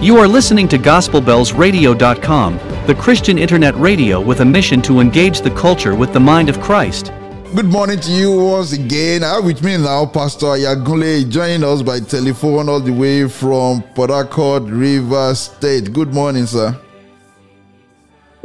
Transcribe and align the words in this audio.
You 0.00 0.16
are 0.18 0.28
listening 0.28 0.68
to 0.68 0.78
GospelBellsRadio.com, 0.78 2.58
the 2.86 2.94
Christian 2.94 3.36
internet 3.36 3.74
radio 3.74 4.20
with 4.20 4.38
a 4.42 4.44
mission 4.44 4.80
to 4.82 5.00
engage 5.00 5.40
the 5.40 5.50
culture 5.50 5.96
with 5.96 6.12
the 6.12 6.20
mind 6.20 6.48
of 6.48 6.60
Christ. 6.60 7.12
Good 7.52 7.66
morning 7.66 7.98
to 7.98 8.12
you 8.12 8.30
once 8.30 8.72
again. 8.72 9.24
I 9.24 9.34
have 9.34 9.44
with 9.44 9.60
me 9.64 9.76
now 9.76 10.06
Pastor 10.06 10.46
Ayo 10.46 10.76
Agunloye 10.76 11.28
joining 11.28 11.64
us 11.64 11.82
by 11.82 11.98
telephone 11.98 12.68
all 12.68 12.78
the 12.78 12.92
way 12.92 13.28
from 13.28 13.82
Port 13.96 14.62
River 14.70 15.34
State. 15.34 15.92
Good 15.92 16.14
morning, 16.14 16.46
sir. 16.46 16.80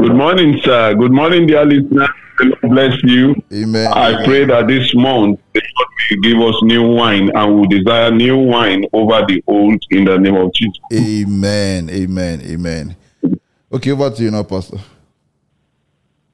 Good 0.03 0.17
morning, 0.17 0.59
sir. 0.61 0.95
Good 0.95 1.13
morning, 1.13 1.47
dear 1.47 1.63
listeners. 1.63 2.09
God 2.35 2.57
bless 2.63 3.01
you. 3.03 3.33
Amen. 3.53 3.87
I 3.87 4.25
pray 4.25 4.43
that 4.43 4.67
this 4.67 4.93
month 4.93 5.39
the 5.53 5.61
Lord 5.77 5.89
will 6.11 6.21
give 6.21 6.41
us 6.41 6.61
new 6.63 6.83
wine 6.89 7.31
and 7.33 7.55
will 7.55 7.67
desire 7.69 8.11
new 8.11 8.37
wine 8.37 8.83
over 8.91 9.23
the 9.25 9.41
old 9.47 9.81
in 9.91 10.03
the 10.03 10.17
name 10.17 10.35
of 10.35 10.53
Jesus. 10.53 10.77
Amen. 10.91 11.89
Amen. 11.89 12.41
Amen. 12.41 12.97
Okay, 13.71 13.91
over 13.91 14.09
to 14.09 14.23
you 14.23 14.31
now, 14.31 14.43
Pastor. 14.43 14.75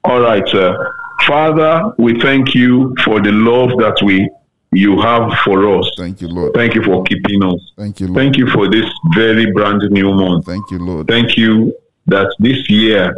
All 0.02 0.20
right, 0.20 0.42
sir. 0.48 0.92
Father, 1.28 1.92
we 1.96 2.20
thank 2.20 2.56
you 2.56 2.92
for 3.04 3.22
the 3.22 3.30
love 3.30 3.70
that 3.78 4.02
we 4.04 4.28
you 4.72 5.00
have 5.00 5.32
for 5.44 5.78
us. 5.78 5.88
Thank 5.96 6.20
you, 6.20 6.26
Lord. 6.26 6.54
Thank 6.54 6.74
you 6.74 6.82
for 6.82 7.04
keeping 7.04 7.44
us. 7.44 7.72
Thank 7.76 8.00
you, 8.00 8.08
Lord. 8.08 8.16
Thank 8.18 8.36
you 8.36 8.48
for 8.48 8.68
this 8.68 8.90
very 9.14 9.52
brand 9.52 9.82
new 9.90 10.12
month. 10.12 10.46
Thank 10.46 10.68
you, 10.72 10.80
Lord. 10.80 11.06
Thank 11.06 11.36
you 11.36 11.72
that 12.06 12.34
this 12.40 12.68
year, 12.68 13.14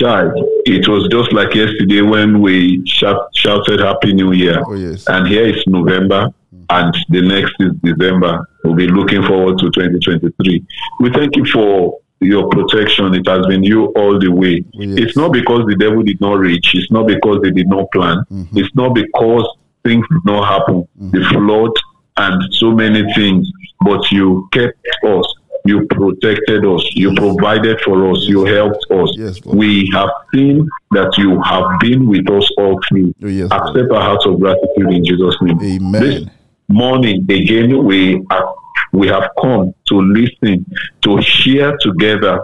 child, 0.00 0.32
it 0.66 0.88
was 0.88 1.06
just 1.10 1.32
like 1.32 1.54
yesterday 1.54 2.00
when 2.02 2.40
we 2.40 2.82
shout, 2.86 3.28
shouted 3.34 3.80
Happy 3.80 4.12
New 4.12 4.32
Year. 4.32 4.58
Oh, 4.66 4.74
yes. 4.74 5.04
And 5.08 5.26
here 5.28 5.46
is 5.54 5.62
November, 5.66 6.28
and 6.70 6.94
the 7.10 7.20
next 7.22 7.54
is 7.60 7.72
December. 7.82 8.48
We'll 8.64 8.74
be 8.74 8.88
looking 8.88 9.22
forward 9.24 9.58
to 9.58 9.66
2023. 9.70 10.64
We 11.00 11.10
thank 11.12 11.36
you 11.36 11.44
for 11.46 11.98
your 12.20 12.48
protection. 12.48 13.14
It 13.14 13.26
has 13.28 13.46
been 13.46 13.62
you 13.62 13.86
all 14.00 14.18
the 14.18 14.28
way. 14.30 14.64
Oh, 14.76 14.82
yes. 14.82 14.98
It's 15.02 15.16
not 15.16 15.32
because 15.32 15.66
the 15.66 15.76
devil 15.76 16.02
did 16.02 16.20
not 16.20 16.38
reach, 16.38 16.74
it's 16.74 16.90
not 16.90 17.06
because 17.06 17.40
they 17.42 17.50
did 17.50 17.68
not 17.68 17.90
plan, 17.92 18.18
Mm-hmm. 18.30 18.58
it's 18.58 18.74
not 18.74 18.94
because 18.94 19.46
things 19.84 20.04
did 20.10 20.24
not 20.24 20.46
happen, 20.46 20.86
the 21.14 21.22
flood 21.32 21.72
and 22.16 22.42
so 22.54 22.70
many 22.72 23.02
things, 23.14 23.50
but 23.82 24.02
you 24.12 24.46
kept 24.52 24.76
us. 25.04 25.26
You 25.64 25.86
protected 25.86 26.64
us. 26.64 26.88
You 26.94 27.14
provided 27.14 27.80
for 27.80 28.10
us. 28.10 28.24
You 28.24 28.44
helped 28.44 28.84
us. 28.90 29.10
Yes, 29.16 29.44
we 29.44 29.88
have 29.92 30.10
seen 30.32 30.68
that 30.92 31.16
you 31.18 31.40
have 31.42 31.80
been 31.80 32.06
with 32.08 32.28
us 32.30 32.50
all 32.56 32.80
through. 32.88 33.14
Oh, 33.22 33.26
yes, 33.26 33.50
Accept 33.50 33.90
our 33.92 34.00
hearts 34.00 34.26
of 34.26 34.40
gratitude 34.40 34.90
in 34.90 35.04
Jesus' 35.04 35.36
name. 35.42 35.60
Amen. 35.62 36.02
This 36.02 36.28
morning 36.68 37.24
again, 37.30 37.84
we 37.84 38.24
are, 38.30 38.54
we 38.92 39.08
have 39.08 39.30
come 39.40 39.74
to 39.86 40.00
listen, 40.00 40.64
to 41.02 41.20
share 41.22 41.76
together 41.80 42.42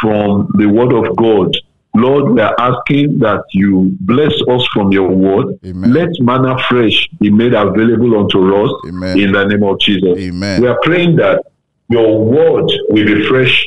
from 0.00 0.48
the 0.58 0.66
Word 0.66 0.92
of 0.92 1.16
God. 1.16 1.54
Lord, 1.94 2.32
we 2.32 2.40
are 2.40 2.54
asking 2.58 3.18
that 3.18 3.44
you 3.52 3.94
bless 4.00 4.32
us 4.48 4.66
from 4.72 4.92
your 4.92 5.10
word. 5.10 5.58
Amen. 5.64 5.92
Let 5.92 6.08
manna 6.20 6.56
fresh 6.66 7.08
be 7.20 7.30
made 7.30 7.52
available 7.52 8.18
unto 8.18 8.64
us 8.64 8.72
Amen. 8.88 9.20
in 9.20 9.32
the 9.32 9.44
name 9.44 9.62
of 9.62 9.78
Jesus. 9.78 10.16
Amen. 10.16 10.62
We 10.62 10.68
are 10.68 10.78
praying 10.82 11.16
that 11.16 11.44
your 11.92 12.24
word 12.24 12.70
will 12.88 13.06
be 13.06 13.26
fresh 13.28 13.66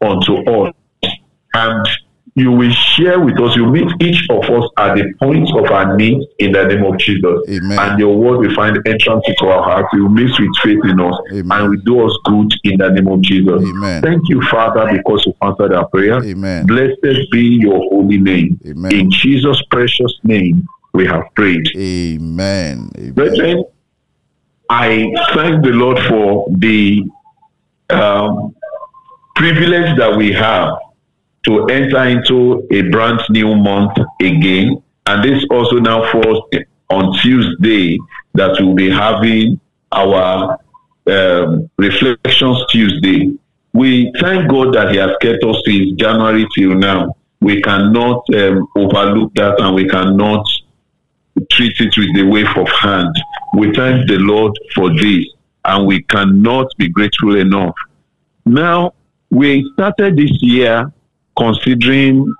unto 0.00 0.38
us 0.50 0.74
and 1.54 1.88
you 2.36 2.52
will 2.52 2.70
share 2.70 3.18
with 3.18 3.40
us, 3.40 3.56
you 3.56 3.64
meet 3.64 3.90
each 4.00 4.28
of 4.28 4.44
us 4.44 4.68
at 4.76 4.94
the 4.94 5.10
point 5.18 5.48
of 5.56 5.70
our 5.70 5.96
needs 5.96 6.26
in 6.38 6.52
the 6.52 6.64
name 6.64 6.84
of 6.84 6.98
Jesus. 6.98 7.40
Amen. 7.48 7.78
And 7.78 7.98
your 7.98 8.14
word 8.14 8.40
will 8.40 8.54
find 8.54 8.76
entrance 8.86 9.24
into 9.26 9.46
our 9.46 9.62
hearts. 9.62 9.88
You 9.94 10.02
will 10.02 10.10
mix 10.10 10.38
with 10.38 10.50
faith 10.62 10.84
in 10.84 11.00
us 11.00 11.18
Amen. 11.32 11.58
and 11.58 11.70
will 11.70 11.82
do 11.86 12.06
us 12.06 12.18
good 12.26 12.52
in 12.64 12.76
the 12.76 12.90
name 12.90 13.08
of 13.08 13.22
Jesus. 13.22 13.62
Amen. 13.62 14.02
Thank 14.02 14.28
you, 14.28 14.42
Father, 14.50 14.92
because 14.92 15.24
you 15.24 15.34
answered 15.40 15.72
our 15.72 15.88
prayer. 15.88 16.22
Amen. 16.22 16.66
Blessed 16.66 17.30
be 17.32 17.40
your 17.40 17.78
holy 17.88 18.18
name. 18.18 18.60
Amen. 18.66 18.92
In 18.92 19.10
Jesus' 19.10 19.62
precious 19.70 20.12
name, 20.22 20.66
we 20.92 21.06
have 21.06 21.22
prayed. 21.36 21.66
Amen. 21.74 22.90
Amen. 22.98 23.12
Brethren, 23.12 23.64
I 24.68 25.10
thank 25.32 25.64
the 25.64 25.70
Lord 25.70 25.98
for 26.06 26.48
the 26.50 27.02
um, 27.90 28.54
privilege 29.34 29.96
that 29.98 30.16
we 30.16 30.32
have 30.32 30.76
to 31.44 31.66
enter 31.66 32.04
into 32.04 32.66
a 32.72 32.82
brand 32.90 33.20
new 33.30 33.54
month 33.54 33.96
again. 34.20 34.82
And 35.06 35.22
this 35.22 35.44
also 35.50 35.76
now 35.78 36.10
falls 36.10 36.42
on 36.90 37.16
Tuesday 37.18 37.98
that 38.34 38.56
we'll 38.58 38.74
be 38.74 38.90
having 38.90 39.60
our 39.92 40.58
um, 41.06 41.70
Reflections 41.78 42.58
Tuesday. 42.70 43.32
We 43.72 44.12
thank 44.20 44.50
God 44.50 44.74
that 44.74 44.90
He 44.90 44.96
has 44.96 45.12
kept 45.20 45.44
us 45.44 45.62
since 45.64 45.92
January 45.92 46.46
till 46.54 46.74
now. 46.74 47.14
We 47.40 47.62
cannot 47.62 48.24
um, 48.34 48.66
overlook 48.74 49.34
that 49.34 49.60
and 49.60 49.74
we 49.74 49.88
cannot 49.88 50.44
treat 51.50 51.78
it 51.80 51.96
with 51.96 52.14
the 52.16 52.22
wave 52.22 52.56
of 52.56 52.68
hand. 52.68 53.14
We 53.54 53.72
thank 53.74 54.08
the 54.08 54.18
Lord 54.18 54.52
for 54.74 54.90
this, 54.94 55.26
and 55.66 55.86
we 55.86 56.02
cannot 56.02 56.66
be 56.78 56.88
grateful 56.88 57.36
enough. 57.36 57.74
Now, 58.44 58.94
we 59.30 59.68
started 59.74 60.16
this 60.16 60.30
year 60.40 60.92
considering 61.36 62.32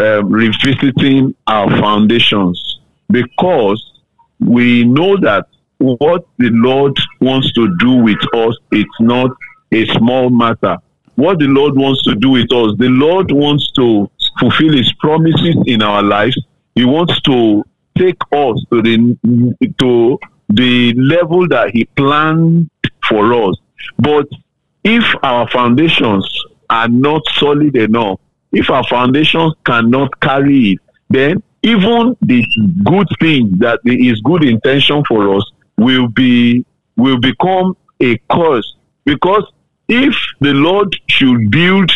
um, 0.00 0.28
revisiting 0.28 1.34
our 1.46 1.68
foundations 1.80 2.80
because 3.10 4.00
we 4.40 4.84
know 4.84 5.16
that 5.18 5.46
what 5.78 6.26
the 6.38 6.50
Lord 6.50 6.96
wants 7.20 7.52
to 7.54 7.76
do 7.78 7.96
with 7.96 8.18
us, 8.34 8.56
it's 8.72 9.00
not 9.00 9.30
a 9.72 9.86
small 9.86 10.30
matter. 10.30 10.76
What 11.16 11.38
the 11.38 11.46
Lord 11.46 11.76
wants 11.76 12.02
to 12.04 12.14
do 12.14 12.30
with 12.30 12.52
us, 12.52 12.74
the 12.78 12.88
Lord 12.88 13.30
wants 13.30 13.70
to 13.72 14.10
fulfill 14.40 14.72
His 14.72 14.92
promises 14.94 15.56
in 15.66 15.82
our 15.82 16.02
lives. 16.02 16.38
He 16.74 16.84
wants 16.84 17.20
to 17.22 17.62
take 17.96 18.20
us 18.32 18.64
to 18.72 18.82
the 18.82 19.16
to 19.78 20.18
the 20.54 20.94
level 20.94 21.46
that 21.48 21.70
He 21.72 21.84
planned 21.96 22.70
for 23.08 23.32
us. 23.34 23.56
But 23.98 24.26
if 24.82 25.04
our 25.22 25.48
foundations 25.48 26.26
are 26.70 26.88
not 26.88 27.22
solid 27.34 27.76
enough, 27.76 28.20
if 28.52 28.70
our 28.70 28.84
foundations 28.84 29.54
cannot 29.64 30.18
carry 30.20 30.72
it, 30.72 30.78
then 31.10 31.42
even 31.62 32.16
the 32.20 32.44
good 32.84 33.08
thing 33.20 33.52
that 33.58 33.80
is 33.84 34.20
good 34.20 34.44
intention 34.44 35.02
for 35.08 35.34
us 35.36 35.50
will 35.76 36.08
be 36.08 36.64
will 36.96 37.18
become 37.18 37.76
a 38.00 38.16
curse 38.30 38.76
because 39.04 39.50
if 39.88 40.14
the 40.40 40.52
Lord 40.52 40.94
should 41.08 41.50
build 41.50 41.90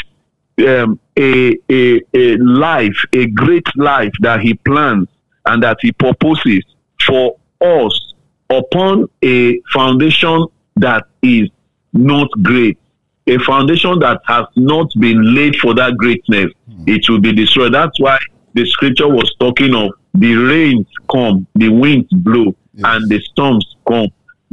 um, 0.67 0.99
a, 1.19 1.57
a 1.71 2.01
a 2.15 2.37
life, 2.39 2.97
a 3.13 3.27
great 3.27 3.67
life 3.77 4.13
that 4.21 4.41
He 4.41 4.55
plans 4.55 5.09
and 5.47 5.63
that 5.63 5.79
He 5.81 5.93
purposes 5.93 6.65
for 7.07 7.37
us 7.61 8.08
upon 8.51 9.09
a 9.23 9.61
foundation 9.73 10.47
that 10.77 11.05
is 11.23 11.49
not 11.93 12.29
great, 12.43 12.79
a 13.27 13.39
foundation 13.39 13.99
that 14.01 14.21
has 14.27 14.47
not 14.57 14.89
been 14.99 15.35
laid 15.35 15.57
for 15.57 15.75
that 15.75 15.97
greatness, 15.97 16.53
hmm. 16.71 16.85
it 16.87 17.09
will 17.09 17.21
be 17.21 17.33
destroyed. 17.33 17.75
That's 17.75 17.99
why 18.01 18.19
the 18.55 18.67
scripture 18.67 19.09
was 19.09 19.33
talking 19.39 19.75
of 19.75 19.91
the 20.15 20.35
rains 20.35 20.87
come, 21.11 21.47
the 21.55 21.69
winds 21.69 22.09
blow, 22.13 22.55
and 22.79 23.09
the 23.09 23.21
storms 23.21 23.77
come. 23.87 24.09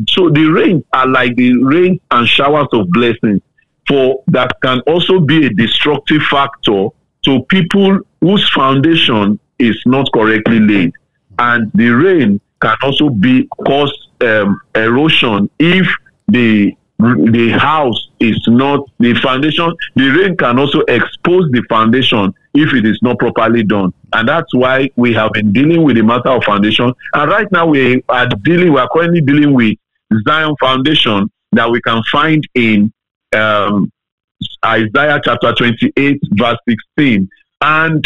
So 0.09 0.29
the 0.29 0.45
rains 0.45 0.83
are 0.93 1.07
like 1.07 1.35
the 1.35 1.57
rains 1.63 1.99
and 2.11 2.27
showers 2.27 2.67
of 2.73 2.89
blessings 2.89 3.41
for 3.87 4.23
that 4.27 4.51
can 4.61 4.79
also 4.81 5.19
be 5.19 5.45
a 5.45 5.49
destructive 5.49 6.21
factor 6.23 6.87
to 7.23 7.43
people 7.49 7.99
whose 8.21 8.47
foundation 8.49 9.39
is 9.59 9.81
not 9.85 10.11
correctly 10.11 10.59
laid. 10.59 10.91
And 11.39 11.71
the 11.73 11.89
rain 11.89 12.41
can 12.61 12.75
also 12.81 13.09
be 13.09 13.47
cause 13.65 13.93
um, 14.21 14.59
erosion 14.75 15.49
if 15.59 15.87
the 16.27 16.73
the 16.97 17.49
house 17.59 18.09
is 18.21 18.41
not 18.47 18.79
the 18.99 19.13
foundation 19.15 19.75
the 19.95 20.09
rain 20.09 20.35
can 20.37 20.57
also 20.57 20.79
expose 20.87 21.51
the 21.51 21.61
foundation 21.69 22.33
if 22.55 22.73
it 22.73 22.85
is 22.85 22.97
not 23.01 23.19
properly 23.19 23.63
done. 23.63 23.93
And 24.13 24.27
that's 24.27 24.53
why 24.55 24.89
we 24.95 25.13
have 25.13 25.33
been 25.33 25.51
dealing 25.51 25.83
with 25.83 25.97
the 25.97 26.03
matter 26.03 26.29
of 26.29 26.43
foundation. 26.43 26.93
And 27.13 27.29
right 27.29 27.51
now 27.51 27.67
we 27.67 28.01
are 28.09 28.27
dealing 28.43 28.73
we 28.73 28.79
are 28.79 28.89
currently 28.89 29.21
dealing 29.21 29.53
with 29.53 29.75
zion 30.25 30.55
foundation 30.59 31.29
that 31.51 31.69
we 31.69 31.81
can 31.81 32.01
find 32.11 32.47
in 32.55 32.91
um, 33.35 33.91
isaiah 34.63 35.19
chapter 35.23 35.53
28 35.53 36.19
verse 36.33 36.57
16 36.97 37.29
and 37.61 38.05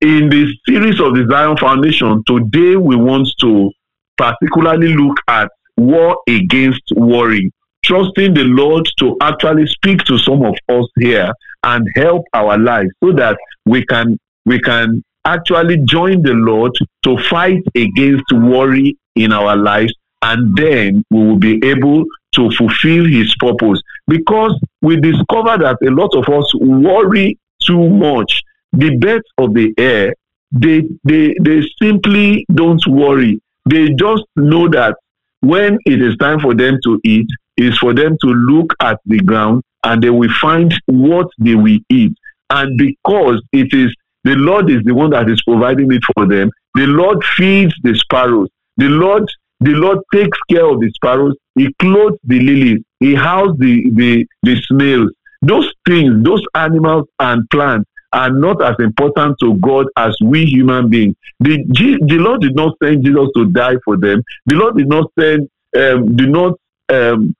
in 0.00 0.28
the 0.28 0.52
series 0.66 1.00
of 1.00 1.14
the 1.14 1.26
zion 1.30 1.56
foundation 1.56 2.22
today 2.26 2.76
we 2.76 2.96
want 2.96 3.28
to 3.40 3.70
particularly 4.16 4.94
look 4.94 5.16
at 5.28 5.48
war 5.76 6.18
against 6.28 6.82
worry 6.96 7.50
trusting 7.84 8.32
the 8.34 8.44
Lord 8.44 8.88
to 8.98 9.16
actually 9.20 9.66
speak 9.66 10.04
to 10.04 10.18
some 10.18 10.42
of 10.42 10.54
us 10.68 10.86
here 10.98 11.30
and 11.64 11.86
help 11.96 12.24
our 12.32 12.58
lives 12.58 12.90
so 13.02 13.12
that 13.12 13.36
we 13.66 13.84
can 13.84 14.18
we 14.46 14.58
can 14.60 15.02
actually 15.24 15.78
join 15.84 16.22
the 16.22 16.32
Lord 16.32 16.72
to 17.02 17.18
fight 17.30 17.62
against 17.74 18.24
worry 18.32 18.96
in 19.16 19.32
our 19.32 19.56
lives 19.56 19.92
and 20.22 20.56
then 20.56 21.04
we 21.10 21.18
will 21.18 21.38
be 21.38 21.60
able 21.64 22.04
to 22.34 22.50
fulfill 22.52 23.04
his 23.04 23.34
purpose 23.36 23.80
Because 24.06 24.58
we 24.82 24.96
discover 24.96 25.56
that 25.58 25.78
a 25.82 25.90
lot 25.90 26.14
of 26.14 26.28
us 26.28 26.52
worry 26.56 27.38
too 27.62 27.88
much. 27.88 28.42
The 28.72 28.96
birds 28.96 29.24
of 29.38 29.54
the 29.54 29.72
air, 29.78 30.14
they, 30.50 30.82
they, 31.04 31.34
they 31.40 31.62
simply 31.80 32.44
don't 32.52 32.84
worry. 32.86 33.40
They 33.66 33.88
just 33.94 34.24
know 34.36 34.68
that 34.68 34.96
when 35.40 35.78
it 35.86 36.02
is 36.02 36.16
time 36.16 36.40
for 36.40 36.54
them 36.54 36.78
to 36.84 37.00
eat, 37.04 37.28
is 37.56 37.78
for 37.78 37.94
them 37.94 38.16
to 38.20 38.26
look 38.26 38.74
at 38.80 38.98
the 39.06 39.18
ground 39.18 39.62
and 39.84 40.02
they 40.02 40.10
will 40.10 40.32
find 40.40 40.74
what 40.86 41.28
they 41.38 41.54
will 41.54 41.78
eat. 41.88 42.12
And 42.50 42.76
because 42.76 43.42
it 43.52 43.72
is 43.72 43.94
the 44.24 44.34
Lord 44.36 44.70
is 44.70 44.82
the 44.84 44.94
one 44.94 45.10
that 45.10 45.28
is 45.28 45.42
providing 45.42 45.92
it 45.92 46.02
for 46.14 46.26
them, 46.26 46.50
the 46.74 46.86
Lord 46.86 47.22
feeds 47.36 47.74
the 47.82 47.94
sparrows. 47.94 48.48
The 48.78 48.88
Lord, 48.88 49.28
the 49.60 49.72
Lord 49.72 49.98
takes 50.12 50.38
care 50.50 50.66
of 50.66 50.80
the 50.80 50.90
sparrows. 50.94 51.36
He 51.54 51.72
clothes 51.78 52.18
the 52.24 52.40
lilies. 52.40 52.80
He 53.00 53.14
houses 53.14 53.56
the, 53.58 53.90
the, 53.92 54.26
the 54.42 54.62
snails. 54.62 55.10
Those 55.42 55.70
things, 55.86 56.24
those 56.24 56.42
animals 56.54 57.06
and 57.20 57.48
plants 57.50 57.88
are 58.14 58.30
not 58.30 58.62
as 58.62 58.76
important 58.78 59.36
to 59.40 59.54
God 59.56 59.86
as 59.96 60.16
we 60.22 60.44
human 60.46 60.88
beings. 60.88 61.14
The, 61.40 61.64
the 61.68 62.18
Lord 62.18 62.40
did 62.42 62.54
not 62.54 62.76
send 62.82 63.04
Jesus 63.04 63.28
to 63.36 63.46
die 63.46 63.76
for 63.84 63.96
them. 63.98 64.22
The 64.46 64.54
Lord 64.54 64.76
did 64.76 64.88
not 64.88 65.10
send, 65.18 65.48
um, 65.76 66.16
did 66.16 66.30
not, 66.30 66.52
um, 66.90 67.34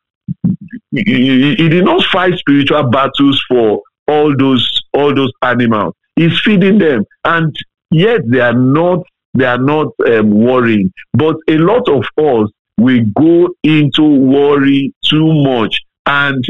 he, 0.91 1.55
he 1.55 1.69
did 1.69 1.85
not 1.85 2.03
fight 2.05 2.37
spiritual 2.39 2.83
battles 2.91 3.43
for 3.49 3.81
all 4.09 4.35
those 4.37 4.83
all 4.93 5.15
those 5.15 5.33
animals. 5.43 5.95
He's 6.17 6.39
feeding 6.41 6.79
them, 6.79 7.05
and 7.25 7.55
yet 7.91 8.21
they 8.29 8.41
are 8.41 8.59
not 8.59 9.01
they 9.35 9.45
are 9.45 9.59
not 9.59 9.89
um, 10.07 10.31
worrying. 10.31 10.93
But 11.13 11.37
a 11.49 11.59
lot 11.59 11.89
of 11.89 12.05
us 12.19 12.51
we 12.79 13.01
go 13.17 13.49
into 13.63 14.03
worry 14.03 14.93
too 15.05 15.33
much, 15.45 15.81
and 16.07 16.45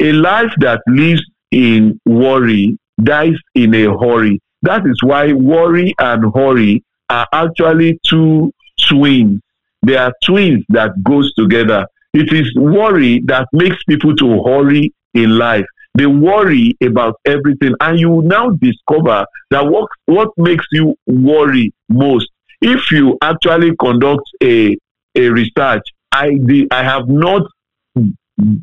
a 0.00 0.12
life 0.12 0.52
that 0.58 0.80
lives 0.86 1.22
in 1.50 1.98
worry 2.06 2.78
dies 3.04 3.36
in 3.54 3.74
a 3.74 3.84
hurry. 3.98 4.40
That 4.62 4.86
is 4.86 4.98
why 5.02 5.32
worry 5.32 5.94
and 5.98 6.32
hurry 6.34 6.84
are 7.08 7.26
actually 7.32 7.98
two 8.06 8.52
twins. 8.88 9.40
They 9.82 9.96
are 9.96 10.12
twins 10.24 10.64
that 10.68 10.90
goes 11.02 11.32
together. 11.34 11.86
It 12.12 12.32
is 12.32 12.52
worry 12.56 13.20
that 13.26 13.48
makes 13.52 13.82
people 13.84 14.14
to 14.16 14.42
hurry 14.42 14.92
in 15.14 15.38
life. 15.38 15.64
They 15.94 16.06
worry 16.06 16.76
about 16.82 17.16
everything, 17.24 17.74
and 17.80 17.98
you 17.98 18.22
now 18.24 18.50
discover 18.50 19.24
that 19.50 19.66
what 19.66 19.88
what 20.06 20.28
makes 20.36 20.64
you 20.70 20.94
worry 21.06 21.72
most. 21.88 22.28
If 22.60 22.90
you 22.92 23.16
actually 23.22 23.74
conduct 23.76 24.22
a 24.42 24.76
a 25.16 25.28
research, 25.28 25.82
I 26.12 26.38
I 26.70 26.82
have 26.84 27.08
not 27.08 27.42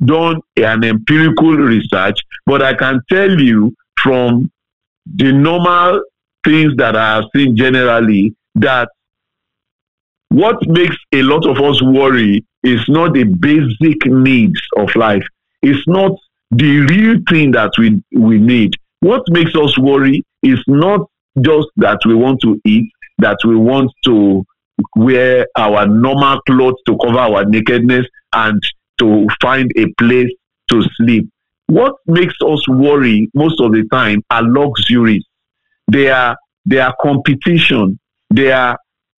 done 0.05 0.41
an 0.55 0.83
empirical 0.83 1.55
research, 1.55 2.19
but 2.45 2.61
I 2.61 2.73
can 2.73 3.01
tell 3.09 3.39
you 3.39 3.73
from 4.07 4.49
the 5.15 5.33
normal 5.33 6.01
things 6.45 6.73
that 6.77 6.95
I 6.95 7.15
have 7.15 7.25
seen 7.35 7.57
generally 7.57 8.33
that 8.55 8.89
what 10.29 10.55
makes 10.67 10.95
a 11.13 11.21
lot 11.23 11.45
of 11.45 11.59
us 11.61 11.81
worry 11.81 12.45
is 12.63 12.83
not 12.87 13.13
the 13.13 13.25
basic 13.25 14.05
needs 14.05 14.59
of 14.77 14.95
life. 14.95 15.23
It's 15.61 15.85
not 15.87 16.11
the 16.51 16.79
real 16.79 17.17
thing 17.29 17.51
that 17.51 17.71
we, 17.77 18.01
we 18.13 18.39
need. 18.39 18.73
What 19.01 19.23
makes 19.29 19.55
us 19.55 19.77
worry 19.77 20.23
is 20.41 20.61
not 20.67 21.01
just 21.41 21.67
that 21.77 21.99
we 22.05 22.15
want 22.15 22.41
to 22.41 22.59
eat, 22.65 22.89
that 23.19 23.37
we 23.45 23.55
want 23.55 23.91
to 24.05 24.45
wear 24.95 25.47
our 25.57 25.85
normal 25.85 26.39
clothes 26.41 26.81
to 26.87 26.97
cover 27.03 27.19
our 27.19 27.45
nakedness 27.45 28.05
and 28.33 28.61
to 28.99 29.27
find 29.41 29.71
a 29.77 29.85
place 29.97 30.29
to 30.69 30.81
sleep. 30.95 31.29
What 31.67 31.95
makes 32.05 32.35
us 32.45 32.67
worry 32.67 33.29
most 33.33 33.59
of 33.59 33.73
the 33.73 33.83
time 33.91 34.23
are 34.31 34.43
luxuries. 34.43 35.25
They 35.91 36.09
are 36.09 36.35
they 36.65 36.79
are 36.79 36.95
competition. 37.01 37.99
They 38.33 38.51
are 38.51 38.77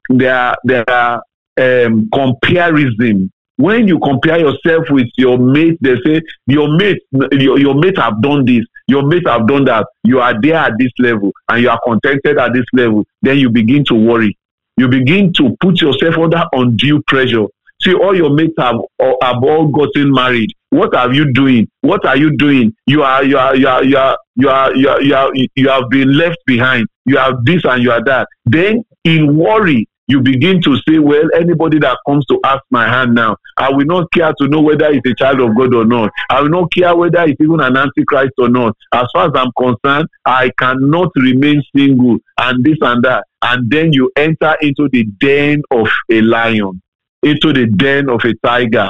they 0.09 0.27
are 0.27 0.55
they 0.65 0.83
are 0.85 1.21
um, 1.59 2.09
comparison. 2.13 3.31
When 3.57 3.87
you 3.87 3.99
compare 3.99 4.39
yourself 4.39 4.85
with 4.89 5.07
your 5.17 5.37
mate, 5.37 5.77
they 5.81 5.95
say 6.05 6.21
your 6.47 6.75
mate 6.75 6.99
your, 7.31 7.59
your 7.59 7.75
mate 7.75 7.97
have 7.97 8.21
done 8.21 8.45
this, 8.45 8.65
your 8.87 9.03
mate 9.05 9.27
have 9.27 9.47
done 9.47 9.65
that. 9.65 9.85
You 10.03 10.19
are 10.21 10.33
there 10.41 10.55
at 10.55 10.73
this 10.79 10.91
level 10.97 11.31
and 11.49 11.61
you 11.61 11.69
are 11.69 11.79
contented 11.85 12.37
at 12.37 12.53
this 12.53 12.65
level. 12.73 13.05
Then 13.21 13.37
you 13.37 13.49
begin 13.49 13.83
to 13.85 13.95
worry. 13.95 14.37
You 14.77 14.87
begin 14.87 15.33
to 15.33 15.55
put 15.59 15.81
yourself 15.81 16.17
under 16.17 16.43
undue 16.53 17.03
pressure. 17.05 17.45
See, 17.81 17.93
all 17.93 18.15
your 18.15 18.31
mates 18.31 18.55
have, 18.57 18.75
have 19.21 19.43
all 19.43 19.67
gotten 19.67 20.11
married. 20.11 20.49
What 20.69 20.93
are 20.95 21.13
you 21.13 21.31
doing? 21.33 21.67
What 21.81 22.05
are 22.05 22.17
you 22.17 22.35
doing? 22.35 22.75
You 22.85 23.03
are 23.03 23.23
you 23.23 23.37
are 23.37 23.55
you 23.55 23.67
are 23.67 23.83
you 23.83 23.97
are 23.97 24.17
you 24.35 24.49
are 24.49 24.75
you 24.75 24.89
are, 24.89 25.01
you, 25.01 25.15
are, 25.15 25.31
you 25.55 25.69
have 25.69 25.89
been 25.89 26.17
left 26.17 26.37
behind. 26.45 26.87
You 27.05 27.17
have 27.17 27.45
this 27.45 27.61
and 27.63 27.81
you 27.81 27.91
are 27.91 28.03
that. 28.03 28.27
Then 28.45 28.83
in 29.05 29.35
worry, 29.35 29.87
you 30.07 30.19
begin 30.21 30.61
to 30.63 30.75
say, 30.87 30.97
well, 30.99 31.23
anybody 31.35 31.79
that 31.79 31.97
comes 32.07 32.25
to 32.25 32.39
ask 32.43 32.61
my 32.71 32.87
hand 32.87 33.13
now, 33.15 33.37
I 33.57 33.71
will 33.71 33.85
not 33.85 34.11
care 34.11 34.33
to 34.39 34.47
know 34.47 34.59
whether 34.59 34.87
it's 34.89 35.07
a 35.07 35.13
child 35.13 35.39
of 35.39 35.55
God 35.55 35.73
or 35.73 35.85
not. 35.85 36.11
I 36.29 36.41
will 36.41 36.49
not 36.49 36.71
care 36.73 36.95
whether 36.95 37.23
it's 37.23 37.39
even 37.39 37.59
an 37.61 37.77
antichrist 37.77 38.33
or 38.39 38.49
not. 38.49 38.75
As 38.93 39.05
far 39.13 39.27
as 39.27 39.31
I'm 39.35 39.51
concerned, 39.57 40.07
I 40.25 40.51
cannot 40.57 41.11
remain 41.15 41.63
single 41.75 42.17
and 42.39 42.63
this 42.65 42.77
and 42.81 43.03
that. 43.03 43.25
And 43.43 43.69
then 43.71 43.93
you 43.93 44.11
enter 44.15 44.55
into 44.61 44.89
the 44.91 45.05
den 45.19 45.61
of 45.71 45.87
a 46.11 46.21
lion, 46.21 46.81
into 47.23 47.53
the 47.53 47.65
den 47.67 48.09
of 48.09 48.21
a 48.25 48.33
tiger, 48.45 48.89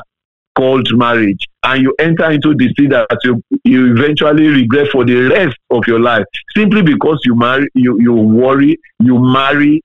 called 0.56 0.88
marriage. 0.94 1.46
And 1.64 1.82
you 1.82 1.96
enter 2.00 2.32
into 2.32 2.54
the 2.54 2.74
sea 2.78 2.88
that 2.88 3.08
you, 3.24 3.42
you 3.64 3.94
eventually 3.96 4.48
regret 4.48 4.90
for 4.92 5.06
the 5.06 5.16
rest 5.30 5.58
of 5.70 5.84
your 5.88 6.00
life. 6.00 6.24
Simply 6.56 6.82
because 6.82 7.20
you 7.24 7.36
marry 7.36 7.68
you, 7.76 7.98
you 8.00 8.14
worry 8.14 8.78
you 9.00 9.20
marry 9.20 9.82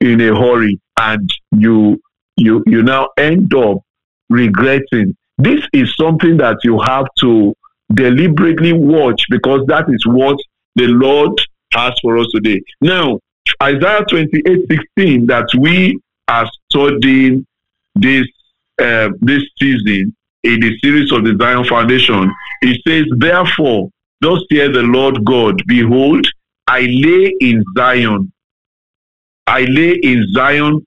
in 0.00 0.20
a 0.20 0.34
hurry. 0.36 0.78
And 1.00 1.28
you 1.52 2.00
you 2.36 2.62
you 2.66 2.82
now 2.82 3.08
end 3.16 3.54
up 3.54 3.78
regretting. 4.28 5.16
This 5.38 5.62
is 5.72 5.94
something 5.96 6.36
that 6.38 6.58
you 6.64 6.80
have 6.80 7.06
to 7.20 7.54
deliberately 7.94 8.72
watch 8.72 9.22
because 9.30 9.62
that 9.68 9.86
is 9.88 10.04
what 10.06 10.38
the 10.74 10.88
lord 10.88 11.32
has 11.72 11.92
for 12.02 12.18
us 12.18 12.26
today. 12.34 12.60
Now 12.80 13.18
isaiah 13.62 14.04
28 14.04 14.66
16 14.70 15.26
that 15.26 15.48
we 15.58 15.98
are 16.28 16.50
studying 16.70 17.46
this 18.00 18.26
uh, 18.80 19.10
this 19.20 19.42
season 19.58 20.14
in 20.44 20.60
the 20.60 20.78
series 20.78 21.10
of 21.12 21.24
the 21.24 21.36
Zion 21.40 21.64
Foundation, 21.64 22.32
it 22.62 22.80
says, 22.86 23.04
Therefore, 23.16 23.90
thus 24.20 24.40
hear 24.50 24.70
the 24.70 24.82
Lord 24.82 25.24
God, 25.24 25.60
behold, 25.66 26.26
I 26.66 26.80
lay 26.82 27.34
in 27.40 27.64
Zion, 27.76 28.32
I 29.46 29.62
lay 29.62 29.98
in 30.02 30.26
Zion 30.32 30.86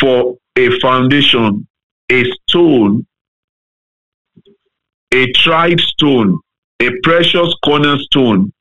for 0.00 0.36
a 0.56 0.78
foundation, 0.80 1.66
a 2.10 2.24
stone, 2.48 3.06
a 5.12 5.32
tried 5.32 5.80
stone, 5.80 6.38
a 6.80 6.90
precious 7.02 7.54
cornerstone, 7.64 8.52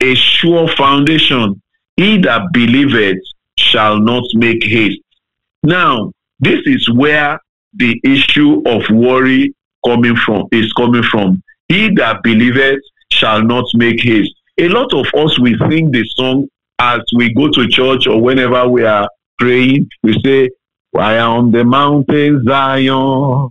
a 0.00 0.14
sure 0.14 0.68
foundation. 0.76 1.60
He 1.96 2.18
that 2.18 2.42
believeth 2.52 3.18
shall 3.58 3.98
not 3.98 4.24
make 4.34 4.64
haste. 4.64 5.00
Now, 5.62 6.12
this 6.42 6.60
is 6.66 6.90
where 6.90 7.40
the 7.74 7.98
issue 8.04 8.62
of 8.66 8.82
worry 8.90 9.54
coming 9.86 10.16
from 10.16 10.46
is 10.52 10.72
coming 10.74 11.04
from. 11.04 11.42
He 11.68 11.88
that 11.94 12.22
believeth 12.22 12.80
shall 13.12 13.42
not 13.42 13.64
make 13.74 14.00
haste. 14.02 14.34
A 14.58 14.68
lot 14.68 14.92
of 14.92 15.06
us 15.14 15.38
we 15.38 15.56
sing 15.70 15.90
the 15.90 16.04
song 16.16 16.48
as 16.78 17.00
we 17.16 17.32
go 17.32 17.48
to 17.50 17.68
church 17.68 18.06
or 18.06 18.20
whenever 18.20 18.68
we 18.68 18.84
are 18.84 19.08
praying. 19.38 19.88
We 20.02 20.12
say, 20.24 20.50
"We 20.92 21.00
are 21.00 21.36
on 21.38 21.52
the 21.52 21.64
mountain 21.64 22.44
Zion. 22.44 23.48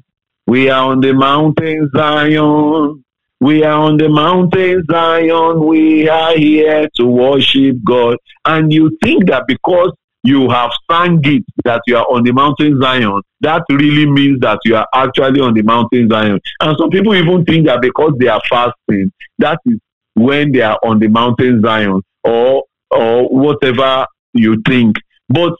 We 0.48 0.70
are 0.70 0.92
on 0.92 1.00
the 1.00 1.14
mountain 1.14 1.90
Zion. 1.96 3.04
We 3.40 3.64
are 3.64 3.82
on 3.88 3.98
the 3.98 4.10
mountain 4.10 4.84
Zion. 4.92 5.66
We 5.66 6.10
are 6.10 6.36
here 6.38 6.90
to 6.98 7.06
worship 7.06 7.78
God." 7.84 8.18
And 8.46 8.72
you 8.72 8.98
think 9.02 9.28
that 9.30 9.44
because 9.48 9.94
you 10.24 10.50
have 10.50 10.72
sang 10.90 11.20
it 11.24 11.44
that 11.64 11.82
you 11.88 11.98
are 11.98 12.06
on 12.06 12.24
the 12.24 12.32
mountain 12.32 12.80
Zion, 12.82 13.22
that 13.42 13.64
really 13.70 14.06
means 14.06 14.40
that 14.42 14.60
you 14.64 14.76
are 14.76 14.88
actually 14.94 15.42
on 15.42 15.54
the 15.54 15.64
mountain 15.64 16.10
Zion. 16.10 16.40
And 16.60 16.78
some 16.80 16.90
people 16.90 17.16
even 17.16 17.44
think 17.46 17.66
that 17.68 17.82
because 17.82 18.14
they 18.20 18.28
are 18.28 18.42
fasting, 18.50 19.12
that 19.40 19.60
is 19.66 19.80
when 20.14 20.52
they 20.52 20.62
are 20.62 20.80
on 20.84 21.00
the 21.00 21.08
mountain 21.08 21.62
Zion 21.62 22.02
or 22.24 22.64
or 22.92 23.30
whatever 23.30 24.06
you 24.34 24.62
think. 24.68 24.98
But 25.30 25.54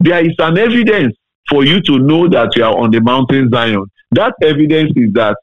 there 0.00 0.24
is 0.24 0.34
an 0.38 0.58
evidence 0.58 1.16
for 1.48 1.64
you 1.64 1.80
to 1.82 1.98
know 1.98 2.28
that 2.28 2.54
you 2.54 2.64
are 2.64 2.76
on 2.76 2.90
the 2.90 3.00
mountain 3.00 3.50
Zion. 3.50 3.84
That 4.12 4.34
evidence 4.42 4.92
is 4.94 5.12
that 5.14 5.36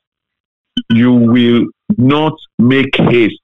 you 0.89 1.11
will 1.11 1.65
not 1.97 2.33
make 2.59 2.95
haste. 2.95 3.41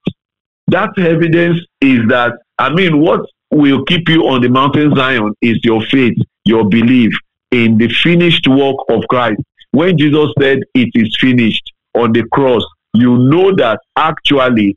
That 0.68 0.98
evidence 0.98 1.60
is 1.82 2.08
that 2.10 2.34
I 2.58 2.74
mean 2.74 3.00
what 3.00 3.22
will 3.52 3.84
keep 3.86 4.08
you 4.10 4.28
on 4.28 4.42
the 4.42 4.50
mountain 4.50 4.96
Zion 4.96 5.34
is 5.42 5.60
your 5.64 5.82
faith, 5.86 6.18
your 6.46 6.68
belief 6.70 7.12
in 7.52 7.78
the 7.78 7.90
finished 7.90 8.48
work 8.48 8.78
of 8.90 9.04
Christ. 9.10 9.42
When 9.72 9.98
Jesus 9.98 10.30
said, 10.40 10.60
It 10.74 10.90
is 10.94 11.16
finished, 11.20 11.72
on 11.96 12.14
the 12.14 12.24
cross, 12.32 12.64
you 12.94 13.18
know 13.18 13.54
that 13.56 13.80
actually, 13.96 14.76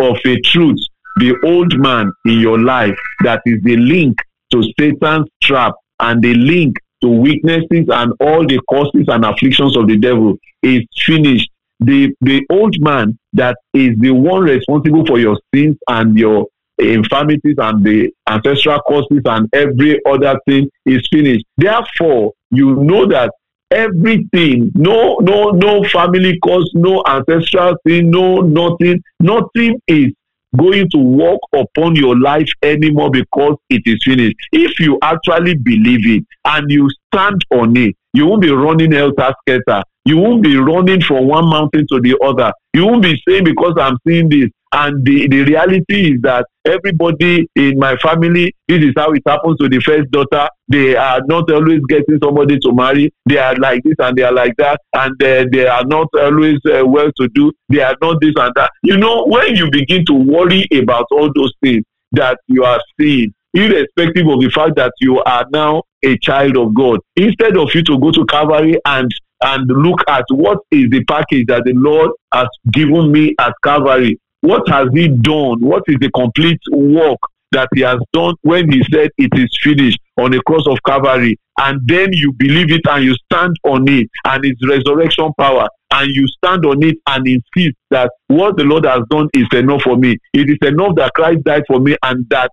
of 0.00 0.16
a 0.24 0.40
truth, 0.40 0.78
the 1.16 1.34
old 1.44 1.76
man 1.78 2.12
in 2.26 2.38
your 2.38 2.58
life 2.58 2.96
that 3.24 3.40
is 3.46 3.60
the 3.62 3.76
link 3.76 4.16
to 4.52 4.62
Satan's 4.78 5.28
trap 5.42 5.74
and 6.00 6.22
the 6.22 6.34
link 6.34 6.76
to 7.02 7.08
weaknesses 7.08 7.86
and 7.88 8.12
all 8.20 8.46
the 8.46 8.60
causes 8.70 9.06
and 9.08 9.24
afflictions 9.24 9.76
of 9.76 9.88
the 9.88 9.96
devil 9.96 10.36
is 10.62 10.82
finished. 11.04 11.50
The 11.80 12.12
the 12.20 12.44
old 12.50 12.74
man 12.80 13.18
that 13.34 13.56
is 13.72 13.96
the 13.98 14.10
one 14.10 14.42
responsible 14.42 15.06
for 15.06 15.18
your 15.18 15.38
sins 15.54 15.76
and 15.88 16.16
your 16.18 16.46
infirmities 16.78 17.56
and 17.58 17.84
the 17.84 18.10
ancestral 18.28 18.80
causes 18.80 19.20
and 19.24 19.48
every 19.52 20.00
other 20.06 20.38
thing 20.46 20.68
is 20.86 21.06
finished. 21.10 21.44
Therefore, 21.56 22.32
you 22.50 22.76
know 22.76 23.06
that 23.06 23.32
everything, 23.70 24.70
no, 24.74 25.16
no, 25.20 25.50
no 25.50 25.84
family 25.84 26.38
cause, 26.40 26.70
no 26.74 27.02
ancestral 27.06 27.76
thing, 27.86 28.10
no 28.10 28.40
nothing, 28.40 29.02
nothing 29.20 29.80
is 29.86 30.12
going 30.56 30.88
to 30.90 30.98
work 30.98 31.40
upon 31.54 31.94
your 31.94 32.18
life 32.18 32.50
anymore 32.62 33.10
because 33.10 33.56
it 33.68 33.82
is 33.84 34.02
finished. 34.04 34.36
If 34.52 34.80
you 34.80 34.98
actually 35.02 35.54
believe 35.54 36.06
it 36.08 36.24
and 36.44 36.70
you 36.70 36.88
stand 37.12 37.42
on 37.50 37.76
it, 37.76 37.94
you 38.14 38.26
won't 38.26 38.42
be 38.42 38.50
running 38.50 38.92
helter 38.92 39.34
skelter. 39.42 39.82
You 40.04 40.16
won't 40.16 40.42
be 40.42 40.56
running 40.56 41.02
from 41.02 41.28
one 41.28 41.50
mountain 41.50 41.86
to 41.92 42.00
the 42.00 42.16
other. 42.24 42.50
You 42.72 42.86
won't 42.86 43.02
be 43.02 43.22
saying 43.28 43.44
because 43.44 43.74
I'm 43.78 43.98
seeing 44.06 44.30
this. 44.30 44.48
And 44.72 45.04
the, 45.04 45.28
the 45.28 45.44
reality 45.44 46.12
is 46.12 46.20
that 46.22 46.46
everybody 46.66 47.48
in 47.56 47.78
my 47.78 47.96
family, 47.96 48.54
this 48.66 48.84
is 48.84 48.92
how 48.96 49.12
it 49.12 49.22
happens 49.26 49.56
to 49.58 49.68
the 49.68 49.80
first 49.80 50.10
daughter. 50.10 50.48
They 50.68 50.94
are 50.94 51.20
not 51.26 51.50
always 51.50 51.80
getting 51.88 52.18
somebody 52.22 52.58
to 52.58 52.72
marry. 52.72 53.12
They 53.26 53.38
are 53.38 53.54
like 53.56 53.82
this 53.82 53.94
and 53.98 54.16
they 54.16 54.22
are 54.22 54.32
like 54.32 54.54
that. 54.58 54.80
And 54.94 55.22
uh, 55.22 55.46
they 55.50 55.66
are 55.66 55.84
not 55.84 56.08
always 56.20 56.58
uh, 56.66 56.84
well 56.84 57.10
to 57.16 57.28
do. 57.34 57.52
They 57.70 57.80
are 57.80 57.96
not 58.02 58.20
this 58.20 58.34
and 58.36 58.52
that. 58.56 58.70
You 58.82 58.98
know, 58.98 59.24
when 59.24 59.56
you 59.56 59.70
begin 59.70 60.04
to 60.06 60.14
worry 60.14 60.66
about 60.74 61.06
all 61.10 61.30
those 61.34 61.52
things 61.62 61.84
that 62.12 62.38
you 62.46 62.64
are 62.64 62.80
seeing, 63.00 63.32
irrespective 63.54 64.26
of 64.28 64.40
the 64.40 64.50
fact 64.54 64.76
that 64.76 64.92
you 65.00 65.22
are 65.22 65.46
now 65.50 65.82
a 66.04 66.18
child 66.18 66.58
of 66.58 66.74
God, 66.74 67.00
instead 67.16 67.56
of 67.56 67.70
you 67.74 67.82
to 67.84 67.98
go 67.98 68.10
to 68.10 68.26
Calvary 68.26 68.78
and 68.84 69.10
and 69.40 69.68
look 69.68 70.00
at 70.08 70.24
what 70.30 70.58
is 70.72 70.90
the 70.90 71.04
package 71.04 71.46
that 71.46 71.62
the 71.64 71.72
Lord 71.74 72.10
has 72.32 72.48
given 72.72 73.12
me 73.12 73.36
at 73.38 73.54
Calvary 73.62 74.18
what 74.40 74.68
has 74.68 74.88
he 74.94 75.08
done? 75.08 75.60
What 75.60 75.82
is 75.88 75.96
the 76.00 76.10
complete 76.14 76.60
work 76.70 77.18
that 77.52 77.68
he 77.74 77.80
has 77.80 77.98
done 78.12 78.34
when 78.42 78.70
he 78.70 78.82
said 78.92 79.10
it 79.16 79.30
is 79.34 79.58
finished 79.62 79.98
on 80.18 80.30
the 80.30 80.42
cross 80.46 80.66
of 80.66 80.78
Calvary? 80.86 81.38
And 81.58 81.80
then 81.86 82.12
you 82.12 82.32
believe 82.32 82.70
it 82.70 82.82
and 82.88 83.04
you 83.04 83.14
stand 83.30 83.56
on 83.64 83.88
it 83.88 84.08
and 84.24 84.44
its 84.44 84.60
resurrection 84.68 85.32
power 85.38 85.66
and 85.90 86.14
you 86.14 86.26
stand 86.28 86.64
on 86.64 86.82
it 86.84 86.96
and 87.08 87.26
insist 87.26 87.76
that 87.90 88.12
what 88.28 88.56
the 88.56 88.64
Lord 88.64 88.84
has 88.84 89.00
done 89.10 89.28
is 89.34 89.46
enough 89.52 89.82
for 89.82 89.96
me. 89.96 90.16
It 90.32 90.48
is 90.50 90.58
enough 90.62 90.94
that 90.96 91.14
Christ 91.14 91.42
died 91.44 91.64
for 91.66 91.80
me 91.80 91.96
and 92.04 92.28
that 92.30 92.52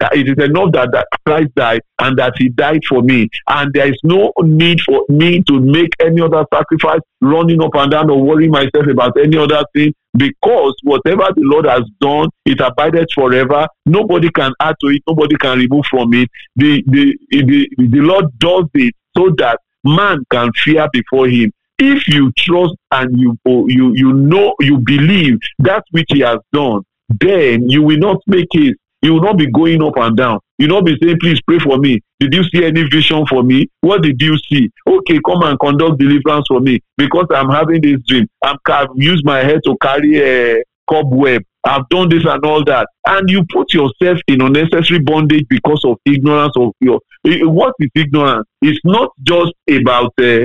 it 0.00 0.28
is 0.28 0.44
enough 0.44 0.72
that, 0.72 0.90
that 0.92 1.06
Christ 1.24 1.54
died 1.54 1.82
and 2.00 2.18
that 2.18 2.34
he 2.36 2.48
died 2.48 2.82
for 2.88 3.02
me. 3.02 3.28
And 3.48 3.72
there 3.72 3.88
is 3.88 3.98
no 4.02 4.32
need 4.42 4.80
for 4.80 5.04
me 5.08 5.42
to 5.44 5.60
make 5.60 5.92
any 6.00 6.20
other 6.20 6.44
sacrifice, 6.52 7.00
running 7.20 7.62
up 7.62 7.74
and 7.74 7.90
down 7.90 8.10
or 8.10 8.22
worrying 8.22 8.50
myself 8.50 8.86
about 8.90 9.18
any 9.18 9.36
other 9.36 9.64
thing, 9.74 9.94
because 10.16 10.74
whatever 10.82 11.28
the 11.34 11.42
Lord 11.42 11.66
has 11.66 11.82
done, 12.00 12.28
it 12.44 12.60
abided 12.60 13.08
forever. 13.14 13.66
Nobody 13.86 14.30
can 14.30 14.52
add 14.60 14.76
to 14.80 14.88
it, 14.88 15.02
nobody 15.06 15.36
can 15.36 15.58
remove 15.58 15.84
from 15.90 16.12
it. 16.14 16.28
The, 16.56 16.82
the, 16.86 17.16
the, 17.30 17.68
the 17.78 18.00
Lord 18.00 18.26
does 18.38 18.64
it 18.74 18.94
so 19.16 19.30
that 19.38 19.60
man 19.84 20.24
can 20.30 20.50
fear 20.52 20.88
before 20.92 21.28
him 21.28 21.52
if 21.78 22.06
you 22.08 22.32
trust 22.38 22.74
and 22.92 23.18
you 23.18 23.36
you 23.44 23.92
you 23.94 24.12
know 24.12 24.54
you 24.60 24.78
believe 24.78 25.38
that 25.58 25.82
which 25.90 26.06
he 26.08 26.20
has 26.20 26.38
done 26.52 26.82
then 27.20 27.68
you 27.68 27.82
will 27.82 27.98
not 27.98 28.16
make 28.26 28.48
it 28.52 28.76
you 29.04 29.12
will 29.12 29.20
not 29.20 29.36
be 29.36 29.50
going 29.50 29.82
up 29.82 29.98
and 29.98 30.16
down. 30.16 30.40
You 30.58 30.66
will 30.66 30.76
not 30.76 30.86
be 30.86 30.96
saying, 31.02 31.18
please 31.20 31.38
pray 31.42 31.58
for 31.58 31.76
me. 31.76 32.00
Did 32.20 32.32
you 32.32 32.42
see 32.44 32.64
any 32.64 32.84
vision 32.84 33.26
for 33.26 33.42
me? 33.42 33.68
What 33.82 34.02
did 34.02 34.20
you 34.20 34.38
see? 34.50 34.70
Okay, 34.86 35.20
come 35.26 35.42
and 35.42 35.58
conduct 35.60 35.98
deliverance 35.98 36.46
for 36.48 36.60
me 36.60 36.80
because 36.96 37.26
I'm 37.34 37.50
having 37.50 37.82
this 37.82 38.00
dream. 38.08 38.26
I'm, 38.42 38.56
I've 38.66 38.88
used 38.96 39.22
my 39.24 39.40
head 39.40 39.60
to 39.66 39.76
carry 39.82 40.18
a 40.22 40.62
cobweb. 40.88 41.42
I've 41.64 41.86
done 41.90 42.08
this 42.08 42.24
and 42.24 42.42
all 42.46 42.64
that. 42.64 42.88
And 43.06 43.28
you 43.28 43.44
put 43.52 43.74
yourself 43.74 44.18
in 44.26 44.40
unnecessary 44.40 45.00
bondage 45.00 45.46
because 45.50 45.84
of 45.84 45.98
ignorance 46.06 46.54
of 46.56 46.72
your. 46.80 47.00
What 47.24 47.74
is 47.80 47.90
ignorance? 47.94 48.46
It's 48.62 48.80
not 48.84 49.10
just 49.22 49.52
about 49.68 50.14
uh, 50.18 50.44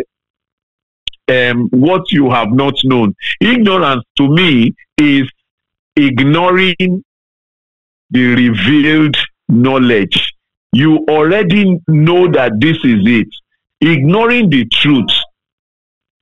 um, 1.29 1.69
what 1.71 2.11
you 2.11 2.29
have 2.29 2.51
not 2.51 2.75
known. 2.83 3.15
Ignorance 3.39 4.03
to 4.17 4.27
me 4.27 4.75
is 4.97 5.29
ignoring 5.95 7.03
the 8.11 8.35
revealed 8.35 9.15
knowledge. 9.47 10.33
You 10.73 11.05
already 11.09 11.79
know 11.87 12.31
that 12.31 12.53
this 12.59 12.77
is 12.83 13.01
it. 13.05 13.27
Ignoring 13.81 14.49
the 14.49 14.65
truth. 14.71 15.09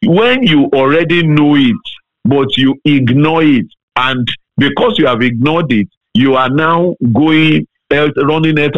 When 0.05 0.43
you 0.43 0.65
already 0.73 1.25
know 1.25 1.55
it, 1.55 1.75
but 2.23 2.55
you 2.55 2.75
ignore 2.85 3.43
it, 3.43 3.65
and 3.95 4.27
because 4.57 4.97
you 4.99 5.07
have 5.07 5.21
ignored 5.21 5.71
it, 5.71 5.87
you 6.13 6.35
are 6.35 6.49
now 6.49 6.95
going 7.13 7.67
running 7.91 8.59
at 8.59 8.73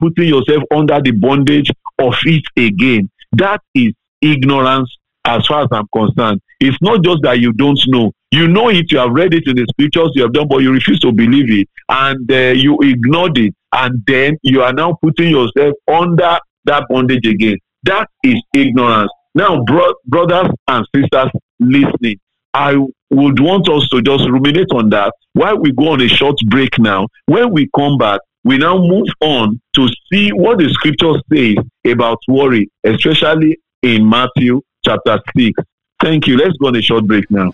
putting 0.00 0.28
yourself 0.28 0.62
under 0.74 1.00
the 1.00 1.10
bondage 1.12 1.70
of 1.98 2.14
it 2.24 2.44
again. 2.56 3.10
That 3.32 3.60
is 3.74 3.92
ignorance 4.20 4.94
as 5.24 5.46
far 5.46 5.62
as 5.62 5.68
I'm 5.72 5.86
concerned. 5.92 6.40
It's 6.60 6.76
not 6.80 7.02
just 7.02 7.18
that 7.22 7.40
you 7.40 7.52
don't 7.52 7.80
know. 7.86 8.12
You 8.30 8.48
know 8.48 8.68
it, 8.68 8.90
you 8.90 8.98
have 8.98 9.12
read 9.12 9.32
it 9.32 9.46
in 9.46 9.56
the 9.56 9.66
scriptures, 9.70 10.10
you 10.14 10.22
have 10.22 10.32
done, 10.32 10.48
but 10.48 10.58
you 10.58 10.72
refuse 10.72 10.98
to 11.00 11.12
believe 11.12 11.50
it. 11.50 11.68
And 11.88 12.30
uh, 12.30 12.52
you 12.54 12.78
ignored 12.82 13.38
it. 13.38 13.54
And 13.72 14.02
then 14.06 14.36
you 14.42 14.62
are 14.62 14.72
now 14.72 14.98
putting 15.02 15.30
yourself 15.30 15.74
under 15.90 16.38
that 16.64 16.84
bondage 16.90 17.26
again. 17.26 17.58
That 17.84 18.08
is 18.24 18.42
ignorance. 18.54 19.10
Now, 19.34 19.62
bro- 19.64 19.94
brothers 20.06 20.50
and 20.66 20.86
sisters 20.94 21.30
listening, 21.60 22.18
I 22.54 22.74
would 23.10 23.40
want 23.40 23.68
us 23.68 23.88
to 23.90 24.02
just 24.02 24.28
ruminate 24.28 24.72
on 24.72 24.90
that 24.90 25.12
while 25.34 25.58
we 25.58 25.72
go 25.72 25.90
on 25.90 26.00
a 26.00 26.08
short 26.08 26.36
break 26.46 26.78
now. 26.78 27.06
When 27.26 27.52
we 27.52 27.68
come 27.74 27.98
back, 27.98 28.20
we 28.44 28.58
now 28.58 28.78
move 28.78 29.06
on 29.20 29.60
to 29.74 29.88
see 30.10 30.30
what 30.30 30.58
the 30.58 30.68
scripture 30.70 31.14
says 31.32 31.56
about 31.90 32.18
worry, 32.28 32.70
especially 32.84 33.58
in 33.82 34.08
Matthew 34.08 34.60
chapter 34.84 35.20
6. 35.36 35.52
Thank 36.00 36.26
you. 36.26 36.36
Let's 36.36 36.56
go 36.58 36.68
on 36.68 36.76
a 36.76 36.82
short 36.82 37.06
break 37.06 37.28
now. 37.30 37.52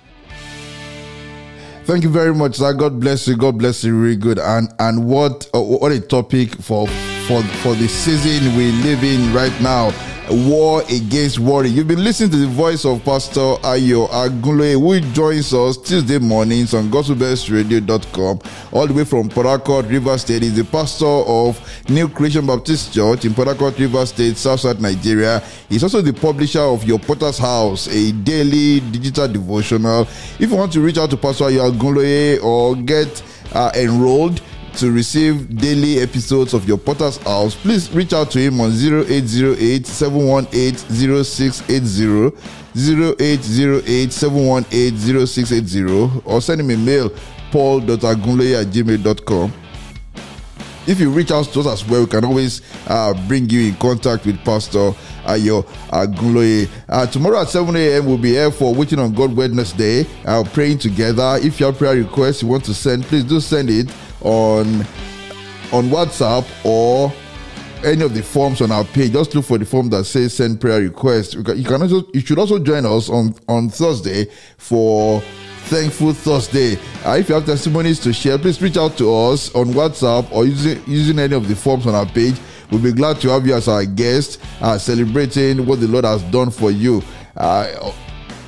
Thank 1.84 2.02
you 2.02 2.10
very 2.10 2.34
much, 2.34 2.56
sir. 2.56 2.72
God 2.72 3.00
bless 3.00 3.28
you. 3.28 3.36
God 3.36 3.58
bless 3.58 3.84
you. 3.84 3.98
Really 3.98 4.16
good. 4.16 4.38
And 4.38 4.68
and 4.78 5.06
what 5.06 5.48
uh, 5.54 5.60
what 5.60 5.92
a 5.92 6.00
topic 6.00 6.54
for 6.56 6.86
for 7.26 7.42
for 7.62 7.74
the 7.74 7.88
season 7.88 8.56
we 8.56 8.72
live 8.72 9.02
in 9.02 9.32
right 9.32 9.52
now 9.60 9.90
war 10.30 10.82
against 10.90 11.38
worry. 11.38 11.68
You've 11.68 11.88
been 11.88 12.02
listening 12.02 12.30
to 12.30 12.36
the 12.36 12.46
voice 12.46 12.84
of 12.84 13.04
Pastor 13.04 13.40
Ayo 13.62 14.08
Agunloye, 14.08 14.72
who 14.80 15.00
joins 15.12 15.52
us 15.52 15.76
Tuesday 15.76 16.18
mornings 16.18 16.74
on 16.74 16.90
gospelbellsradio.com, 16.90 18.40
all 18.72 18.86
the 18.86 18.94
way 18.94 19.04
from 19.04 19.28
Harcourt, 19.30 19.86
River 19.86 20.16
State. 20.18 20.42
He's 20.42 20.56
the 20.56 20.64
pastor 20.64 21.06
of 21.06 21.60
New 21.88 22.08
Creation 22.08 22.46
Baptist 22.46 22.94
Church 22.94 23.24
in 23.24 23.34
Harcourt, 23.34 23.78
River 23.78 24.06
State, 24.06 24.36
Southside 24.36 24.80
Nigeria. 24.80 25.40
He's 25.68 25.82
also 25.82 26.00
the 26.00 26.12
publisher 26.12 26.60
of 26.60 26.84
Your 26.84 26.98
Potter's 26.98 27.38
House, 27.38 27.86
a 27.88 28.12
daily 28.12 28.80
digital 28.80 29.28
devotional. 29.28 30.02
If 30.38 30.50
you 30.50 30.56
want 30.56 30.72
to 30.72 30.80
reach 30.80 30.98
out 30.98 31.10
to 31.10 31.16
Pastor 31.16 31.44
Ayo 31.44 31.70
Agunloye 31.70 32.42
or 32.42 32.76
get 32.76 33.22
uh, 33.52 33.70
enrolled, 33.74 34.40
to 34.76 34.90
receive 34.90 35.56
daily 35.58 36.00
episodes 36.00 36.54
of 36.54 36.66
your 36.66 36.78
Potter's 36.78 37.16
House, 37.18 37.54
please 37.54 37.90
reach 37.92 38.12
out 38.12 38.30
to 38.32 38.38
him 38.38 38.60
on 38.60 38.70
0808 38.70 39.86
718 39.86 41.24
0680, 41.24 42.36
0808 42.76 44.12
718 44.12 45.26
0680, 45.26 46.22
or 46.24 46.40
send 46.40 46.60
him 46.60 46.70
a 46.70 46.76
mail 46.76 47.10
paul.agunloye 47.50 48.60
at 48.60 48.66
gmail.com. 48.68 49.52
If 50.86 51.00
you 51.00 51.10
reach 51.10 51.30
out 51.30 51.46
to 51.46 51.60
us 51.60 51.66
as 51.66 51.88
well, 51.88 52.02
we 52.02 52.06
can 52.08 52.24
always 52.24 52.60
uh, 52.88 53.14
bring 53.26 53.48
you 53.48 53.68
in 53.68 53.76
contact 53.76 54.26
with 54.26 54.44
Pastor 54.44 54.92
Ayo 55.24 55.64
Agunloye. 55.88 56.68
Uh, 56.88 57.06
tomorrow 57.06 57.40
at 57.40 57.48
7 57.48 57.74
a.m., 57.74 58.04
we'll 58.04 58.18
be 58.18 58.30
here 58.32 58.50
for 58.50 58.74
Waiting 58.74 58.98
on 58.98 59.14
God 59.14 59.34
Wednesday, 59.34 60.04
uh, 60.26 60.44
praying 60.52 60.78
together. 60.78 61.38
If 61.40 61.58
you 61.58 61.66
have 61.66 61.78
prayer 61.78 61.94
requests 61.96 62.42
you 62.42 62.48
want 62.48 62.64
to 62.66 62.74
send, 62.74 63.04
please 63.04 63.24
do 63.24 63.40
send 63.40 63.70
it 63.70 63.88
on 64.24 64.80
on 65.72 65.88
WhatsApp 65.90 66.44
or 66.64 67.12
any 67.84 68.02
of 68.02 68.14
the 68.14 68.22
forms 68.22 68.60
on 68.60 68.72
our 68.72 68.84
page. 68.84 69.12
Just 69.12 69.34
look 69.34 69.44
for 69.44 69.58
the 69.58 69.64
form 69.64 69.90
that 69.90 70.04
says 70.04 70.34
send 70.34 70.60
prayer 70.60 70.80
request. 70.80 71.34
You 71.34 71.42
can 71.42 71.82
also 71.82 72.06
you 72.12 72.20
should 72.20 72.38
also 72.38 72.58
join 72.58 72.84
us 72.86 73.08
on 73.08 73.34
on 73.48 73.68
Thursday 73.68 74.26
for 74.56 75.20
Thankful 75.66 76.12
Thursday. 76.12 76.76
Uh, 77.06 77.16
if 77.18 77.28
you 77.28 77.34
have 77.34 77.46
testimonies 77.46 77.98
to 78.00 78.12
share, 78.12 78.38
please 78.38 78.60
reach 78.60 78.76
out 78.76 78.98
to 78.98 79.14
us 79.14 79.54
on 79.54 79.68
WhatsApp 79.68 80.30
or 80.30 80.44
using 80.44 80.82
using 80.86 81.18
any 81.18 81.34
of 81.34 81.48
the 81.48 81.56
forms 81.56 81.86
on 81.86 81.94
our 81.94 82.06
page. 82.06 82.36
We'll 82.70 82.82
be 82.82 82.92
glad 82.92 83.20
to 83.20 83.28
have 83.28 83.46
you 83.46 83.54
as 83.54 83.68
our 83.68 83.84
guest, 83.84 84.40
uh, 84.60 84.78
celebrating 84.78 85.64
what 85.64 85.80
the 85.80 85.88
Lord 85.88 86.04
has 86.04 86.22
done 86.24 86.50
for 86.50 86.70
you. 86.70 87.02
Uh, 87.36 87.92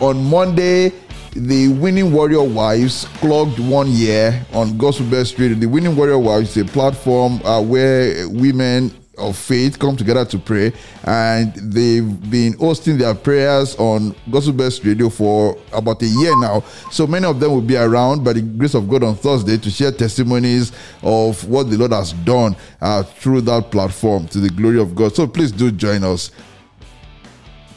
on 0.00 0.25
Monday, 0.25 0.92
the 1.36 1.68
Winning 1.68 2.12
Warrior 2.12 2.42
Wives 2.42 3.04
clocked 3.18 3.58
one 3.58 3.90
year 3.90 4.44
on 4.52 4.78
Gospel 4.78 5.06
Bells 5.06 5.38
Radio. 5.38 5.56
The 5.56 5.66
Winning 5.66 5.94
Warrior 5.94 6.18
Wives 6.18 6.56
is 6.56 6.68
a 6.68 6.72
platform 6.72 7.42
uh, 7.44 7.60
where 7.60 8.28
women 8.28 8.92
of 9.18 9.36
faith 9.36 9.78
come 9.78 9.96
together 9.96 10.24
to 10.24 10.38
pray. 10.38 10.72
And 11.04 11.54
they've 11.54 12.30
been 12.30 12.54
hosting 12.54 12.98
their 12.98 13.14
prayers 13.14 13.74
on 13.76 14.14
gospel 14.30 14.52
bells 14.52 14.84
radio 14.84 15.08
for 15.08 15.58
about 15.72 16.02
a 16.02 16.06
year 16.06 16.38
now. 16.40 16.62
So 16.90 17.06
many 17.06 17.26
of 17.26 17.40
them 17.40 17.52
will 17.52 17.62
be 17.62 17.76
around 17.76 18.24
by 18.24 18.34
the 18.34 18.42
grace 18.42 18.74
of 18.74 18.88
god 18.88 19.02
on 19.02 19.14
thursday 19.14 19.56
to 19.56 19.70
share 19.70 19.92
testimonies 19.92 20.72
of 21.02 21.42
what 21.48 21.70
the 21.70 21.78
lord 21.78 21.92
has 21.92 22.12
done 22.12 22.56
uh, 22.82 23.02
through 23.02 23.42
that 23.42 23.70
platform 23.70 24.26
to 24.28 24.38
the 24.40 24.50
glory 24.50 24.80
of 24.80 24.94
god. 24.94 25.14
So 25.14 25.26
please 25.26 25.52
do 25.52 25.70
join 25.70 26.04
us 26.04 26.30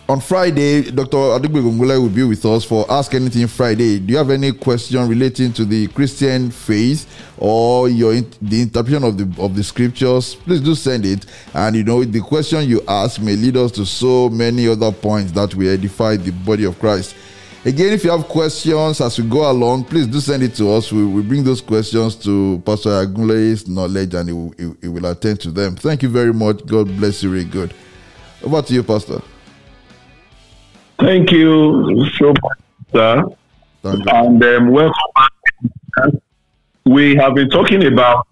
on 0.10 0.20
Friday, 0.20 0.90
Dr. 0.90 1.18
Adigbe 1.18 1.62
Gongula 1.62 2.02
will 2.02 2.10
be 2.10 2.24
with 2.24 2.44
us 2.44 2.66
for 2.66 2.84
Ask 2.92 3.14
Anything 3.14 3.46
Friday. 3.46 4.00
Do 4.00 4.12
you 4.12 4.18
have 4.18 4.32
any 4.32 4.52
question 4.52 5.08
relating 5.08 5.54
to 5.54 5.64
the 5.64 5.88
Christian 5.90 6.50
faith 6.50 7.06
or 7.38 7.88
your 7.88 8.14
the 8.42 8.64
interpretation 8.64 9.04
of 9.04 9.18
the 9.20 9.42
of 9.42 9.56
the 9.56 9.64
scriptures? 9.64 10.34
Please 10.34 10.62
do 10.62 10.74
send 10.74 11.06
it. 11.06 11.28
And 11.54 11.76
you 11.76 11.84
know, 11.84 12.04
the 12.04 12.22
question 12.22 12.68
you 12.68 12.82
ask 12.88 13.22
may 13.22 13.36
lead 13.36 13.56
us 13.56 13.72
to 13.74 13.86
so 13.86 14.30
many 14.30 14.68
other 14.68 14.92
points 14.92 15.32
that 15.34 15.54
will 15.54 15.70
edify 15.70 16.16
the 16.16 16.32
body 16.32 16.64
of 16.64 16.80
Christ. 16.80 17.16
Again, 17.64 17.94
if 17.94 18.04
you 18.04 18.10
have 18.10 18.28
questions 18.28 19.02
as 19.02 19.20
we 19.20 19.30
go 19.30 19.52
along, 19.52 19.84
please 19.84 20.08
do 20.08 20.20
send 20.20 20.42
it 20.42 20.56
to 20.56 20.72
us. 20.72 20.92
We 20.92 21.06
will 21.06 21.22
bring 21.22 21.44
those 21.44 21.62
questions 21.62 22.16
to 22.24 22.64
Pastor 22.66 22.90
Agunloye's 22.90 23.68
knowledge 23.68 24.16
and 24.16 24.30
he 24.30 24.34
will, 24.34 24.54
he 24.82 24.88
will 24.88 25.06
attend 25.06 25.42
to 25.42 25.52
them. 25.52 25.76
Thank 25.76 26.02
you 26.02 26.10
very 26.10 26.34
much. 26.34 26.66
God 26.66 26.88
bless 26.98 27.22
you, 27.22 27.30
very 27.30 27.44
good. 27.44 27.76
Over 28.42 28.62
to 28.64 28.74
you, 28.74 28.82
Pastor. 28.82 29.22
Thank 31.00 31.32
you 31.32 32.10
so 32.18 32.28
much, 32.30 32.60
sir. 32.92 33.24
And 33.84 34.44
um, 34.44 34.72
welcome 34.72 34.94
back. 35.16 36.14
We 36.86 37.16
have 37.16 37.36
been 37.36 37.50
talking 37.50 37.86
about 37.86 38.28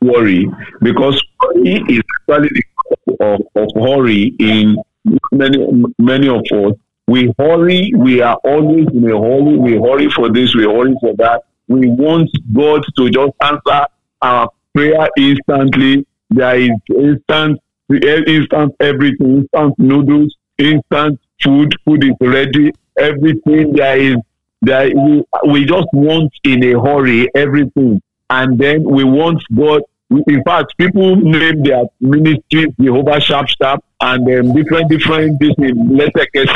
worry 0.00 0.50
because 0.82 1.22
worry 1.42 1.84
is 1.88 2.02
actually 2.28 2.48
the 3.06 3.14
of, 3.20 3.40
of 3.54 3.68
hurry 3.76 4.34
in 4.38 4.76
many 5.30 5.84
many 5.98 6.28
of 6.28 6.42
us. 6.52 6.72
We 7.06 7.32
hurry, 7.38 7.92
we 7.96 8.20
are 8.20 8.36
always 8.44 8.88
in 8.88 9.04
a 9.04 9.20
hurry, 9.20 9.56
we 9.56 9.72
hurry 9.74 10.10
for 10.10 10.32
this, 10.32 10.54
we 10.54 10.64
hurry 10.64 10.96
for 11.00 11.14
that. 11.18 11.42
We 11.68 11.88
want 11.90 12.30
God 12.52 12.84
to 12.96 13.10
just 13.10 13.32
answer 13.42 13.86
our 14.22 14.50
prayer 14.74 15.08
instantly. 15.16 16.06
There 16.30 16.58
is 16.58 16.70
instant 16.90 17.60
instant 17.90 18.74
everything, 18.80 19.46
instant 19.52 19.78
noodles, 19.78 20.34
instant 20.58 21.20
food, 21.42 21.74
food 21.84 22.04
is 22.04 22.14
ready, 22.20 22.72
everything 22.98 23.72
there 23.72 23.98
is 23.98 24.16
there 24.62 24.90
we, 24.94 25.22
we 25.46 25.64
just 25.64 25.88
want 25.92 26.32
in 26.44 26.64
a 26.64 26.80
hurry 26.80 27.28
everything. 27.34 28.00
And 28.30 28.58
then 28.58 28.82
we 28.82 29.04
want 29.04 29.42
God 29.54 29.82
in 30.26 30.42
fact, 30.44 30.74
people 30.78 31.16
name 31.16 31.62
their 31.62 31.84
ministries 32.00 32.68
Jehovah 32.80 33.20
Sharp 33.20 33.48
Sharp 33.48 33.82
and 34.00 34.22
um, 34.28 34.54
different 34.54 34.90
different 34.90 35.40
business, 35.40 35.72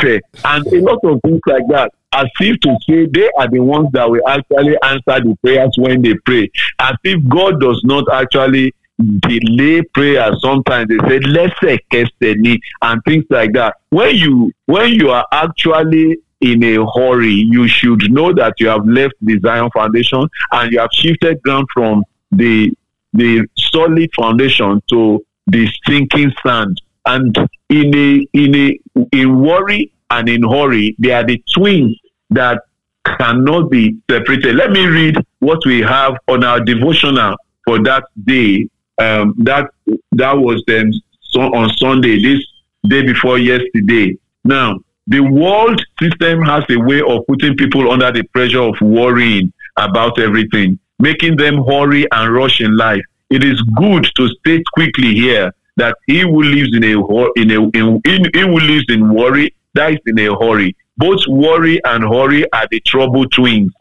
say, 0.01 0.21
and 0.45 0.67
a 0.67 0.81
lot 0.81 0.99
of 1.03 1.19
things 1.25 1.41
like 1.47 1.67
that. 1.69 1.91
As 2.11 2.25
if 2.39 2.59
to 2.61 2.75
say 2.87 3.05
they 3.05 3.29
are 3.37 3.47
the 3.49 3.59
ones 3.59 3.89
that 3.93 4.09
will 4.09 4.27
actually 4.27 4.75
answer 4.83 5.23
the 5.23 5.37
prayers 5.43 5.71
when 5.77 6.01
they 6.01 6.15
pray. 6.25 6.49
As 6.79 6.95
if 7.03 7.27
God 7.27 7.59
does 7.59 7.81
not 7.83 8.05
actually 8.11 8.73
delay 8.99 9.81
prayer 9.93 10.31
sometimes. 10.39 10.87
They 10.89 10.97
say 11.07 11.19
lẹ́sẹ̀kẹsẹ̀ 11.19 12.59
and 12.81 13.01
things 13.05 13.25
like 13.29 13.53
that. 13.53 13.75
When 13.89 14.15
you 14.15 14.51
when 14.65 14.93
you 14.93 15.09
are 15.11 15.25
actually 15.31 16.17
in 16.41 16.63
a 16.63 16.75
hurry 16.95 17.33
you 17.33 17.67
should 17.67 18.11
know 18.11 18.33
that 18.33 18.53
you 18.59 18.67
have 18.69 18.85
left 18.87 19.13
the 19.21 19.37
zion 19.39 19.69
foundation 19.73 20.25
and 20.53 20.71
you 20.71 20.79
have 20.79 20.89
shifted 20.93 21.41
ground 21.41 21.67
from 21.73 22.03
the 22.31 22.71
the 23.13 23.45
solid 23.57 24.09
foundation 24.15 24.81
to 24.89 25.23
the 25.47 25.67
sinking 25.85 26.31
sand. 26.45 26.79
And 27.05 27.35
in 27.69 27.93
a 27.95 28.27
in 28.33 28.55
a 28.55 28.79
in 29.11 29.39
worry 29.41 29.91
and 30.11 30.29
in 30.29 30.43
hurry 30.43 30.95
they 30.99 31.11
are 31.11 31.25
the 31.25 31.41
twins 31.53 31.97
that 32.29 32.61
cannot 33.05 33.69
be 33.71 33.97
separated. 34.09 34.55
Let 34.55 34.71
me 34.71 34.85
read 34.85 35.17
what 35.39 35.59
we 35.65 35.81
have 35.81 36.15
on 36.27 36.43
our 36.43 36.59
devotional 36.59 37.35
for 37.65 37.81
that 37.83 38.03
day 38.25 38.67
um, 38.99 39.33
that 39.39 39.69
that 40.13 40.37
was 40.37 40.63
then 40.67 40.91
so 41.21 41.41
on 41.41 41.69
Sunday, 41.77 42.21
this 42.21 42.45
day 42.87 43.03
before 43.03 43.37
yesterday. 43.37 44.17
Now, 44.43 44.79
the 45.07 45.21
world 45.21 45.81
system 46.01 46.41
has 46.43 46.63
a 46.69 46.77
way 46.77 47.01
of 47.01 47.25
putting 47.27 47.55
people 47.55 47.91
under 47.91 48.11
the 48.11 48.23
pressure 48.23 48.61
of 48.61 48.75
worrying 48.81 49.51
about 49.77 50.19
everything, 50.19 50.79
making 50.99 51.37
them 51.37 51.63
hurry 51.65 52.05
and 52.11 52.33
rush 52.33 52.61
in 52.61 52.75
life. 52.77 53.01
It 53.29 53.43
is 53.43 53.61
good 53.77 54.07
to 54.15 54.27
state 54.39 54.63
quickly 54.73 55.13
here 55.13 55.51
that 55.77 55.95
he 56.07 56.21
who 56.21 56.43
lives 56.43 56.75
in 56.75 56.83
a 56.83 56.93
in 57.35 57.51
a 57.51 57.61
in, 57.69 58.01
in, 58.05 58.25
he 58.33 58.41
who 58.41 58.59
lives 58.59 58.85
in 58.89 59.13
worry 59.13 59.53
dies 59.75 59.97
in 60.05 60.19
a 60.19 60.35
hurry. 60.39 60.75
Both 60.97 61.21
worry 61.27 61.79
and 61.85 62.03
hurry 62.03 62.51
are 62.51 62.67
the 62.69 62.81
trouble 62.81 63.25
twins. 63.29 63.71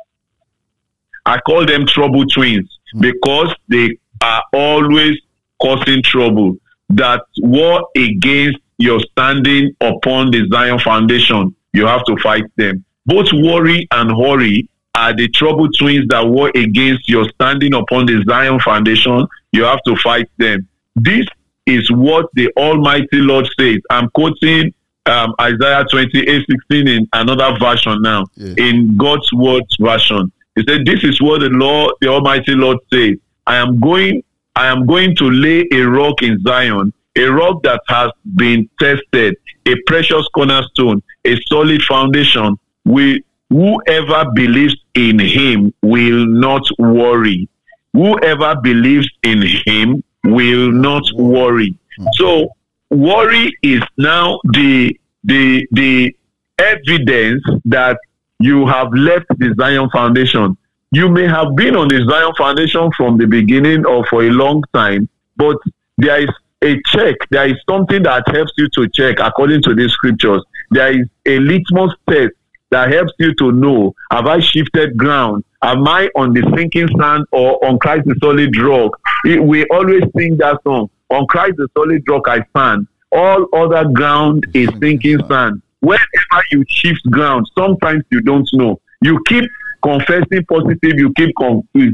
I 1.26 1.40
call 1.40 1.66
them 1.66 1.87
trouble 1.87 2.24
twins 2.26 2.78
because 3.00 3.54
they 3.68 3.98
are 4.22 4.42
always 4.52 5.16
causing 5.61 6.02
trouble 6.02 6.57
that 6.90 7.22
war 7.38 7.87
against 7.96 8.59
your 8.78 9.00
standing 9.00 9.74
upon 9.81 10.31
the 10.31 10.46
Zion 10.52 10.78
foundation. 10.78 11.54
You 11.72 11.87
have 11.87 12.04
to 12.04 12.16
fight 12.16 12.44
them. 12.57 12.85
Both 13.07 13.28
worry 13.33 13.87
and 13.90 14.11
hurry 14.11 14.68
are 14.94 15.14
the 15.14 15.28
trouble 15.28 15.68
twins 15.78 16.07
that 16.09 16.26
war 16.26 16.50
against 16.54 17.09
your 17.09 17.28
standing 17.31 17.74
upon 17.74 18.07
the 18.07 18.22
Zion 18.28 18.61
foundation. 18.61 19.26
You 19.52 19.64
have 19.64 19.83
to 19.87 19.96
fight 19.96 20.28
them. 20.38 20.66
This 20.96 21.26
is 21.66 21.90
what 21.90 22.26
the 22.35 22.50
Almighty 22.57 23.18
Lord 23.18 23.48
says. 23.59 23.78
I'm 23.90 24.09
quoting 24.11 24.72
um, 25.07 25.35
Isaiah 25.40 25.85
28 25.90 26.44
16 26.50 26.88
in 26.88 27.09
another 27.12 27.59
version 27.59 28.02
now, 28.02 28.26
yeah. 28.35 28.54
in 28.59 28.96
God's 28.96 29.33
Word 29.33 29.64
version. 29.81 30.33
He 30.54 30.64
said, 30.68 30.85
This 30.85 31.04
is 31.04 31.20
what 31.20 31.40
the 31.40 31.48
Lord, 31.50 31.94
the 32.00 32.09
Almighty 32.09 32.52
Lord 32.52 32.78
says. 32.92 33.16
I 33.48 33.56
am 33.56 33.80
going, 33.80 34.22
I 34.54 34.66
am 34.66 34.87
going 34.87 35.16
to 35.16 35.30
lay 35.30 35.66
a 35.72 35.80
rock 35.80 36.22
in 36.22 36.38
Zion, 36.42 36.92
a 37.16 37.24
rock 37.24 37.62
that 37.62 37.80
has 37.88 38.11
been 38.37 38.68
tested, 38.78 39.37
a 39.66 39.74
precious 39.87 40.28
cornerstone, 40.34 41.02
a 41.24 41.37
solid 41.46 41.82
foundation. 41.82 42.56
We, 42.84 43.24
whoever 43.48 44.30
believes 44.34 44.76
in 44.94 45.18
him 45.18 45.72
will 45.82 46.26
not 46.26 46.62
worry. 46.78 47.48
Whoever 47.94 48.54
believes 48.62 49.08
in 49.22 49.42
him 49.64 50.04
will 50.24 50.70
not 50.70 51.04
worry. 51.14 51.74
So 52.12 52.48
worry 52.90 53.50
is 53.62 53.82
now 53.96 54.38
the 54.52 54.94
the 55.24 55.66
the 55.72 56.14
evidence 56.58 57.42
that 57.64 57.98
you 58.40 58.66
have 58.66 58.92
left 58.92 59.26
the 59.38 59.54
Zion 59.58 59.88
foundation. 59.90 60.56
You 60.90 61.11
may 61.11 61.27
have 61.27 61.55
been 61.55 61.77
on 61.77 61.88
the 61.88 62.05
Zion 62.09 62.33
Foundation 62.38 62.90
from 62.96 63.18
the 63.18 63.27
beginning 63.27 63.85
or 63.85 64.07
for 64.07 64.22
a 64.24 64.31
long 64.31 64.62
time, 64.72 65.09
but 65.37 65.57
there 65.98 66.22
is 66.22 66.31
a 66.62 66.81
check. 66.87 67.16
There 67.31 67.46
is 67.46 67.57
something 67.68 68.03
that 68.05 68.27
helps 68.29 68.53
you 68.57 68.68
to 68.70 68.88
check 68.88 69.18
according 69.20 69.62
to 69.62 69.74
the 69.74 69.88
scriptures. 69.88 70.42
There 70.70 70.98
is 70.98 71.07
a 71.27 71.38
litmus 71.40 71.94
test 72.09 72.33
that 72.70 72.90
helps 72.92 73.12
you 73.18 73.35
to 73.35 73.53
know 73.53 73.94
have 74.11 74.27
I 74.27 74.40
shifted 74.40 74.96
ground? 74.96 75.44
Am 75.62 75.87
I 75.87 76.09
on 76.16 76.33
the 76.33 76.42
sinking 76.57 76.88
sand 76.98 77.27
or 77.33 77.62
on 77.64 77.79
Christ 77.79 78.07
the 78.07 78.14
solid 78.22 78.57
rock? 78.59 78.98
We 79.24 79.66
always 79.66 80.05
sing 80.16 80.37
that 80.38 80.62
song. 80.62 80.88
On 81.11 81.27
Christ 81.27 81.57
the 81.57 81.68
solid 81.77 82.03
rock 82.09 82.29
I 82.29 82.42
stand. 82.51 82.87
All 83.12 83.46
other 83.53 83.88
ground 83.90 84.46
is 84.55 84.70
sinking 84.81 85.20
sand. 85.29 85.61
Whenever 85.81 86.44
you 86.51 86.64
shift 86.68 87.03
ground, 87.11 87.46
sometimes 87.57 88.05
you 88.11 88.20
don't 88.22 88.48
know. 88.53 88.81
You 89.01 89.22
keep 89.27 89.44
confessing 89.82 90.44
positive, 90.48 90.98
you 90.98 91.12
keep 91.14 91.34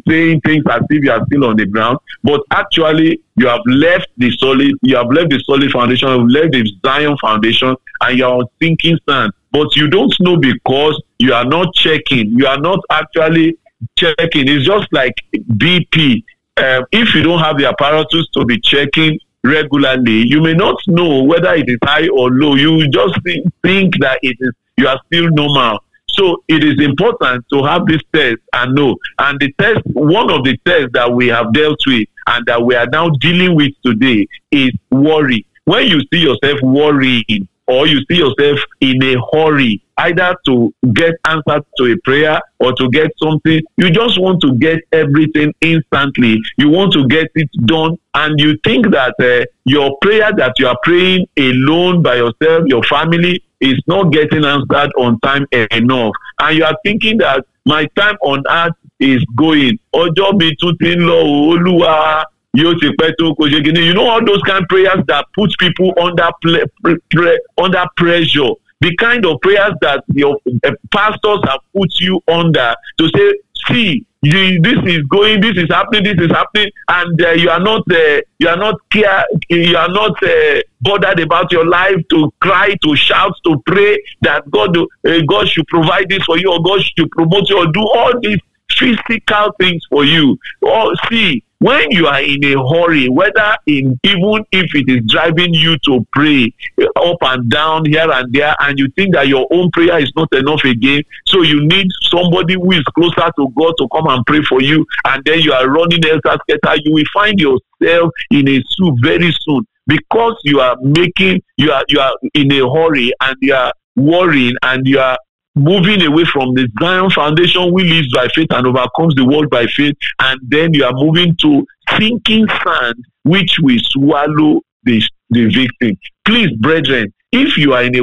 saying 0.08 0.40
things 0.40 0.64
as 0.70 0.82
if 0.90 1.04
you 1.04 1.10
are 1.10 1.24
still 1.26 1.44
on 1.44 1.56
the 1.56 1.66
ground, 1.66 1.98
but 2.22 2.40
actually 2.50 3.20
you 3.36 3.46
have 3.46 3.60
left 3.66 4.08
the 4.16 4.30
solid, 4.38 4.72
you 4.82 4.96
have 4.96 5.10
left 5.10 5.30
the 5.30 5.42
solid 5.46 5.70
foundation, 5.70 6.08
you 6.08 6.18
have 6.18 6.28
left 6.28 6.52
the 6.52 6.72
Zion 6.84 7.16
foundation, 7.20 7.76
and 8.00 8.18
you 8.18 8.24
are 8.24 8.34
on 8.34 8.46
sinking 8.60 8.98
sand. 9.08 9.32
But 9.52 9.76
you 9.76 9.88
don't 9.88 10.14
know 10.20 10.36
because 10.36 11.00
you 11.18 11.32
are 11.32 11.44
not 11.44 11.74
checking. 11.74 12.30
You 12.30 12.46
are 12.46 12.58
not 12.58 12.80
actually 12.90 13.56
checking. 13.96 14.48
It's 14.48 14.66
just 14.66 14.88
like 14.92 15.14
BP. 15.32 16.24
Um, 16.56 16.84
if 16.92 17.14
you 17.14 17.22
don't 17.22 17.40
have 17.40 17.58
the 17.58 17.66
apparatus 17.66 18.28
to 18.34 18.44
be 18.44 18.58
checking 18.60 19.18
regularly, 19.44 20.24
you 20.26 20.40
may 20.40 20.54
not 20.54 20.76
know 20.86 21.22
whether 21.22 21.54
it 21.54 21.68
is 21.68 21.78
high 21.84 22.08
or 22.08 22.30
low. 22.30 22.54
You 22.54 22.88
just 22.88 23.14
think 23.62 23.94
that 24.00 24.18
it 24.22 24.36
is 24.40 24.52
you 24.76 24.88
are 24.88 25.00
still 25.06 25.28
normal. 25.30 25.83
So 26.16 26.42
it 26.48 26.62
is 26.62 26.80
important 26.80 27.44
to 27.52 27.62
have 27.64 27.86
this 27.86 28.00
test 28.12 28.36
and 28.52 28.74
know. 28.74 28.96
And 29.18 29.38
the 29.40 29.52
test, 29.58 29.80
one 29.92 30.30
of 30.30 30.44
the 30.44 30.56
tests 30.64 30.90
that 30.92 31.12
we 31.12 31.28
have 31.28 31.52
dealt 31.52 31.80
with 31.86 32.08
and 32.26 32.46
that 32.46 32.62
we 32.62 32.74
are 32.74 32.86
now 32.86 33.10
dealing 33.20 33.54
with 33.54 33.72
today 33.84 34.26
is 34.50 34.70
worry. 34.90 35.46
When 35.64 35.86
you 35.86 36.00
see 36.12 36.20
yourself 36.20 36.60
worrying, 36.62 37.48
or 37.66 37.86
you 37.86 38.00
see 38.10 38.18
yourself 38.18 38.58
in 38.80 39.02
a 39.02 39.16
hurry 39.32 39.82
either 39.98 40.36
to 40.44 40.74
get 40.92 41.14
answer 41.26 41.60
to 41.78 41.92
a 41.92 41.96
prayer 42.04 42.40
or 42.58 42.72
to 42.74 42.90
get 42.90 43.10
something 43.22 43.60
you 43.76 43.90
just 43.90 44.20
want 44.20 44.40
to 44.40 44.52
get 44.58 44.80
everything 44.92 45.54
instantly 45.60 46.38
you 46.58 46.68
want 46.68 46.92
to 46.92 47.06
get 47.06 47.28
it 47.34 47.48
done 47.64 47.96
and 48.14 48.38
you 48.38 48.58
think 48.64 48.90
that 48.90 49.14
uh, 49.20 49.44
your 49.64 49.96
prayer 50.02 50.30
that 50.36 50.52
you 50.58 50.66
are 50.66 50.76
praying 50.82 51.26
alone 51.38 52.02
by 52.02 52.16
yourself 52.16 52.64
your 52.66 52.82
family 52.84 53.42
is 53.64 53.80
not 53.86 54.12
getting 54.12 54.44
answered 54.44 54.92
on 54.98 55.18
time 55.20 55.46
enough. 55.72 56.12
And 56.40 56.58
you 56.58 56.64
are 56.64 56.76
thinking 56.84 57.18
that 57.18 57.44
my 57.64 57.86
time 57.96 58.16
on 58.22 58.42
earth 58.48 58.76
is 59.00 59.24
going. 59.36 59.78
Ọjọ́ 59.94 60.38
mi 60.38 60.50
tún 60.60 60.76
ti 60.78 60.94
olúwa 60.96 62.24
you 62.56 63.94
know 63.94 64.06
all 64.08 64.24
those 64.24 64.40
kind 64.42 64.62
of 64.62 64.68
prayers 64.68 65.00
that 65.08 65.24
put 65.34 65.50
people 65.58 65.92
under 66.00 66.28
pre 66.40 66.62
pre 67.10 67.38
under 67.58 67.84
pressure? 67.96 68.52
The 68.80 68.94
kind 68.96 69.24
of 69.26 69.40
prayers 69.40 69.72
that 69.80 70.04
your 70.12 70.36
uh, 70.64 70.70
pastors 70.92 71.40
have 71.48 71.60
put 71.76 71.88
you 71.98 72.20
under 72.28 72.74
to 72.98 73.08
say 73.16 73.32
see 73.68 74.06
you, 74.22 74.60
this 74.62 74.78
is 74.86 75.02
going 75.08 75.40
this 75.40 75.56
is 75.56 75.68
happening 75.70 76.02
this 76.04 76.26
is 76.26 76.30
happening 76.30 76.70
and 76.88 77.22
uh, 77.22 77.30
you 77.32 77.50
are 77.50 77.60
not 77.60 77.82
uh, 77.92 78.20
you 78.38 78.48
are 78.48 78.56
not 78.56 78.74
care 78.90 79.24
you 79.50 79.76
are 79.76 79.88
not 79.88 80.22
uh, 80.22 80.60
bothered 80.80 81.20
about 81.20 81.52
your 81.52 81.66
life 81.66 81.96
to 82.10 82.32
cry 82.40 82.74
to 82.82 82.96
shout 82.96 83.32
to 83.44 83.62
pray 83.66 84.02
that 84.22 84.48
god 84.50 84.76
uh, 84.76 85.20
god 85.28 85.46
should 85.48 85.66
provide 85.66 86.08
this 86.08 86.22
for 86.24 86.38
you 86.38 86.50
or 86.50 86.62
god 86.62 86.80
should 86.82 87.10
promote 87.10 87.48
you 87.48 87.58
or 87.58 87.66
do 87.72 87.80
all 87.80 88.12
these 88.22 88.38
physical 88.70 89.52
things 89.60 89.82
for 89.88 90.04
you. 90.04 90.38
Or 90.62 90.92
see 91.10 91.44
when 91.58 91.90
you 91.90 92.06
are 92.06 92.20
in 92.20 92.44
a 92.44 92.68
hurry 92.68 93.08
whether 93.08 93.56
in 93.66 93.98
even 94.02 94.44
if 94.52 94.74
it 94.74 94.86
is 94.86 95.00
driving 95.08 95.54
you 95.54 95.78
to 95.78 96.06
pray 96.12 96.52
eh, 96.80 96.84
up 96.96 97.16
and 97.22 97.48
down 97.48 97.86
here 97.86 98.10
and 98.10 98.30
there 98.34 98.54
and 98.60 98.78
you 98.78 98.86
think 98.96 99.14
that 99.14 99.28
your 99.28 99.46
own 99.50 99.70
prayer 99.70 99.98
is 99.98 100.12
not 100.14 100.28
enough 100.34 100.62
again 100.64 101.00
so 101.26 101.40
you 101.40 101.64
need 101.66 101.86
somebody 102.02 102.54
who 102.54 102.70
is 102.72 102.82
closer 102.94 103.30
to 103.36 103.48
god 103.56 103.72
to 103.78 103.88
come 103.92 104.06
and 104.08 104.26
pray 104.26 104.42
for 104.42 104.60
you 104.60 104.84
and 105.06 105.22
then 105.24 105.38
you 105.38 105.52
are 105.52 105.70
running 105.70 106.02
scatter 106.02 106.76
you 106.84 106.92
will 106.92 107.04
find 107.14 107.38
yourself 107.38 108.10
in 108.30 108.48
a 108.48 108.62
soup 108.68 108.94
very 109.02 109.32
soon. 109.40 109.66
Because 109.86 110.38
you 110.44 110.60
are 110.60 110.76
making 110.80 111.42
you 111.58 111.70
are 111.70 111.84
you 111.88 112.00
are 112.00 112.16
in 112.32 112.50
a 112.52 112.72
hurry 112.72 113.12
and 113.20 113.36
you 113.40 113.54
are 113.54 113.72
worrying 113.96 114.54
and 114.62 114.86
you 114.86 114.98
are 114.98 115.18
moving 115.54 116.02
away 116.02 116.24
from 116.24 116.54
the 116.54 116.68
Zion 116.80 117.10
foundation 117.10 117.72
we 117.72 117.84
lives 117.84 118.12
by 118.12 118.28
faith 118.28 118.48
and 118.50 118.66
overcomes 118.66 119.14
the 119.14 119.24
world 119.24 119.50
by 119.50 119.66
faith, 119.66 119.94
and 120.20 120.40
then 120.48 120.74
you 120.74 120.84
are 120.84 120.92
moving 120.92 121.36
to 121.36 121.64
sinking 121.98 122.46
sand, 122.64 122.96
which 123.22 123.56
will 123.60 123.78
swallow 123.80 124.60
the, 124.82 125.02
the 125.30 125.46
victim. 125.46 125.96
Please, 126.24 126.50
brethren, 126.58 127.12
if 127.34 127.56
you 127.58 127.72
are 127.72 127.84
in 127.84 127.94
a 127.96 128.02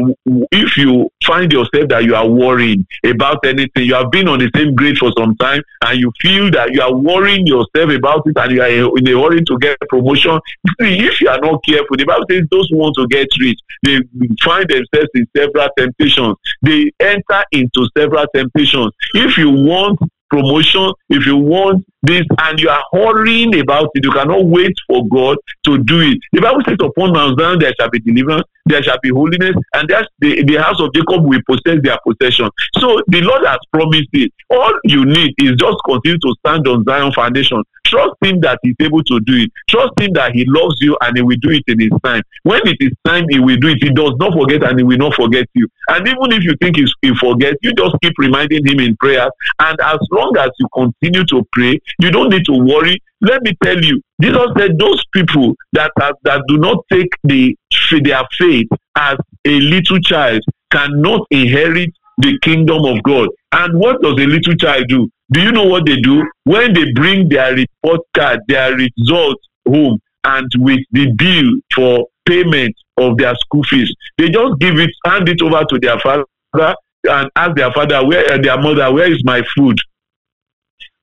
if 0.51 0.77
you 0.77 1.09
find 1.25 1.51
yourself 1.51 1.87
that 1.89 2.03
you 2.03 2.15
are 2.15 2.27
worrying 2.27 2.85
about 3.05 3.45
anything 3.45 3.83
you 3.85 3.93
have 3.93 4.11
been 4.11 4.27
on 4.27 4.39
the 4.39 4.49
same 4.55 4.75
grade 4.75 4.97
for 4.97 5.11
some 5.17 5.35
time 5.37 5.61
and 5.85 5.99
you 5.99 6.11
feel 6.21 6.51
that 6.51 6.71
you 6.71 6.81
are 6.81 6.93
worrying 6.93 7.45
yourself 7.47 7.89
about 7.89 8.21
it 8.25 8.37
and 8.37 8.51
you 8.51 8.61
are 8.61 8.97
in 8.97 9.07
a 9.07 9.21
hurry 9.21 9.43
to 9.43 9.57
get 9.59 9.77
promotion 9.89 10.39
if 10.79 11.21
you 11.21 11.29
are 11.29 11.39
not 11.39 11.63
careful 11.63 11.95
the 11.97 12.05
bible 12.05 12.25
says 12.29 12.43
those 12.51 12.67
who 12.69 12.77
want 12.77 12.95
to 12.95 13.07
get 13.07 13.27
rich 13.39 13.59
they 13.83 13.99
find 14.43 14.69
themselves 14.69 15.09
in 15.15 15.27
several 15.35 15.67
temptations. 15.77 16.35
They 16.61 16.91
enter 16.99 17.43
into 17.51 17.89
several 17.97 18.25
temptations. 18.33 18.91
If 19.13 19.37
you 19.37 19.49
want 19.49 19.99
promotion, 20.29 20.91
if 21.09 21.25
you 21.25 21.35
want 21.35 21.85
this 22.03 22.23
and 22.39 22.59
you 22.59 22.69
are 22.69 22.83
hurrying 22.93 23.59
about 23.59 23.89
it, 23.95 24.05
you 24.05 24.11
cannot 24.11 24.45
wait 24.45 24.73
for 24.87 25.05
God 25.07 25.37
to 25.65 25.77
do 25.79 25.99
it. 26.01 26.19
The 26.31 26.41
Bible 26.41 26.61
says, 26.65 26.77
Upon 26.81 27.13
Mount 27.13 27.39
Zion 27.39 27.59
there 27.59 27.73
shall 27.79 27.89
be 27.89 27.99
deliverance, 27.99 28.47
there 28.65 28.83
shall 28.83 28.99
be 29.01 29.09
holiness, 29.09 29.55
and 29.73 29.89
that's 29.89 30.07
the, 30.19 30.43
the 30.43 30.55
house 30.61 30.79
of 30.79 30.93
Jacob 30.93 31.23
will 31.23 31.41
possess 31.47 31.79
their 31.83 31.97
possession. 32.05 32.49
So 32.77 33.01
the 33.07 33.21
Lord 33.21 33.45
has 33.45 33.59
promised 33.71 34.09
it. 34.13 34.31
All 34.49 34.73
you 34.83 35.05
need 35.05 35.33
is 35.37 35.53
just 35.57 35.77
continue 35.85 36.19
to 36.19 36.35
stand 36.39 36.67
on 36.67 36.83
Zion 36.83 37.11
foundation. 37.13 37.63
Trust 37.85 38.15
Him 38.23 38.39
that 38.41 38.59
He's 38.63 38.75
able 38.79 39.03
to 39.03 39.19
do 39.21 39.35
it. 39.35 39.51
Trust 39.69 39.99
Him 39.99 40.11
that 40.13 40.31
He 40.33 40.45
loves 40.47 40.75
you 40.79 40.97
and 41.01 41.17
He 41.17 41.23
will 41.23 41.37
do 41.41 41.49
it 41.49 41.63
in 41.67 41.79
His 41.79 41.91
time. 42.03 42.23
When 42.43 42.61
it 42.65 42.77
is 42.79 42.91
time, 43.05 43.25
He 43.29 43.39
will 43.39 43.57
do 43.57 43.67
it. 43.69 43.83
He 43.83 43.89
does 43.89 44.13
not 44.17 44.33
forget 44.33 44.63
and 44.63 44.79
He 44.79 44.83
will 44.83 44.97
not 44.97 45.15
forget 45.15 45.47
you. 45.53 45.67
And 45.89 46.07
even 46.07 46.31
if 46.31 46.43
you 46.43 46.55
think 46.61 46.77
He 46.77 47.15
forgets, 47.19 47.57
you 47.61 47.73
just 47.73 47.95
keep 48.01 48.13
reminding 48.17 48.65
Him 48.65 48.79
in 48.79 48.95
prayer. 48.97 49.27
And 49.59 49.77
as 49.81 49.99
long 50.11 50.35
as 50.37 50.51
you 50.59 50.67
continue 50.73 51.25
to 51.25 51.47
pray, 51.51 51.79
you 51.99 52.11
don't 52.11 52.29
need 52.29 52.45
to 52.45 52.53
worry. 52.53 53.01
Let 53.21 53.43
me 53.43 53.55
tell 53.63 53.79
you, 53.79 54.01
Jesus 54.19 54.47
said 54.57 54.79
those 54.79 55.03
people 55.13 55.55
that 55.73 55.91
are, 56.01 56.13
that 56.23 56.41
do 56.47 56.57
not 56.57 56.83
take 56.91 57.09
the 57.23 57.55
their 57.99 58.23
faith 58.37 58.67
as 58.95 59.17
a 59.45 59.59
little 59.59 59.99
child 59.99 60.41
cannot 60.71 61.27
inherit 61.29 61.89
the 62.19 62.39
kingdom 62.41 62.85
of 62.85 63.03
God. 63.03 63.27
And 63.51 63.77
what 63.77 64.01
does 64.01 64.13
a 64.13 64.25
little 64.25 64.55
child 64.55 64.85
do? 64.87 65.09
Do 65.31 65.41
you 65.41 65.51
know 65.51 65.65
what 65.65 65.85
they 65.85 65.97
do? 65.97 66.23
When 66.45 66.73
they 66.73 66.91
bring 66.93 67.27
their 67.27 67.53
report 67.53 68.01
card, 68.15 68.39
their 68.47 68.75
results 68.75 69.45
home, 69.67 69.99
and 70.23 70.49
with 70.57 70.79
the 70.91 71.11
bill 71.17 71.59
for 71.73 72.07
payment 72.25 72.75
of 72.97 73.17
their 73.17 73.35
school 73.35 73.63
fees, 73.63 73.93
they 74.17 74.29
just 74.29 74.59
give 74.59 74.77
it, 74.77 74.91
hand 75.05 75.27
it 75.27 75.41
over 75.41 75.65
to 75.69 75.79
their 75.79 75.99
father, 75.99 76.23
and 76.53 77.29
ask 77.35 77.55
their 77.55 77.71
father, 77.73 78.05
where 78.05 78.33
uh, 78.33 78.37
their 78.37 78.59
mother, 78.61 78.93
where 78.93 79.11
is 79.11 79.21
my 79.25 79.41
food? 79.55 79.77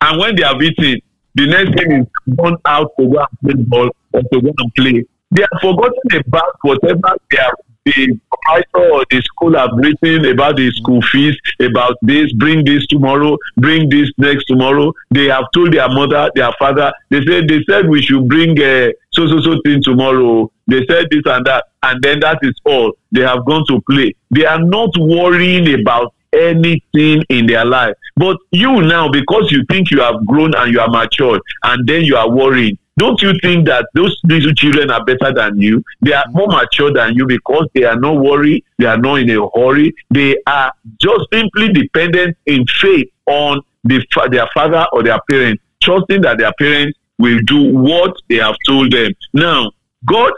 And 0.00 0.18
when 0.20 0.37
they 0.37 0.42
have 0.42 0.62
eaten, 0.62 1.00
the 1.38 1.46
next 1.46 1.79
thing 1.79 1.92
is 1.92 2.37
gone 2.37 2.57
out 2.64 2.90
to 2.98 3.09
go 3.09 3.18
and 3.24 3.40
play 3.42 3.62
ball 3.66 3.90
or 4.12 4.22
to 4.22 4.40
go 4.40 4.53
and 4.59 4.74
play. 4.74 5.05
They 5.31 5.42
have 5.42 5.61
forgotten 5.61 6.09
about 6.27 6.57
whatever 6.62 7.16
they 7.31 7.38
are 7.38 7.55
the 7.85 8.20
proprietor 8.31 8.92
or 8.92 9.05
the 9.11 9.22
school 9.22 9.57
have 9.57 9.70
written 9.74 10.24
about 10.27 10.57
the 10.57 10.70
school 10.72 11.01
fees, 11.03 11.37
about 11.61 11.96
this, 12.03 12.33
bring 12.35 12.64
this 12.64 12.87
tomorrow, 12.87 13.37
bring 13.57 13.88
this 13.88 14.11
next 14.18 14.44
tomorrow. 14.44 14.92
They 15.11 15.27
have 15.27 15.44
told 15.55 15.72
their 15.72 15.88
mother, 15.88 16.31
their 16.35 16.53
father, 16.59 16.92
they 17.11 17.24
said 17.24 17.48
they 17.48 17.62
said 17.68 17.88
we 17.88 18.03
should 18.03 18.29
bring 18.29 18.61
uh, 18.61 18.88
so 19.12 19.27
so 19.29 19.40
so 19.40 19.61
thing 19.64 19.83
tomorrow. 19.83 20.51
They 20.66 20.85
said 20.87 21.07
this 21.11 21.22
and 21.24 21.46
that, 21.46 21.64
and 21.83 22.03
then 22.03 22.20
that 22.20 22.38
is 22.42 22.55
all. 22.64 22.92
They 23.11 23.22
have 23.22 23.46
gone 23.46 23.64
to 23.68 23.81
play. 23.88 24.14
They 24.31 24.44
are 24.44 24.62
not 24.62 24.90
worrying 24.98 25.81
about 25.81 26.12
anything 26.38 27.22
in 27.29 27.46
their 27.46 27.64
life. 27.64 27.94
But 28.16 28.37
you 28.51 28.83
now, 28.83 29.09
because 29.11 29.51
you 29.51 29.64
think 29.70 29.90
you 29.90 30.01
have 30.01 30.24
grown 30.27 30.55
and 30.55 30.72
you 30.72 30.81
are 30.81 30.88
matured, 30.88 31.40
and 31.64 31.87
then 31.87 32.03
you 32.03 32.16
are 32.16 32.31
worrying, 32.31 32.79
don't 32.98 33.22
you 33.22 33.33
think 33.42 33.66
that 33.66 33.87
those 33.94 34.18
little 34.24 34.53
children 34.55 34.90
are 34.90 35.05
better 35.05 35.33
than 35.33 35.61
you? 35.61 35.85
They 36.01 36.12
are 36.12 36.24
more 36.31 36.48
mature 36.48 36.92
than 36.92 37.14
you 37.14 37.27
because 37.27 37.68
they 37.72 37.85
are 37.85 37.98
not 37.98 38.16
worried, 38.16 38.64
they 38.79 38.87
are 38.87 38.98
not 38.98 39.20
in 39.20 39.31
a 39.31 39.48
hurry, 39.55 39.94
they 40.11 40.37
are 40.48 40.72
just 41.01 41.27
simply 41.33 41.72
dependent 41.72 42.37
in 42.46 42.66
faith 42.66 43.09
on 43.27 43.61
the, 43.85 44.05
their 44.33 44.48
father 44.53 44.85
or 44.92 45.05
their 45.05 45.20
parents, 45.31 45.62
trusting 45.81 46.22
that 46.22 46.38
their 46.38 46.53
parents 46.59 46.98
will 47.18 47.38
do 47.46 47.72
what 47.72 48.16
they 48.29 48.37
have 48.37 48.57
told 48.66 48.92
them. 48.92 49.12
Now, 49.33 49.70
God 50.05 50.33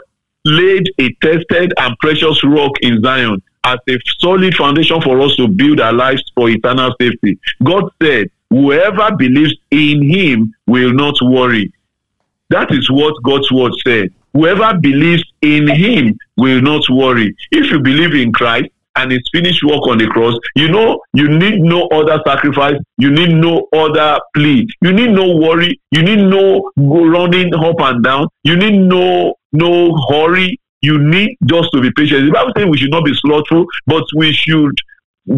laid 0.45 0.87
a 0.99 1.09
tested 1.21 1.73
and 1.77 1.97
precious 1.99 2.43
rock 2.43 2.71
in 2.81 3.01
Zion 3.01 3.41
as 3.63 3.79
a 3.89 3.97
solid 4.19 4.55
foundation 4.55 5.01
for 5.01 5.19
us 5.21 5.35
to 5.35 5.47
build 5.47 5.79
our 5.79 5.93
lives 5.93 6.23
for 6.35 6.49
eternal 6.49 6.93
safety. 6.99 7.39
God 7.63 7.89
said, 8.01 8.29
Whoever 8.49 9.15
believes 9.15 9.55
in 9.71 10.09
him 10.09 10.53
will 10.67 10.91
not 10.91 11.15
worry. 11.21 11.71
That 12.49 12.71
is 12.71 12.91
what 12.91 13.13
God's 13.23 13.49
word 13.49 13.71
said. 13.85 14.09
Whoever 14.33 14.77
believes 14.77 15.23
in 15.41 15.67
him 15.67 16.17
will 16.37 16.61
not 16.61 16.83
worry. 16.89 17.35
If 17.51 17.71
you 17.71 17.79
believe 17.79 18.13
in 18.13 18.33
Christ 18.33 18.69
and 18.97 19.11
his 19.11 19.21
finished 19.31 19.63
work 19.63 19.87
on 19.87 19.97
the 19.97 20.07
cross, 20.07 20.35
you 20.55 20.67
know 20.67 20.99
you 21.13 21.29
need 21.29 21.61
no 21.61 21.87
other 21.87 22.21
sacrifice, 22.25 22.75
you 22.97 23.09
need 23.09 23.29
no 23.33 23.67
other 23.73 24.19
plea, 24.35 24.67
you 24.81 24.91
need 24.91 25.11
no 25.11 25.35
worry, 25.35 25.79
you 25.91 26.03
need 26.03 26.19
no 26.19 26.71
running 26.77 27.53
up 27.55 27.79
and 27.79 28.03
down, 28.03 28.27
you 28.43 28.57
need 28.57 28.77
no 28.77 29.35
no 29.53 29.95
hurry, 30.09 30.59
you 30.81 30.97
need 30.97 31.37
just 31.45 31.69
to 31.73 31.81
be 31.81 31.91
patient. 31.95 32.25
The 32.25 32.31
Bible 32.31 32.53
says 32.57 32.65
we 32.67 32.77
should 32.77 32.91
not 32.91 33.05
be 33.05 33.13
slothful, 33.15 33.65
but 33.85 34.03
we 34.15 34.33
should 34.33 34.75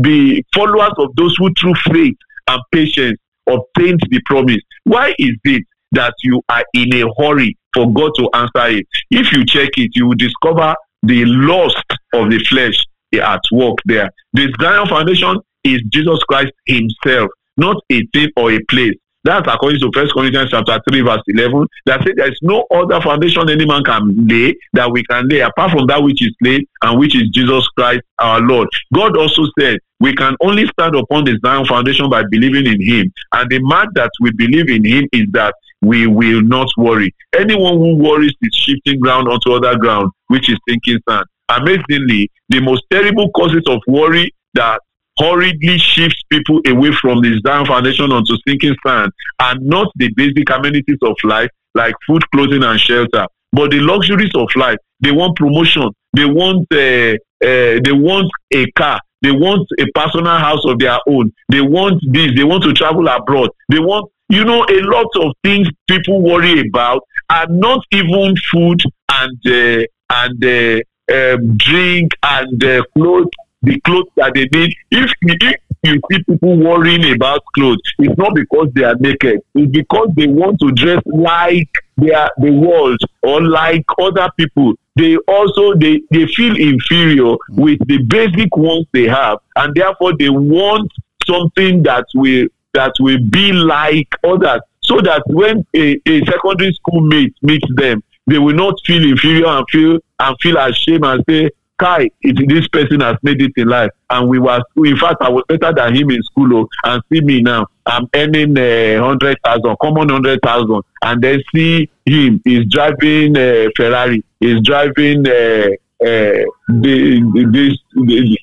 be 0.02 0.44
followers 0.54 0.94
of 0.98 1.10
those 1.16 1.36
who 1.38 1.50
through 1.60 1.76
faith 1.94 2.16
and 2.48 2.62
patience 2.72 3.18
obtained 3.48 4.00
the 4.10 4.22
promise. 4.26 4.62
Why 4.86 5.14
is 5.20 5.36
it 5.44 5.64
that 5.94 6.14
you 6.24 6.42
are 6.50 6.64
in 6.74 6.94
a 6.96 7.08
hurry 7.18 7.58
for 7.74 7.92
God 7.92 8.12
to 8.18 8.30
answer 8.34 8.78
it. 8.78 8.88
If 9.10 9.32
you 9.32 9.46
check 9.46 9.70
it, 9.78 9.92
you 9.96 10.08
will 10.08 10.16
discover 10.16 10.76
the 11.02 11.26
lust 11.26 11.86
of 12.14 12.30
the 12.30 12.40
flesh 12.50 12.84
at 13.14 13.42
work 13.52 13.78
there. 13.86 14.10
The 14.34 14.54
Zion 14.60 14.88
Foundation 14.88 15.38
is 15.64 15.82
Jesus 15.90 16.20
Christ 16.28 16.52
Himself, 16.68 17.30
not 17.58 17.78
a 17.92 18.02
thing 18.14 18.30
or 18.36 18.52
a 18.52 18.60
place. 18.70 18.94
That's 19.24 19.48
according 19.48 19.80
to 19.80 19.92
First 19.94 20.14
Corinthians 20.14 20.52
chapter 20.52 20.82
3, 20.90 21.02
verse 21.02 21.22
11. 21.28 21.66
That 21.86 22.04
says 22.04 22.14
there 22.18 22.32
is 22.32 22.40
no 22.42 22.66
other 22.72 23.00
foundation 23.02 23.50
any 23.50 23.66
man 23.66 23.84
can 23.84 24.28
lay 24.28 24.54
that 24.74 24.92
we 24.92 25.04
can 25.06 25.28
lay 25.30 25.40
apart 25.40 25.72
from 25.72 25.88
that 25.88 26.04
which 26.04 26.22
is 26.22 26.36
laid 26.42 26.68
and 26.82 27.00
which 27.00 27.16
is 27.16 27.30
Jesus 27.30 27.66
Christ 27.70 28.02
our 28.20 28.42
Lord. 28.42 28.68
God 28.94 29.16
also 29.18 29.44
said 29.58 29.80
we 30.02 30.14
can 30.14 30.36
only 30.42 30.68
stand 30.68 30.96
upon 30.96 31.24
the 31.24 31.40
Zion 31.46 31.66
foundation 31.66 32.10
by 32.10 32.24
believing 32.30 32.66
in 32.66 32.82
Him. 32.86 33.14
And 33.32 33.50
the 33.50 33.60
mark 33.60 33.90
that 33.96 34.12
we 34.20 34.32
believe 34.32 34.70
in 34.70 34.84
Him 34.84 35.08
is 35.14 35.26
that 35.32 35.54
we 35.82 36.08
will 36.08 36.42
not 36.42 36.68
worry. 36.78 37.14
Anyone 37.34 37.78
who 37.78 37.96
worries 37.96 38.34
is 38.42 38.56
shifting 38.56 39.00
ground 39.00 39.30
onto 39.30 39.54
other 39.54 39.78
ground, 39.78 40.12
which 40.28 40.50
is 40.50 40.58
thinking 40.68 41.00
sand. 41.08 41.26
amazingly, 41.50 42.30
the 42.50 42.60
most 42.60 42.84
terrible 42.92 43.30
causes 43.32 43.64
of 43.68 43.80
worry 43.88 44.34
that 44.54 44.80
hurriedly 45.20 45.78
shifts 45.78 46.22
people 46.32 46.60
away 46.68 46.92
from 47.02 47.22
the 47.22 47.40
Zion 47.46 47.66
foundation 47.66 48.12
onto 48.12 48.36
sinking 48.48 48.76
sand 48.86 49.12
and 49.42 49.66
not 49.66 49.88
the 49.96 50.10
basic 50.16 50.50
amenities 50.50 50.98
of 51.04 51.16
life 51.24 51.50
like 51.76 51.96
food, 52.08 52.24
clothing, 52.32 52.64
and 52.64 52.80
shelter, 52.80 53.26
but 53.52 53.72
the 53.72 53.80
luxuries 53.80 54.32
of 54.36 54.48
life. 54.56 54.78
They 55.00 55.12
want 55.12 55.36
promotion. 55.36 55.90
They 56.16 56.26
want 56.26 56.68
uh, 56.72 57.14
uh, 57.46 57.80
they 57.84 57.92
want 57.92 58.32
a 58.54 58.70
car. 58.72 59.00
They 59.22 59.32
want 59.32 59.68
a 59.80 59.86
personal 59.96 60.38
house 60.38 60.66
of 60.66 60.80
their 60.80 61.00
own. 61.08 61.32
They 61.50 61.62
want 61.62 62.02
this. 62.12 62.32
They 62.36 62.44
want 62.44 62.64
to 62.64 62.74
travel 62.74 63.08
abroad. 63.08 63.50
They 63.70 63.80
want 63.80 64.12
you 64.30 64.46
know 64.46 64.66
a 64.70 64.80
lot 64.82 65.08
of 65.18 65.34
things 65.44 65.68
people 65.88 66.22
worry 66.22 66.62
about 66.68 67.02
are 67.30 67.48
not 67.50 67.84
even 67.92 68.36
food 68.52 68.82
and 69.12 69.40
uh, 69.46 69.86
and 70.12 70.46
uh, 70.46 70.80
um, 71.14 71.58
drink 71.58 72.12
and 72.24 72.64
uh, 72.64 72.84
clothes 72.96 73.28
the 73.64 73.80
clothes 73.82 74.10
that 74.16 74.34
they 74.34 74.48
need. 74.52 74.74
If, 74.92 75.12
if 75.22 75.58
you 75.84 76.00
see 76.12 76.24
people 76.24 76.58
worrying 76.58 77.14
about 77.14 77.42
clothes, 77.56 77.82
it's 78.00 78.18
not 78.18 78.36
because 78.36 78.70
they 78.74 78.84
are 78.84 78.96
naked. 78.96 79.42
It's 79.56 79.72
because 79.72 80.10
they 80.16 80.28
want 80.28 80.60
to 80.62 80.72
dress 80.72 81.02
like 81.06 81.70
they 81.98 82.12
are 82.12 82.32
the 82.38 82.52
world 82.52 83.00
or 83.22 83.42
like 83.42 83.86
other 84.00 84.30
people. 84.38 84.74
They 84.96 85.18
also 85.28 85.74
they, 85.76 86.02
they 86.12 86.28
feel 86.28 86.56
inferior 86.56 87.36
with 87.50 87.80
the 87.88 88.04
basic 88.04 88.56
ones 88.56 88.86
they 88.92 89.08
have, 89.08 89.40
and 89.56 89.74
therefore 89.74 90.14
they 90.18 90.30
want 90.30 90.92
something 91.26 91.82
that 91.84 92.06
will 92.14 92.48
that 92.74 92.94
will 93.00 93.20
be 93.30 93.52
like 93.52 94.10
others, 94.24 94.62
so 94.82 95.00
that 95.02 95.24
when 95.28 95.66
a, 95.76 96.00
a 96.08 96.26
secondary 96.26 96.74
school 96.74 97.02
mate 97.02 97.36
meets 97.42 97.68
them, 97.76 98.04
they 98.28 98.38
will 98.40 98.56
not 98.56 98.76
feel 98.86 99.04
inferior 99.04 99.48
and 99.48 99.66
feel 99.70 100.00
and 100.20 100.36
feel 100.42 100.58
ashamed 100.58 101.06
and 101.06 101.24
say, 101.30 101.50
Kai, 101.78 102.10
it, 102.22 102.50
this 102.50 102.68
person 102.68 103.02
has 103.02 103.18
made 103.24 103.42
it 103.42 103.52
in 103.58 103.68
life. 103.68 103.90
And 104.10 104.30
we 104.30 104.40
were, 104.40 104.62
in 104.78 104.98
fact, 104.98 105.18
I 105.22 105.30
was 105.30 105.44
better 105.48 105.74
than 105.74 105.96
him 105.96 106.12
in 106.12 106.22
school. 106.24 106.56
Oh, 106.56 106.68
and 106.84 107.02
see 107.12 107.22
me 107.22 107.42
now. 107.42 107.68
I'm 107.86 108.08
earning 108.16 108.58
a 108.58 108.96
uh, 108.96 109.04
hundred 109.04 109.38
thousand, 109.44 109.76
common 109.82 110.10
hundred 110.10 110.40
thousand, 110.42 110.82
and 111.02 111.22
then 111.22 111.42
see 111.54 111.90
him. 112.06 112.42
He's 112.46 112.66
driving 112.70 113.36
a 113.36 113.66
uh, 113.66 113.70
Ferrari. 113.76 114.24
He's 114.40 114.62
driving 114.62 115.28
uh, 115.28 115.68
uh, 116.04 116.44
the, 116.68 117.48
this 117.52 117.78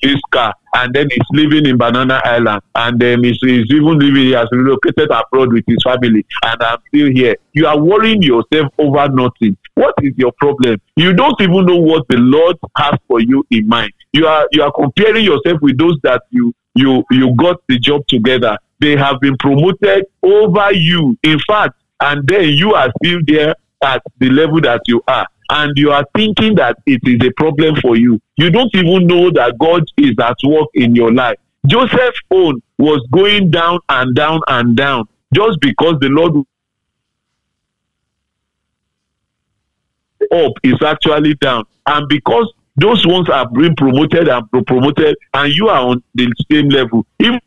this 0.03 0.21
car, 0.31 0.55
and 0.75 0.95
then 0.95 1.09
he's 1.11 1.27
living 1.33 1.67
in 1.67 1.77
Banana 1.77 2.21
Island, 2.25 2.63
and 2.75 2.99
then 2.99 3.23
he's, 3.23 3.39
he's 3.43 3.67
even 3.71 3.99
living. 3.99 4.25
He 4.25 4.31
has 4.33 4.49
relocated 4.51 5.11
abroad 5.11 5.53
with 5.53 5.65
his 5.67 5.79
family, 5.85 6.25
and 6.45 6.63
I'm 6.63 6.79
still 6.89 7.11
here. 7.13 7.37
You 7.53 7.67
are 7.67 7.79
worrying 7.79 8.23
yourself 8.23 8.73
over 8.79 9.09
nothing. 9.09 9.57
What 9.75 9.95
is 10.03 10.13
your 10.17 10.33
problem? 10.33 10.81
You 10.97 11.13
don't 11.13 11.41
even 11.41 11.67
know 11.67 11.77
what 11.77 12.07
the 12.09 12.19
Lord 12.19 12.57
has 12.77 12.95
for 13.07 13.21
you 13.21 13.45
in 13.51 13.67
mind. 13.67 13.93
You 14.13 14.27
are 14.27 14.47
you 14.53 14.63
are 14.63 14.73
comparing 14.73 15.25
yourself 15.25 15.61
with 15.61 15.79
those 15.79 15.99
that 16.03 16.23
you 16.31 16.55
you 16.75 17.05
you 17.11 17.35
got 17.37 17.61
the 17.69 17.79
job 17.79 18.07
together. 18.09 18.57
They 18.81 18.97
have 18.97 19.21
been 19.21 19.37
promoted 19.39 20.07
over 20.23 20.73
you. 20.73 21.17
In 21.23 21.39
fact, 21.47 21.75
and 22.01 22.27
then 22.27 22.49
you 22.49 22.75
are 22.75 22.91
still 23.03 23.21
there 23.27 23.55
at 23.83 24.03
the 24.19 24.31
level 24.31 24.61
that 24.63 24.81
you 24.87 25.03
are 25.07 25.27
and 25.51 25.77
you 25.77 25.91
are 25.91 26.05
thinking 26.17 26.55
that 26.55 26.79
it 26.87 27.01
is 27.05 27.27
a 27.27 27.33
problem 27.33 27.75
for 27.83 27.97
you. 27.97 28.21
You 28.37 28.51
don't 28.51 28.71
even 28.75 29.07
know 29.07 29.31
that 29.33 29.59
God 29.59 29.83
is 29.97 30.15
at 30.23 30.37
work 30.45 30.69
in 30.75 30.95
your 30.95 31.13
life. 31.13 31.39
Joseph's 31.67 32.21
own 32.31 32.63
was 32.79 33.07
going 33.11 33.51
down 33.51 33.81
and 33.89 34.15
down 34.15 34.41
and 34.49 34.77
down 34.77 35.09
just 35.35 35.61
because 35.61 35.97
the 36.01 36.09
Lord 36.09 36.47
up 40.33 40.53
is 40.63 40.81
actually 40.83 41.35
down. 41.35 41.65
And 41.87 42.09
because 42.09 42.53
those 42.77 43.05
ones 43.07 43.29
are 43.29 43.49
being 43.51 43.75
promoted 43.75 44.29
and 44.29 44.67
promoted, 44.67 45.17
and 45.35 45.53
you 45.53 45.69
are 45.69 45.89
on 45.89 46.03
the 46.15 46.33
same 46.51 46.69
level, 46.69 47.05
even 47.19 47.41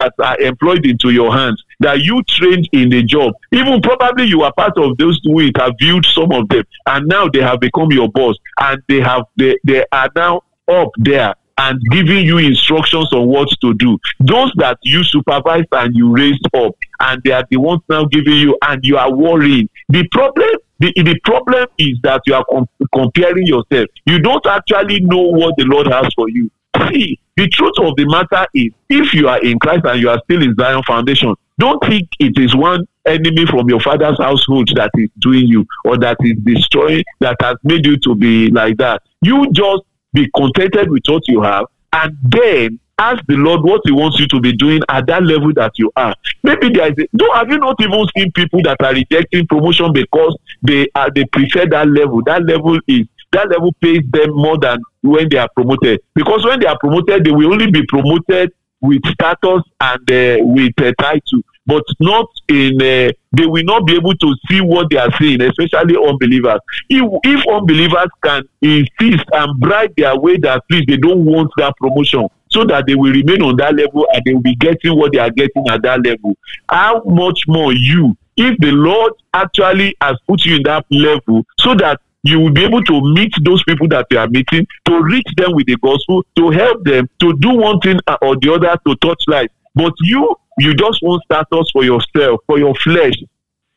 that 0.00 0.14
are 0.18 0.40
employed 0.40 0.86
into 0.86 1.10
your 1.10 1.32
hands 1.32 1.62
that 1.80 2.00
you 2.00 2.22
trained 2.28 2.68
in 2.72 2.88
the 2.88 3.02
job. 3.02 3.34
Even 3.52 3.80
probably 3.80 4.24
you 4.24 4.42
are 4.42 4.52
part 4.52 4.76
of 4.78 4.96
those 4.98 5.20
who 5.24 5.40
interviewed 5.40 6.04
some 6.06 6.32
of 6.32 6.48
them, 6.48 6.64
and 6.86 7.06
now 7.06 7.28
they 7.28 7.42
have 7.42 7.60
become 7.60 7.90
your 7.90 8.08
boss, 8.08 8.36
and 8.60 8.82
they 8.88 9.00
have 9.00 9.24
they, 9.36 9.56
they 9.64 9.84
are 9.92 10.10
now 10.16 10.42
up 10.68 10.90
there 10.98 11.34
and 11.58 11.80
giving 11.90 12.24
you 12.26 12.38
instructions 12.38 13.10
on 13.12 13.26
what 13.28 13.48
to 13.60 13.72
do. 13.74 13.98
Those 14.20 14.52
that 14.56 14.78
you 14.82 15.02
supervised 15.04 15.68
and 15.72 15.96
you 15.96 16.14
raised 16.14 16.46
up, 16.54 16.74
and 17.00 17.22
they 17.24 17.32
are 17.32 17.44
the 17.50 17.56
ones 17.56 17.80
now 17.88 18.04
giving 18.04 18.34
you, 18.34 18.58
and 18.62 18.84
you 18.84 18.96
are 18.98 19.12
worrying. 19.12 19.68
The 19.88 20.06
problem, 20.08 20.50
the, 20.80 20.92
the 20.96 21.18
problem 21.24 21.66
is 21.78 21.98
that 22.02 22.20
you 22.26 22.34
are 22.34 22.44
com- 22.50 22.68
comparing 22.94 23.46
yourself. 23.46 23.86
You 24.04 24.18
don't 24.18 24.44
actually 24.46 25.00
know 25.00 25.22
what 25.22 25.54
the 25.56 25.64
Lord 25.64 25.86
has 25.86 26.12
for 26.14 26.28
you. 26.28 26.50
See, 26.90 27.18
the 27.36 27.48
truth 27.48 27.72
of 27.78 27.96
the 27.96 28.04
matter 28.04 28.46
is, 28.54 28.72
if 28.90 29.14
you 29.14 29.28
are 29.28 29.40
in 29.42 29.58
Christ 29.58 29.82
and 29.84 30.00
you 30.00 30.10
are 30.10 30.20
still 30.24 30.42
in 30.42 30.54
Zion 30.56 30.82
Foundation, 30.86 31.34
don't 31.58 31.82
think 31.84 32.08
it 32.18 32.38
is 32.38 32.54
one 32.54 32.86
enemy 33.06 33.46
from 33.46 33.68
your 33.68 33.80
father's 33.80 34.18
household 34.18 34.68
that 34.74 34.90
is 34.94 35.08
doing 35.18 35.46
you 35.46 35.64
or 35.84 35.98
that 35.98 36.16
is 36.20 36.34
destroying, 36.44 37.04
that 37.20 37.36
has 37.40 37.56
made 37.64 37.86
you 37.86 37.96
to 37.98 38.14
be 38.14 38.50
like 38.50 38.76
that. 38.76 39.02
You 39.22 39.50
just 39.52 39.82
be 40.12 40.28
contented 40.36 40.90
with 40.90 41.02
what 41.06 41.22
you 41.28 41.42
have 41.42 41.66
and 41.92 42.16
then 42.24 42.78
ask 42.98 43.22
the 43.26 43.36
Lord 43.36 43.62
what 43.62 43.82
He 43.84 43.92
wants 43.92 44.18
you 44.18 44.26
to 44.28 44.40
be 44.40 44.52
doing 44.52 44.80
at 44.88 45.06
that 45.06 45.22
level 45.22 45.52
that 45.54 45.72
you 45.76 45.90
are. 45.96 46.14
Maybe 46.42 46.70
there 46.70 46.88
is 46.88 46.98
a, 46.98 47.16
do 47.16 47.30
have 47.34 47.48
you 47.50 47.58
not 47.58 47.76
even 47.80 48.06
seen 48.16 48.32
people 48.32 48.60
that 48.64 48.82
are 48.82 48.92
rejecting 48.92 49.46
promotion 49.46 49.92
because 49.92 50.36
they 50.62 50.88
are 50.94 51.10
they 51.10 51.24
prefer 51.26 51.66
that 51.66 51.88
level? 51.88 52.22
That 52.24 52.44
level 52.44 52.78
is 52.86 53.06
that 53.32 53.50
level 53.50 53.72
pays 53.80 54.02
them 54.10 54.30
more 54.34 54.58
than 54.58 54.78
when 55.02 55.28
they 55.28 55.36
are 55.36 55.48
promoted. 55.54 56.00
Because 56.14 56.44
when 56.44 56.60
they 56.60 56.66
are 56.66 56.78
promoted, 56.78 57.24
they 57.24 57.30
will 57.30 57.52
only 57.52 57.70
be 57.70 57.84
promoted 57.86 58.52
with 58.86 59.02
status 59.12 59.62
and 59.80 60.10
uh, 60.10 60.36
with 60.40 60.72
a 60.78 60.94
title, 60.98 61.40
but 61.66 61.84
not 62.00 62.26
in. 62.48 62.80
Uh, 62.80 63.10
they 63.32 63.46
will 63.46 63.64
not 63.64 63.86
be 63.86 63.94
able 63.96 64.14
to 64.14 64.34
see 64.48 64.60
what 64.60 64.88
they 64.90 64.96
are 64.96 65.14
seeing, 65.18 65.42
especially 65.42 65.96
unbelievers. 65.96 66.60
If, 66.88 67.04
if 67.24 67.46
unbelievers 67.46 68.08
can 68.22 68.42
insist 68.62 69.24
and 69.32 69.60
bribe 69.60 69.94
their 69.96 70.16
way 70.18 70.38
that 70.38 70.62
please 70.70 70.84
they 70.88 70.96
don't 70.96 71.24
want 71.24 71.50
that 71.58 71.76
promotion, 71.76 72.28
so 72.48 72.64
that 72.64 72.86
they 72.86 72.94
will 72.94 73.12
remain 73.12 73.42
on 73.42 73.56
that 73.56 73.74
level 73.74 74.06
and 74.12 74.22
they 74.24 74.32
will 74.32 74.40
be 74.40 74.54
getting 74.54 74.96
what 74.96 75.12
they 75.12 75.18
are 75.18 75.30
getting 75.30 75.68
at 75.68 75.82
that 75.82 76.02
level. 76.02 76.34
How 76.68 77.02
much 77.04 77.40
more 77.46 77.72
you, 77.72 78.16
if 78.36 78.56
the 78.58 78.72
Lord 78.72 79.12
actually 79.34 79.94
has 80.00 80.16
put 80.26 80.44
you 80.44 80.56
in 80.56 80.62
that 80.62 80.86
level, 80.90 81.44
so 81.58 81.74
that 81.74 82.00
you 82.28 82.40
will 82.40 82.52
be 82.52 82.64
able 82.64 82.82
to 82.84 83.00
meet 83.14 83.32
those 83.42 83.62
people 83.64 83.88
that 83.88 84.06
you 84.10 84.18
are 84.18 84.28
meeting, 84.28 84.66
to 84.86 85.02
reach 85.02 85.28
them 85.36 85.54
with 85.54 85.66
the 85.66 85.76
gospel, 85.76 86.24
to 86.36 86.50
help 86.50 86.84
them 86.84 87.08
to 87.20 87.36
do 87.38 87.50
one 87.50 87.80
thing 87.80 87.98
or 88.22 88.36
the 88.36 88.52
other 88.52 88.78
to 88.86 88.96
touch 88.96 89.22
life. 89.26 89.48
But 89.74 89.92
you, 90.00 90.34
you 90.58 90.74
just 90.74 91.02
want 91.02 91.22
status 91.24 91.70
for 91.72 91.84
yourself, 91.84 92.40
for 92.46 92.58
your 92.58 92.74
flesh. 92.76 93.14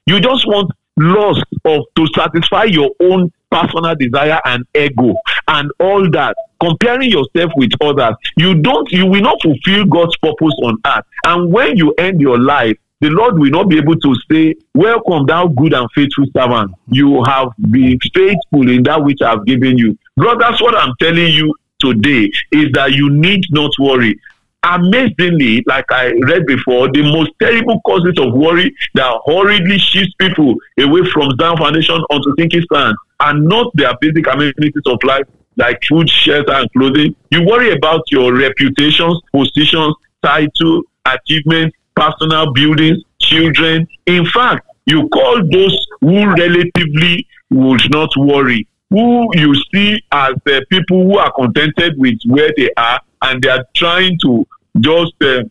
You 0.06 0.20
just 0.20 0.48
want 0.48 0.72
lust 0.98 1.46
of 1.66 1.84
to 1.96 2.08
satisfy 2.16 2.66
your 2.66 2.90
own 3.00 3.32
personal 3.50 3.96
desire 3.96 4.40
and 4.46 4.66
ego 4.76 5.16
and 5.48 5.72
all 5.80 6.10
that 6.12 6.36
comparing 6.62 7.10
yourself 7.10 7.52
with 7.56 7.72
others 7.82 8.14
you 8.38 8.54
don't 8.56 8.92
you 8.92 9.06
will 9.06 9.22
not 9.22 9.42
fulfill 9.42 9.86
god's 9.86 10.16
purpose 10.18 10.54
on 10.64 10.78
earth 10.86 11.06
and 11.26 11.52
when 11.52 11.76
you 11.78 11.92
end 11.94 12.20
your 12.22 12.38
life 12.38 12.78
the 13.02 13.10
Lord 13.10 13.40
will 13.40 13.50
not 13.50 13.70
be 13.70 13.78
able 13.78 13.96
to 13.96 14.16
say, 14.30 14.56
Welcome, 14.74 15.26
thou 15.26 15.48
good 15.48 15.74
and 15.74 15.88
faithful 15.96 16.26
servant. 16.36 16.72
You 16.88 17.24
have 17.24 17.50
been 17.72 17.98
faithful 18.14 18.70
in 18.70 18.84
that 18.84 19.04
which 19.04 19.22
I 19.22 19.32
have 19.32 19.46
given 19.46 19.78
you. 19.78 19.98
Brothers, 20.18 20.62
what 20.62 20.76
I'm 20.76 20.94
telling 21.00 21.34
you 21.34 21.54
today 21.80 22.30
is 22.52 22.68
that 22.74 22.92
you 22.92 23.10
need 23.10 23.46
not 23.52 23.72
worry. 23.80 24.20
Amazingly, 24.64 25.64
like 25.68 25.86
I 25.90 26.12
read 26.28 26.46
before, 26.46 26.92
the 26.92 27.02
most 27.02 27.32
terrible 27.42 27.80
causes 27.86 28.16
of 28.20 28.34
worry 28.34 28.76
that 28.96 29.22
hurriedly 29.26 29.78
shifts 29.78 30.14
people 30.20 30.56
away 30.78 31.10
from 31.14 31.30
down 31.38 31.56
foundation 31.56 31.96
onto 32.10 32.36
thinking 32.36 32.62
stand 32.64 32.96
are 33.22 33.34
not 33.34 33.72
their 33.76 33.94
basic 34.02 34.28
amenities 34.28 34.84
of 34.86 35.00
life 35.06 35.24
like 35.56 35.82
food, 35.88 36.10
shelter, 36.10 36.52
and 36.52 36.72
clothing. 36.74 37.16
You 37.32 37.46
worry 37.46 37.72
about 37.72 38.02
your 38.12 38.34
reputations, 38.34 39.22
positions, 39.32 39.96
title, 40.22 40.84
achievements, 41.06 41.76
personal 42.00 42.54
buildings, 42.54 43.04
children. 43.20 43.88
In 44.06 44.26
fact, 44.26 44.68
you 44.86 45.08
call 45.10 45.42
those 45.52 45.88
who 46.02 46.26
relatively 46.26 47.28
would 47.52 47.82
not 47.92 48.10
worry, 48.18 48.68
who 48.90 49.28
you 49.34 49.54
see 49.74 50.02
as 50.12 50.34
the 50.46 50.66
people 50.70 51.04
who 51.04 51.18
are 51.18 51.32
contented 51.32 51.94
with 51.98 52.18
where 52.26 52.52
they 52.58 52.70
are 52.78 53.00
and 53.22 53.42
they 53.42 53.50
are 53.50 53.66
trying 53.76 54.18
to 54.22 54.46
just 54.80 55.14
uh, 55.22 55.44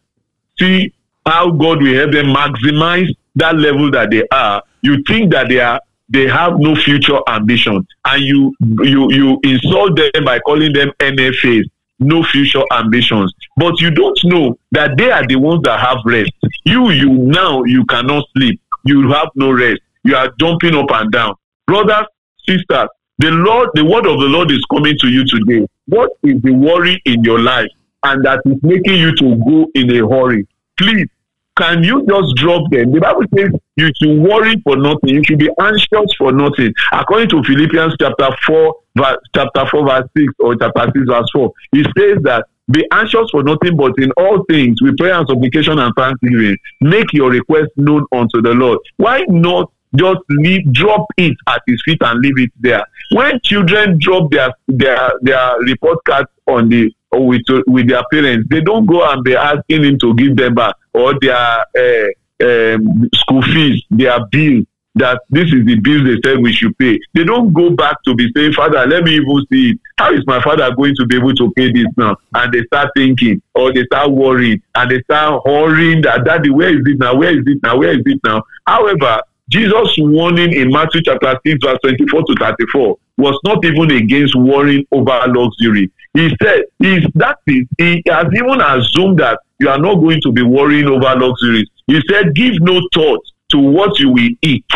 see 0.59 0.93
how 1.27 1.51
God 1.51 1.83
will 1.83 1.95
help 1.95 2.13
them 2.13 2.27
maximize 2.27 3.09
that 3.37 3.57
level 3.57 3.91
that 3.91 4.11
they 4.11 4.25
are. 4.33 4.63
You 4.83 5.03
think 5.07 5.33
that 5.33 5.49
they 5.49 5.61
are 5.61 5.81
they 6.11 6.27
have 6.27 6.59
no 6.59 6.75
future 6.75 7.19
ambition 7.29 7.87
and 8.07 8.23
you 8.23 8.55
you 8.61 9.13
you 9.13 9.39
insult 9.43 9.95
them 9.97 10.25
by 10.25 10.39
calling 10.39 10.73
them 10.73 10.91
NFAs 11.01 11.65
no 11.99 12.23
future 12.23 12.63
ambitions. 12.73 13.35
But 13.59 13.81
you 13.81 13.90
don't 13.90 14.18
know 14.25 14.59
that 14.73 14.97
they 14.97 15.11
are 15.11 15.27
the 15.27 15.37
ones 15.37 15.62
that 15.64 15.81
have 15.81 15.99
rest. 16.05 16.31
You, 16.64 16.90
you 16.90 17.11
now, 17.11 17.64
you 17.64 17.85
cannot 17.87 18.25
sleep. 18.37 18.61
You 18.85 19.11
have 19.11 19.29
no 19.35 19.51
rest. 19.51 19.81
You 20.05 20.16
are 20.16 20.31
jumping 20.38 20.75
up 20.77 20.90
and 20.92 21.11
down. 21.11 21.35
Brothers, 21.66 22.07
sisters, 22.47 22.88
The 23.18 23.33
Lord, 23.33 23.71
the 23.75 23.85
word 23.85 24.07
of 24.07 24.21
the 24.21 24.27
Lord 24.27 24.53
is 24.53 24.64
coming 24.73 24.97
to 25.01 25.09
you 25.09 25.25
today. 25.27 25.66
What 25.87 26.12
is 26.23 26.40
the 26.42 26.53
worry 26.53 27.03
in 27.05 27.25
your 27.25 27.40
life 27.40 27.68
and 28.05 28.25
that 28.25 28.42
is 28.47 28.62
making 28.62 28.94
you 28.94 29.12
to 29.16 29.35
go 29.44 29.66
in 29.75 29.90
a 29.90 30.09
hurry? 30.09 30.47
Please, 30.77 31.09
can 31.57 31.83
you 31.83 32.07
just 32.09 32.37
drop 32.37 32.71
them? 32.71 32.92
The 32.92 33.01
Bible 33.01 33.25
says 33.37 33.51
you 33.75 33.90
should 34.01 34.21
worry 34.21 34.55
for 34.62 34.77
nothing. 34.77 35.09
You 35.09 35.25
should 35.25 35.40
be 35.40 35.51
anxious 35.61 36.14
for 36.16 36.31
nothing. 36.31 36.73
According 36.92 37.31
to 37.31 37.42
Philippians 37.42 37.97
chapter 38.01 38.29
4, 38.47 38.77
verse, 38.94 39.16
chapter 39.35 39.66
4, 39.66 39.88
verse 39.88 40.09
6 40.16 40.33
or 40.38 40.55
chapter 40.55 40.85
6, 40.94 41.07
verse 41.09 41.31
4, 41.33 41.53
it 41.73 41.87
says 41.99 42.23
that 42.23 42.47
be 42.71 42.87
anxious 42.93 43.31
for 43.31 43.43
nothing, 43.43 43.77
but 43.77 43.93
in 43.99 44.11
all 44.13 44.45
things, 44.45 44.83
with 44.83 44.97
prayer 44.97 45.15
and 45.15 45.29
supplication 45.29 45.79
and 45.79 45.93
thanksgiving, 45.97 46.57
make 46.81 47.13
your 47.13 47.31
request 47.31 47.71
known 47.77 48.05
unto 48.13 48.43
the 48.43 48.51
Lord. 48.51 48.79
Why 48.97 49.25
not 49.29 49.71
just 49.95 50.21
leave, 50.29 50.71
drop 50.73 51.07
it 51.17 51.37
at 51.47 51.63
his 51.67 51.81
feet 51.85 51.99
and 52.03 52.21
leave 52.21 52.39
it 52.39 52.51
there? 52.61 52.85
When 53.13 53.41
children 53.43 53.99
drop 54.01 54.31
their 54.31 54.53
their 54.67 55.13
their 55.23 55.59
report 55.61 56.05
cards 56.05 56.29
on 56.47 56.69
the 56.69 56.93
with 57.13 57.43
with 57.67 57.89
their 57.89 58.05
parents, 58.13 58.49
they 58.51 58.61
don't 58.61 58.87
go 58.87 59.09
and 59.11 59.25
be 59.25 59.35
asking 59.35 59.85
him 59.85 59.99
to 60.01 60.15
give 60.15 60.37
them 60.37 60.55
back 60.55 60.75
or 60.93 61.19
their 61.21 61.35
uh, 61.35 62.09
um, 62.45 63.09
school 63.15 63.43
fees, 63.43 63.83
their 63.91 64.19
bill 64.27 64.63
that 64.99 65.23
this 65.31 65.53
is 65.53 65.65
the 65.65 65.77
bill 65.77 66.05
they 66.05 66.17
said 66.25 66.39
we 66.39 66.53
should 66.53 66.77
pay. 66.79 66.99
They 67.15 67.25
don't 67.25 67.53
go 67.53 67.71
back 67.71 68.03
to 68.05 68.15
be 68.15 68.31
saying, 68.37 68.53
Father, 68.53 68.87
let 68.87 69.05
me 69.05 69.17
even 69.17 69.47
see 69.51 69.71
it. 69.71 69.81
How 69.99 70.13
is 70.13 70.25
my 70.27 70.41
father 70.43 70.73
going 70.75 70.95
to 70.97 71.07
be 71.07 71.17
able 71.17 71.35
to 71.35 71.53
pay 71.53 71.73
this 71.73 71.87
now? 71.97 72.17
And 72.35 72.53
they 72.53 72.63
start 72.65 72.91
thinking, 72.97 73.43
or 73.55 73.73
they 73.73 73.85
start 73.85 74.11
worrying, 74.11 74.63
and 74.75 74.91
they 74.91 75.01
start 75.03 75.43
hurrying 75.45 76.03
that, 76.03 76.25
Daddy, 76.25 76.51
where 76.51 76.71
is 76.71 76.83
it 76.87 76.99
now? 76.99 77.17
Where 77.17 77.37
is 77.37 77.45
it 77.47 77.63
now? 77.63 77.79
Where 77.79 77.93
is 77.93 78.03
it 78.05 78.21
now? 78.25 78.43
However, 78.67 79.23
Jesus' 79.49 79.97
warning 79.99 80.53
in 80.53 80.71
Matthew 80.71 81.03
chapter 81.03 81.39
6, 81.47 81.65
verse 81.65 81.79
24 81.83 82.23
to 82.23 82.35
34 82.39 82.99
was 83.17 83.39
not 83.45 83.65
even 83.65 83.91
against 83.91 84.37
worrying 84.37 84.87
over 84.93 85.21
luxury. 85.27 85.91
He 86.15 86.31
said, 86.43 86.63
is 86.81 87.05
that 87.15 87.39
is, 87.47 87.67
he 87.79 88.03
has 88.09 88.27
even 88.35 88.61
assumed 88.61 89.19
that 89.19 89.41
you 89.59 89.69
are 89.69 89.79
not 89.79 89.97
going 89.97 90.21
to 90.23 90.33
be 90.33 90.43
worrying 90.43 90.87
over 90.87 91.15
luxuries. 91.17 91.69
He 91.87 92.01
said, 92.11 92.35
give 92.35 92.55
no 92.61 92.81
thought 92.95 93.25
to 93.51 93.59
what 93.59 93.99
you 93.99 94.11
will 94.11 94.29
eat 94.43 94.67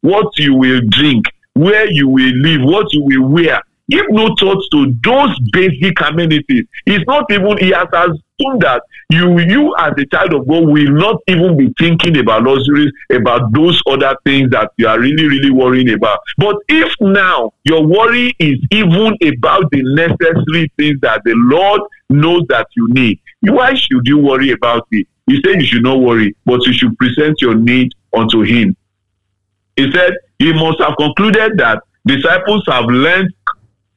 what 0.00 0.38
you 0.38 0.54
will 0.54 0.80
drink, 0.88 1.26
where 1.54 1.90
you 1.90 2.08
will 2.08 2.34
live, 2.36 2.62
what 2.62 2.92
you 2.92 3.02
will 3.04 3.28
wear. 3.28 3.60
Give 3.90 4.06
no 4.10 4.34
thought 4.38 4.62
to 4.70 4.94
those 5.02 5.36
basic 5.52 6.00
amenities. 6.00 6.64
It's 6.86 7.04
not 7.08 7.24
even, 7.30 7.58
he 7.58 7.70
has 7.70 7.88
assumed 7.92 8.62
that 8.62 8.82
you, 9.10 9.40
you 9.40 9.74
as 9.76 9.92
a 9.98 10.06
child 10.06 10.32
of 10.32 10.46
God 10.46 10.68
will 10.68 10.92
not 10.92 11.16
even 11.26 11.56
be 11.56 11.74
thinking 11.76 12.16
about 12.18 12.44
luxuries, 12.44 12.92
about 13.10 13.52
those 13.52 13.82
other 13.88 14.16
things 14.24 14.50
that 14.50 14.70
you 14.76 14.86
are 14.86 15.00
really, 15.00 15.26
really 15.26 15.50
worrying 15.50 15.90
about. 15.90 16.20
But 16.38 16.56
if 16.68 16.94
now 17.00 17.52
your 17.64 17.84
worry 17.84 18.32
is 18.38 18.60
even 18.70 19.16
about 19.22 19.68
the 19.72 19.82
necessary 19.82 20.70
things 20.76 21.00
that 21.00 21.22
the 21.24 21.34
Lord 21.34 21.80
knows 22.08 22.42
that 22.48 22.68
you 22.76 22.86
need, 22.90 23.18
why 23.42 23.74
should 23.74 24.06
you 24.06 24.18
worry 24.18 24.52
about 24.52 24.86
it? 24.92 25.08
He 25.26 25.40
said 25.44 25.60
you 25.60 25.66
should 25.66 25.82
not 25.82 25.98
worry, 25.98 26.36
but 26.44 26.64
you 26.64 26.72
should 26.72 26.96
present 26.96 27.40
your 27.40 27.56
need 27.56 27.92
unto 28.16 28.42
Him. 28.42 28.76
He 29.76 29.90
said 29.92 30.14
he 30.38 30.52
must 30.52 30.80
have 30.80 30.96
concluded 30.96 31.58
that 31.58 31.82
disciples 32.06 32.64
have 32.68 32.86
learned 32.86 33.32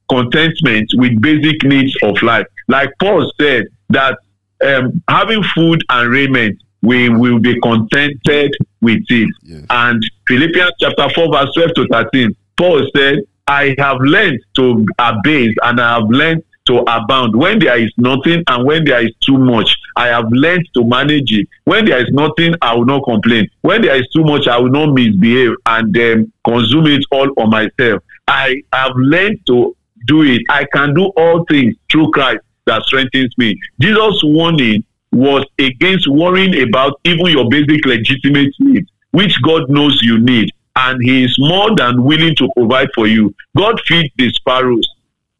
contentment 0.09 0.89
with 0.95 1.21
basic 1.21 1.63
needs 1.63 1.95
of 2.03 2.21
life. 2.21 2.45
Like 2.67 2.89
Paul 2.99 3.31
said, 3.39 3.65
that 3.89 4.17
um, 4.65 5.01
having 5.09 5.43
food 5.55 5.83
and 5.89 6.09
raiment, 6.09 6.61
we 6.81 7.09
will 7.09 7.39
be 7.39 7.59
contented 7.61 8.53
with 8.81 9.03
it. 9.09 9.29
Yes. 9.41 9.65
And 9.69 10.03
Philippians 10.27 10.71
chapter 10.79 11.09
4, 11.09 11.31
verse 11.31 11.53
12 11.53 11.73
to 11.75 11.87
13, 11.87 12.35
Paul 12.57 12.87
said, 12.95 13.19
I 13.47 13.75
have 13.77 13.97
learned 13.99 14.39
to 14.55 14.85
abase 14.99 15.53
and 15.63 15.79
I 15.79 15.95
have 15.95 16.09
learned 16.09 16.43
to 16.65 16.79
abound. 16.79 17.35
When 17.35 17.59
there 17.59 17.77
is 17.77 17.91
nothing 17.97 18.43
and 18.47 18.65
when 18.65 18.85
there 18.85 19.03
is 19.05 19.11
too 19.21 19.37
much, 19.37 19.75
I 19.95 20.07
have 20.07 20.25
learned 20.31 20.67
to 20.75 20.83
manage 20.83 21.31
it. 21.31 21.47
When 21.65 21.85
there 21.85 22.01
is 22.01 22.09
nothing, 22.11 22.55
I 22.61 22.75
will 22.75 22.85
not 22.85 23.03
complain. 23.03 23.49
When 23.61 23.81
there 23.81 23.95
is 23.95 24.07
too 24.09 24.23
much, 24.23 24.47
I 24.47 24.57
will 24.57 24.71
not 24.71 24.93
misbehave 24.93 25.55
and 25.65 25.97
um, 25.97 26.33
consume 26.45 26.87
it 26.87 27.03
all 27.11 27.29
on 27.37 27.49
myself. 27.49 28.01
I 28.27 28.61
have 28.71 28.93
learned 28.95 29.45
to 29.47 29.75
do 30.07 30.23
it. 30.23 30.41
I 30.49 30.65
can 30.73 30.93
do 30.93 31.05
all 31.17 31.45
things 31.49 31.75
through 31.91 32.11
Christ 32.11 32.39
that 32.65 32.83
strengthens 32.83 33.37
me. 33.37 33.59
Jesus' 33.79 34.21
warning 34.23 34.83
was 35.11 35.45
against 35.59 36.07
worrying 36.07 36.67
about 36.67 36.99
even 37.03 37.27
your 37.27 37.49
basic 37.49 37.85
legitimate 37.85 38.53
needs, 38.59 38.89
which 39.11 39.39
God 39.43 39.69
knows 39.69 40.01
you 40.01 40.19
need. 40.19 40.49
And 40.75 40.99
He 41.03 41.23
is 41.25 41.35
more 41.37 41.75
than 41.75 42.03
willing 42.03 42.35
to 42.37 42.49
provide 42.57 42.89
for 42.95 43.05
you. 43.05 43.35
God 43.55 43.79
feeds 43.85 44.09
the 44.17 44.31
sparrows 44.31 44.87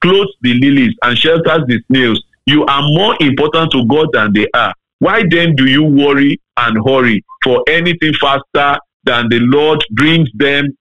clothes 0.04 0.36
the 0.42 0.54
lilies 0.54 0.94
and 1.02 1.18
shelters 1.18 1.64
the 1.68 1.82
snails. 1.88 2.22
You 2.46 2.66
are 2.66 2.82
more 2.84 3.16
important 3.22 3.72
to 3.72 3.86
God 3.86 4.08
than 4.12 4.34
they 4.34 4.48
are. 4.54 4.74
Why 5.00 5.24
then 5.30 5.56
do 5.56 5.66
you 5.66 5.84
worry 5.84 6.40
and 6.58 6.78
hurry 6.86 7.24
for 7.44 7.64
anything 7.68 8.14
faster 8.22 8.78
than 9.06 9.30
the 9.30 9.40
Lord 9.40 9.84
brings 9.92 10.30
them? 10.36 10.78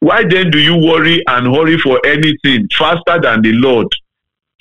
Why 0.00 0.24
then 0.28 0.50
do 0.50 0.58
you 0.58 0.76
worry 0.76 1.22
and 1.28 1.46
hurry 1.46 1.78
for 1.78 2.00
anything 2.04 2.68
faster 2.76 3.20
than 3.20 3.42
the 3.42 3.52
Lord? 3.52 3.88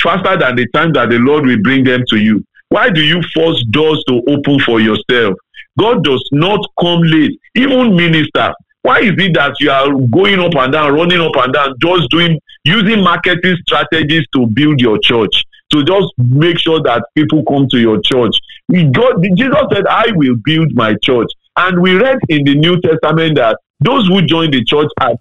Faster 0.01 0.37
than 0.37 0.55
the 0.55 0.67
time 0.73 0.93
that 0.93 1.09
the 1.09 1.17
Lord 1.17 1.45
will 1.45 1.61
bring 1.61 1.83
them 1.83 2.03
to 2.09 2.17
you. 2.17 2.43
Why 2.69 2.89
do 2.89 3.01
you 3.01 3.21
force 3.33 3.63
doors 3.71 4.03
to 4.07 4.21
open 4.27 4.59
for 4.59 4.79
yourself? 4.79 5.35
God 5.79 6.03
does 6.03 6.27
not 6.31 6.59
come 6.79 7.01
late. 7.01 7.39
Even 7.55 7.95
ministers, 7.95 8.55
why 8.87 8.99
is 9.01 9.11
it 9.17 9.33
that 9.33 9.59
you 9.59 9.69
are 9.69 9.91
going 10.07 10.39
up 10.39 10.55
and 10.55 10.71
down, 10.71 10.93
running 10.93 11.19
up 11.19 11.35
and 11.35 11.51
down, 11.51 11.73
just 11.81 12.09
doing 12.09 12.39
using 12.63 13.03
marketing 13.03 13.57
strategies 13.67 14.23
to 14.33 14.47
build 14.47 14.79
your 14.79 14.97
church? 14.99 15.43
To 15.71 15.83
just 15.83 16.13
make 16.17 16.57
sure 16.57 16.81
that 16.83 17.03
people 17.13 17.43
come 17.43 17.67
to 17.71 17.79
your 17.79 17.99
church. 18.01 18.37
God, 18.71 19.21
Jesus 19.35 19.57
said, 19.73 19.85
I 19.87 20.13
will 20.15 20.37
build 20.45 20.73
my 20.73 20.95
church. 21.03 21.29
And 21.57 21.81
we 21.81 21.95
read 21.95 22.19
in 22.29 22.45
the 22.45 22.55
New 22.55 22.79
Testament 22.79 23.35
that 23.35 23.57
those 23.81 24.07
who 24.07 24.21
join 24.21 24.51
the 24.51 24.63
church 24.63 24.89
are 25.01 25.15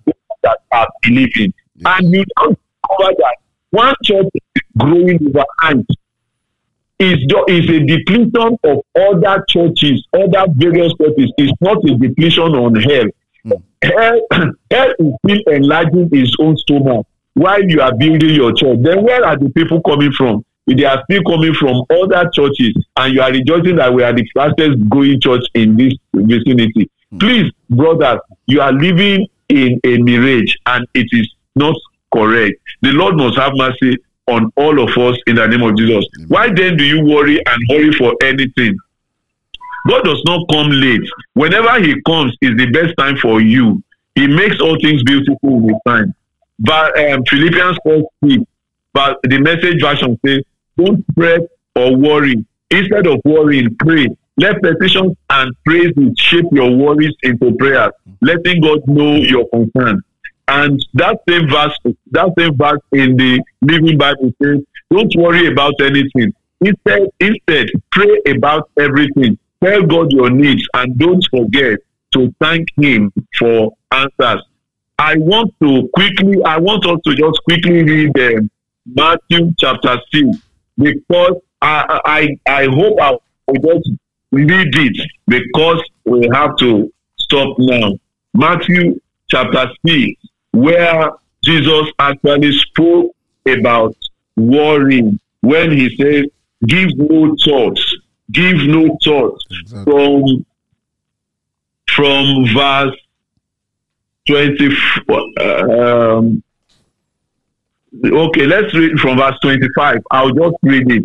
that 0.44 0.58
are 0.70 0.88
believing. 1.02 1.52
Yes. 1.74 1.98
And 1.98 2.12
you 2.12 2.24
don't 2.36 2.58
cover 2.88 3.12
that 3.18 3.36
one 3.70 3.94
church 4.04 4.28
is 4.32 4.62
growing 4.78 5.18
overnight 5.26 5.86
is 7.00 7.18
is 7.48 7.68
a 7.68 7.80
depletion 7.84 8.56
of 8.62 8.78
other 8.96 9.44
churches, 9.48 10.06
other 10.14 10.46
various 10.54 10.92
churches. 11.00 11.32
It's 11.36 11.60
not 11.60 11.78
a 11.84 11.96
depletion 11.96 12.54
on 12.54 12.76
hell. 12.76 13.06
Hell, 13.82 14.20
hell 14.70 14.92
is 14.98 15.14
still 15.24 15.54
enlarging 15.54 16.08
his 16.12 16.34
own 16.40 16.56
stomach 16.56 17.06
while 17.34 17.62
you 17.62 17.80
are 17.80 17.94
building 17.94 18.30
your 18.30 18.52
church. 18.52 18.78
Then 18.80 19.04
where 19.04 19.24
are 19.24 19.36
the 19.36 19.50
people 19.50 19.80
coming 19.82 20.12
from? 20.12 20.44
They 20.66 20.84
are 20.84 21.00
still 21.08 21.22
coming 21.22 21.54
from 21.54 21.84
other 21.90 22.28
churches, 22.34 22.74
and 22.96 23.14
you 23.14 23.20
are 23.20 23.30
rejoicing 23.30 23.76
that 23.76 23.94
we 23.94 24.02
are 24.02 24.12
the 24.12 24.26
fastest 24.34 24.88
growing 24.88 25.20
church 25.20 25.44
in 25.54 25.76
this 25.76 25.92
vicinity. 26.12 26.90
Mm. 27.14 27.20
Please, 27.20 27.52
brothers, 27.70 28.18
you 28.46 28.60
are 28.60 28.72
living 28.72 29.28
in 29.48 29.78
a 29.84 29.98
mirage, 29.98 30.54
and 30.66 30.84
it 30.94 31.06
is 31.12 31.32
not 31.54 31.76
correct. 32.12 32.56
The 32.82 32.90
Lord 32.90 33.16
must 33.16 33.38
have 33.38 33.52
mercy 33.54 33.96
on 34.26 34.50
all 34.56 34.80
of 34.82 34.96
us 34.98 35.16
in 35.28 35.36
the 35.36 35.46
name 35.46 35.62
of 35.62 35.76
Jesus. 35.76 36.04
Mm. 36.18 36.30
Why 36.30 36.48
then 36.52 36.76
do 36.76 36.84
you 36.84 37.04
worry 37.04 37.38
and 37.46 37.62
hurry 37.70 37.92
for 37.92 38.14
anything? 38.22 38.76
God 39.86 40.04
does 40.04 40.22
not 40.26 40.46
come 40.50 40.70
late. 40.70 41.08
Whenever 41.34 41.80
He 41.80 42.00
comes, 42.02 42.36
is 42.42 42.56
the 42.56 42.70
best 42.72 42.94
time 42.98 43.16
for 43.16 43.40
you. 43.40 43.82
He 44.14 44.26
makes 44.26 44.60
all 44.60 44.76
things 44.80 45.02
beautiful 45.04 45.60
with 45.60 45.76
time. 45.86 46.14
But 46.58 46.98
um, 46.98 47.22
Philippians 47.28 47.78
4 47.84 48.02
but 48.96 49.18
the 49.24 49.38
message 49.38 49.82
version 49.82 50.18
says, 50.24 50.42
Don't 50.78 51.04
fret 51.14 51.42
or 51.74 51.94
worry. 51.94 52.46
Instead 52.70 53.06
of 53.06 53.20
worrying, 53.26 53.76
pray. 53.78 54.08
Let 54.38 54.62
petitions 54.62 55.14
and 55.28 55.54
praises 55.66 56.14
shape 56.16 56.46
your 56.50 56.74
worries 56.74 57.14
into 57.22 57.54
prayers, 57.56 57.92
letting 58.22 58.62
God 58.62 58.80
know 58.86 59.16
your 59.16 59.46
concern. 59.50 60.02
And 60.48 60.80
that 60.94 61.20
same 61.28 61.46
verse, 61.50 61.76
that 62.12 62.32
same 62.38 62.56
verse 62.56 62.80
in 62.92 63.18
the 63.18 63.42
Living 63.60 63.98
Bible 63.98 64.32
says, 64.42 64.60
Don't 64.90 65.14
worry 65.16 65.46
about 65.48 65.74
anything. 65.82 66.32
Instead, 66.62 67.02
instead, 67.20 67.68
pray 67.92 68.22
about 68.28 68.70
everything. 68.78 69.38
Tell 69.62 69.82
God 69.82 70.12
your 70.12 70.30
needs 70.30 70.66
and 70.74 70.96
don't 70.98 71.26
forget 71.30 71.78
to 72.12 72.34
thank 72.40 72.68
Him 72.76 73.12
for 73.38 73.72
answers. 73.92 74.42
I 74.98 75.16
want 75.16 75.54
to 75.62 75.88
quickly, 75.94 76.42
I 76.44 76.58
want 76.58 76.86
us 76.86 76.98
to 77.04 77.14
just 77.14 77.42
quickly 77.44 77.82
read 77.82 78.18
um, 78.18 78.50
Matthew 78.86 79.52
chapter 79.58 79.98
6 80.12 80.38
because 80.78 81.34
I, 81.60 82.00
I, 82.04 82.50
I 82.50 82.64
hope 82.66 82.98
I 83.00 83.16
will 83.48 83.80
just 83.80 83.90
read 84.30 84.74
it 84.74 85.10
because 85.26 85.82
we 86.04 86.28
have 86.32 86.56
to 86.58 86.92
stop 87.18 87.56
now. 87.58 87.92
Matthew 88.34 89.00
chapter 89.28 89.70
6, 89.86 90.12
where 90.52 91.10
Jesus 91.42 91.88
actually 91.98 92.52
spoke 92.52 93.14
about 93.46 93.96
worrying 94.36 95.18
when 95.40 95.70
he 95.70 95.94
says, 95.96 96.24
Give 96.66 96.88
no 96.96 97.36
thoughts 97.44 97.95
give 98.32 98.56
no 98.66 98.96
thought 99.04 99.38
exactly. 99.50 99.84
from 99.84 100.46
from 101.88 102.46
verse 102.54 102.96
20 104.26 104.76
um, 105.08 106.42
okay, 108.04 108.46
let's 108.46 108.74
read 108.74 108.98
from 108.98 109.18
verse 109.18 109.38
25. 109.42 109.98
I'll 110.10 110.30
just 110.30 110.56
read 110.62 110.90
it. 110.90 111.04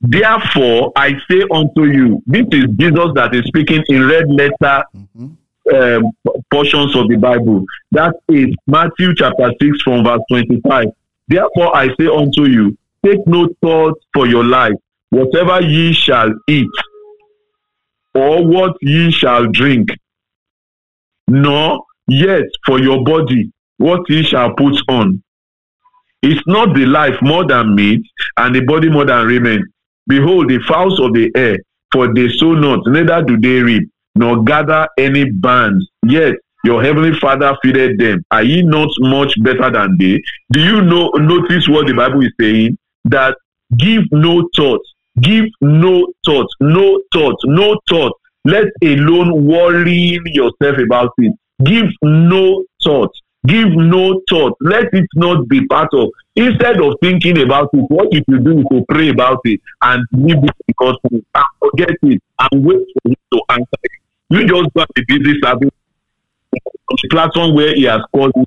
Therefore, 0.00 0.92
I 0.96 1.12
say 1.30 1.42
unto 1.52 1.84
you, 1.84 2.22
this 2.26 2.46
is 2.50 2.64
Jesus 2.76 3.10
that 3.14 3.34
is 3.34 3.44
speaking 3.46 3.84
in 3.88 4.08
red 4.08 4.28
letter 4.28 4.84
mm-hmm. 4.96 5.74
um, 5.74 6.12
portions 6.50 6.96
of 6.96 7.08
the 7.08 7.16
Bible. 7.16 7.64
That 7.92 8.14
is 8.28 8.54
Matthew 8.66 9.14
chapter 9.14 9.52
6 9.60 9.82
from 9.82 10.04
verse 10.04 10.20
25. 10.28 10.86
Therefore, 11.28 11.76
I 11.76 11.88
say 12.00 12.06
unto 12.06 12.46
you, 12.46 12.76
take 13.04 13.24
no 13.26 13.48
thought 13.60 13.98
for 14.12 14.26
your 14.26 14.44
life, 14.44 14.74
whatever 15.12 15.60
ye 15.60 15.92
shall 15.92 16.32
eat, 16.48 16.74
or 18.14 18.46
what 18.46 18.72
ye 18.80 19.10
shall 19.10 19.46
drink, 19.52 19.90
nor 21.28 21.84
yet 22.08 22.44
for 22.66 22.80
your 22.80 23.04
body, 23.04 23.52
what 23.76 24.00
ye 24.08 24.22
shall 24.22 24.54
put 24.54 24.74
on. 24.88 25.22
Is 26.22 26.40
not 26.46 26.74
the 26.74 26.86
life 26.86 27.20
more 27.20 27.46
than 27.46 27.74
meat, 27.74 28.02
and 28.38 28.54
the 28.54 28.60
body 28.60 28.88
more 28.88 29.04
than 29.04 29.26
raiment? 29.26 29.64
Behold, 30.06 30.48
the 30.48 30.60
fowls 30.68 30.98
of 31.00 31.12
the 31.12 31.30
air, 31.34 31.58
for 31.92 32.14
they 32.14 32.28
sow 32.28 32.52
not, 32.54 32.80
neither 32.86 33.22
do 33.22 33.36
they 33.38 33.60
reap, 33.60 33.90
nor 34.14 34.42
gather 34.44 34.88
any 34.98 35.30
bands. 35.30 35.86
Yet 36.06 36.34
your 36.64 36.82
heavenly 36.82 37.18
Father 37.18 37.54
feedeth 37.62 37.98
them. 37.98 38.24
Are 38.30 38.42
ye 38.42 38.62
not 38.62 38.88
much 39.00 39.34
better 39.42 39.70
than 39.70 39.96
they? 39.98 40.22
Do 40.52 40.60
you 40.60 40.80
know 40.80 41.10
notice 41.16 41.68
what 41.68 41.86
the 41.86 41.92
Bible 41.92 42.22
is 42.22 42.32
saying? 42.40 42.78
That 43.04 43.36
give 43.76 44.04
no 44.12 44.48
thought, 44.54 44.82
give 45.20 45.44
no 45.60 46.12
thought, 46.24 46.48
no 46.60 47.02
thought, 47.12 47.36
no 47.44 47.78
thought. 47.88 48.12
Let 48.44 48.66
alone 48.82 49.46
worrying 49.46 50.22
yourself 50.26 50.78
about 50.78 51.12
it. 51.18 51.32
Give 51.64 51.86
no 52.02 52.64
thought. 52.82 53.12
Give 53.46 53.68
no 53.68 54.20
thought. 54.28 54.56
Let 54.60 54.92
it 54.92 55.06
not 55.14 55.48
be 55.48 55.64
part 55.66 55.92
of. 55.94 56.08
Instead 56.34 56.80
of 56.80 56.94
thinking 57.00 57.40
about 57.42 57.68
it, 57.72 57.84
what 57.88 58.12
you 58.12 58.22
should 58.28 58.44
do 58.44 58.58
is 58.58 58.64
to 58.70 58.84
pray 58.88 59.10
about 59.10 59.40
it 59.44 59.60
and 59.82 60.06
leave 60.12 60.42
it 60.42 60.56
because 60.66 60.96
and 61.04 61.22
forget 61.60 61.90
it 62.02 62.22
and 62.38 62.64
wait 62.64 62.78
for 62.78 63.10
him 63.10 63.16
to 63.32 63.40
answer 63.50 63.66
it. 63.82 63.90
You 64.30 64.46
just 64.46 64.74
got 64.74 64.88
a 64.96 65.02
busy 65.06 65.38
service 65.42 65.70
on 66.52 66.96
the 67.02 67.08
platform 67.10 67.54
where 67.54 67.74
he 67.74 67.84
has 67.84 68.00
called 68.12 68.32
you. 68.34 68.46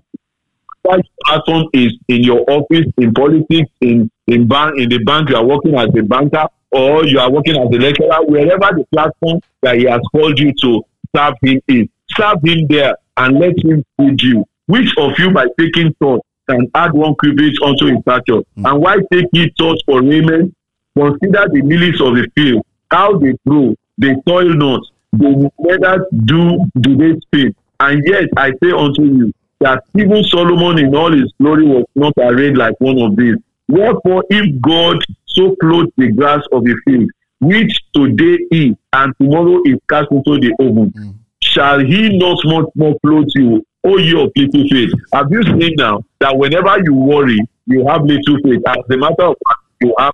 That 0.86 1.04
platform 1.26 1.68
is 1.74 1.94
in 2.08 2.24
your 2.24 2.46
office, 2.48 2.86
in 2.98 3.14
politics, 3.14 3.72
in 3.82 4.10
in 4.28 4.48
bank, 4.48 4.78
in 4.78 4.90
the 4.90 5.00
bank 5.04 5.30
you 5.30 5.36
are 5.36 5.44
working 5.46 5.76
as 5.76 5.90
a 5.98 6.04
banker, 6.04 6.46
or 6.72 7.06
you 7.06 7.20
are 7.20 7.32
working 7.32 7.56
as 7.58 7.68
a 7.68 7.80
lecturer, 7.80 8.24
wherever 8.28 8.70
the 8.78 8.86
platform 8.92 9.40
that 9.62 9.78
he 9.78 9.86
has 9.86 10.02
called 10.12 10.38
you 10.38 10.54
to 10.62 10.84
serve 11.16 11.34
him 11.42 11.60
is. 11.68 11.88
Serve 12.16 12.38
him 12.44 12.68
there 12.70 12.96
and 13.18 13.40
let 13.40 13.58
him 13.64 13.84
feed 13.98 14.22
you. 14.22 14.46
Which 14.68 14.90
of 14.98 15.18
you, 15.18 15.32
by 15.32 15.48
taking 15.60 15.94
thought, 16.00 16.24
can 16.48 16.70
add 16.76 16.94
one 16.94 17.16
cubit 17.24 17.56
unto 17.64 17.88
his 17.88 18.02
stature? 18.02 18.44
Mm. 18.58 18.70
And 18.70 18.82
why 18.82 18.98
take 19.12 19.26
ye 19.34 19.52
thought 19.58 19.80
for 19.86 20.02
raiment? 20.04 20.56
Consider 20.96 21.48
the 21.52 21.62
lilies 21.64 22.00
of 22.00 22.16
the 22.16 22.30
field, 22.36 22.64
how 22.92 23.18
they 23.18 23.34
grow, 23.48 23.76
they 23.98 24.16
toil 24.28 24.54
not, 24.54 24.82
they 25.14 25.34
neither 25.60 26.06
do 26.26 26.60
do 26.80 26.96
they 26.96 27.20
spin. 27.22 27.56
And 27.80 28.02
yet 28.06 28.30
I 28.38 28.52
say 28.64 28.72
unto 28.72 29.04
you 29.04 29.34
that 29.62 29.84
even 29.98 30.24
Solomon 30.24 30.80
in 30.80 30.96
all 30.96 31.12
his 31.12 31.32
glory 31.40 31.66
was 31.66 31.86
not 31.96 32.14
arrayed 32.18 32.58
like 32.58 32.76
one 32.80 33.00
of 33.02 33.16
these. 33.16 33.36
Wherefore, 33.68 34.24
if 34.30 34.62
God 34.62 34.98
so 35.26 35.56
clothed 35.62 35.92
the 35.98 36.12
grass 36.12 36.42
of 36.52 36.64
the 36.64 36.76
field, 36.86 37.10
which 37.40 37.80
today 37.94 38.38
is 38.52 38.76
and 38.94 39.14
tomorrow 39.20 39.62
is 39.66 39.78
cast 39.90 40.12
into 40.12 40.40
the 40.40 40.54
oven, 40.60 40.92
mm. 40.92 41.14
shall 41.42 41.80
he 41.80 42.18
not 42.18 42.38
much 42.46 42.70
more 42.76 42.96
clothe 43.06 43.28
you, 43.36 43.66
O 43.84 43.98
ye 43.98 44.12
of 44.22 44.32
little 44.36 44.68
faith? 44.70 44.92
Have 45.14 45.28
you 45.32 45.44
seen 45.44 45.74
now 45.78 46.04
that 46.20 46.36
whenever 46.38 46.78
you 46.84 46.94
worry, 46.94 47.40
you 47.66 47.86
have 47.88 48.04
little 48.04 48.38
faith? 48.44 48.62
As 48.68 48.78
a 48.90 48.98
matter 48.98 49.24
of 49.24 49.36
fact, 49.48 49.62
you 49.82 49.94
have, 49.98 50.14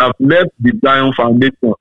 have 0.00 0.12
left 0.18 0.50
the 0.60 0.72
Zion 0.82 1.12
foundation. 1.14 1.74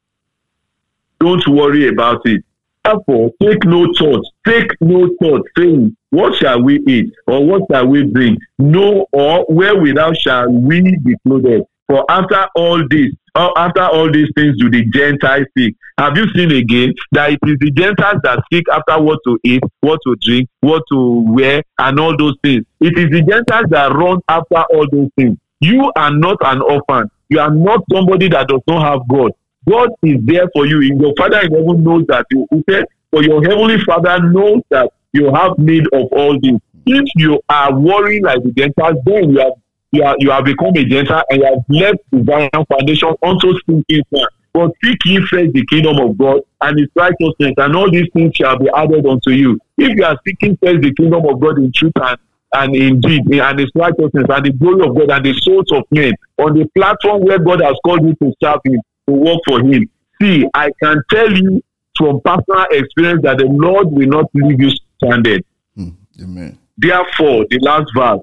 Don't 1.19 1.47
worry 1.47 1.87
about 1.87 2.21
it. 2.25 2.43
Therefore, 2.87 3.31
take 3.41 3.65
no 3.65 3.85
thought, 3.97 4.25
take 4.45 4.71
no 4.79 5.09
thought, 5.21 5.41
saying, 5.57 5.95
What 6.11 6.35
shall 6.35 6.63
we 6.63 6.79
eat, 6.87 7.11
or 7.27 7.45
what 7.45 7.63
shall 7.69 7.85
we 7.85 8.03
drink? 8.05 8.39
No, 8.59 9.05
or 9.11 9.45
wherewithal 9.49 10.13
shall 10.13 10.49
we 10.49 10.95
be 11.03 11.15
clothed? 11.27 11.65
For 11.87 12.05
after 12.09 12.47
all 12.55 12.81
this, 12.89 13.11
or 13.35 13.57
after 13.59 13.83
all 13.83 14.09
these 14.11 14.29
things 14.35 14.57
do 14.57 14.69
the 14.69 14.85
Gentiles 14.85 15.47
seek. 15.57 15.75
Have 15.97 16.17
you 16.17 16.25
seen 16.33 16.51
again 16.51 16.93
that 17.11 17.31
it 17.31 17.39
is 17.43 17.57
the 17.59 17.71
Gentiles 17.71 18.21
that 18.23 18.41
seek 18.51 18.63
after 18.71 19.01
what 19.01 19.19
to 19.25 19.37
eat, 19.43 19.63
what 19.81 19.99
to 20.05 20.15
drink, 20.21 20.49
what 20.61 20.83
to 20.91 21.25
wear, 21.27 21.63
and 21.79 21.99
all 21.99 22.15
those 22.17 22.35
things? 22.41 22.65
It 22.79 22.97
is 22.97 23.09
the 23.11 23.21
Gentiles 23.21 23.67
that 23.69 23.91
run 23.93 24.19
after 24.29 24.63
all 24.73 24.87
those 24.91 25.09
things. 25.17 25.37
You 25.59 25.91
are 25.95 26.11
not 26.11 26.37
an 26.41 26.61
orphan. 26.61 27.09
You 27.29 27.41
are 27.41 27.53
not 27.53 27.81
somebody 27.91 28.29
that 28.29 28.47
does 28.47 28.61
not 28.67 28.81
have 28.83 29.07
God. 29.09 29.31
God 29.67 29.89
is 30.03 30.17
there 30.23 30.47
for 30.53 30.65
you. 30.65 30.81
Your 30.81 31.13
Father 31.17 31.41
in 31.41 31.51
heaven 31.51 31.83
knows 31.83 32.05
that 32.07 32.25
you. 32.31 32.47
Said, 32.69 32.85
For 33.11 33.23
your 33.23 33.41
heavenly 33.43 33.77
Father 33.83 34.21
knows 34.29 34.61
that 34.69 34.91
you 35.13 35.33
have 35.33 35.57
need 35.57 35.85
of 35.93 36.07
all 36.11 36.39
this. 36.39 36.59
If 36.85 37.09
you 37.15 37.41
are 37.49 37.77
worrying 37.77 38.23
like 38.23 38.43
the 38.43 38.51
Gentiles, 38.51 38.97
then 39.05 39.31
you 39.31 39.39
have 39.39 39.53
you, 39.91 40.03
are, 40.03 40.15
you 40.19 40.31
have 40.31 40.45
become 40.45 40.71
a 40.75 40.83
Gentile 40.83 41.23
and 41.29 41.39
you 41.39 41.45
have 41.45 41.63
left 41.69 41.99
the 42.11 42.23
Zion 42.23 42.65
foundation 42.69 43.15
unto 43.23 43.53
sinking 43.65 44.03
sand. 44.13 44.27
But 44.53 44.71
seek 44.83 44.97
ye 45.05 45.19
first 45.21 45.53
the 45.53 45.65
kingdom 45.67 45.97
of 45.99 46.17
God 46.17 46.41
and 46.61 46.79
his 46.79 46.87
righteousness, 46.95 47.53
and 47.57 47.75
all 47.75 47.91
these 47.91 48.09
things 48.13 48.35
shall 48.35 48.57
be 48.57 48.69
added 48.75 49.05
unto 49.05 49.31
you. 49.31 49.59
If 49.77 49.97
you 49.97 50.03
are 50.03 50.17
seeking 50.25 50.57
first 50.63 50.81
the 50.81 50.93
kingdom 50.93 51.25
of 51.25 51.39
God 51.39 51.59
in 51.59 51.71
truth 51.73 51.93
and 51.95 52.17
and 52.53 52.75
indeed 52.75 53.21
and 53.29 53.59
his 53.59 53.69
righteousness 53.75 54.25
and 54.29 54.45
the 54.45 54.53
glory 54.53 54.87
of 54.87 54.95
God 54.95 55.11
and 55.11 55.25
the 55.25 55.33
souls 55.41 55.71
of 55.71 55.83
men 55.91 56.13
on 56.37 56.57
the 56.57 56.65
platform 56.75 57.21
where 57.21 57.39
God 57.39 57.61
has 57.61 57.75
called 57.83 58.03
you 58.03 58.15
to 58.15 58.33
serve 58.41 58.59
him, 58.63 58.81
to 59.07 59.13
work 59.13 59.39
for 59.47 59.59
him. 59.61 59.89
See, 60.21 60.45
I 60.53 60.71
can 60.81 61.01
tell 61.09 61.31
you 61.31 61.63
from 61.97 62.21
personal 62.21 62.65
experience 62.71 63.21
that 63.23 63.37
the 63.37 63.45
Lord 63.45 63.91
will 63.91 64.07
not 64.07 64.25
leave 64.33 64.61
you 64.61 64.71
stranded. 64.97 65.43
Mm, 65.77 65.95
amen. 66.21 66.57
Therefore, 66.77 67.45
the 67.49 67.59
last 67.61 67.91
verse, 67.95 68.21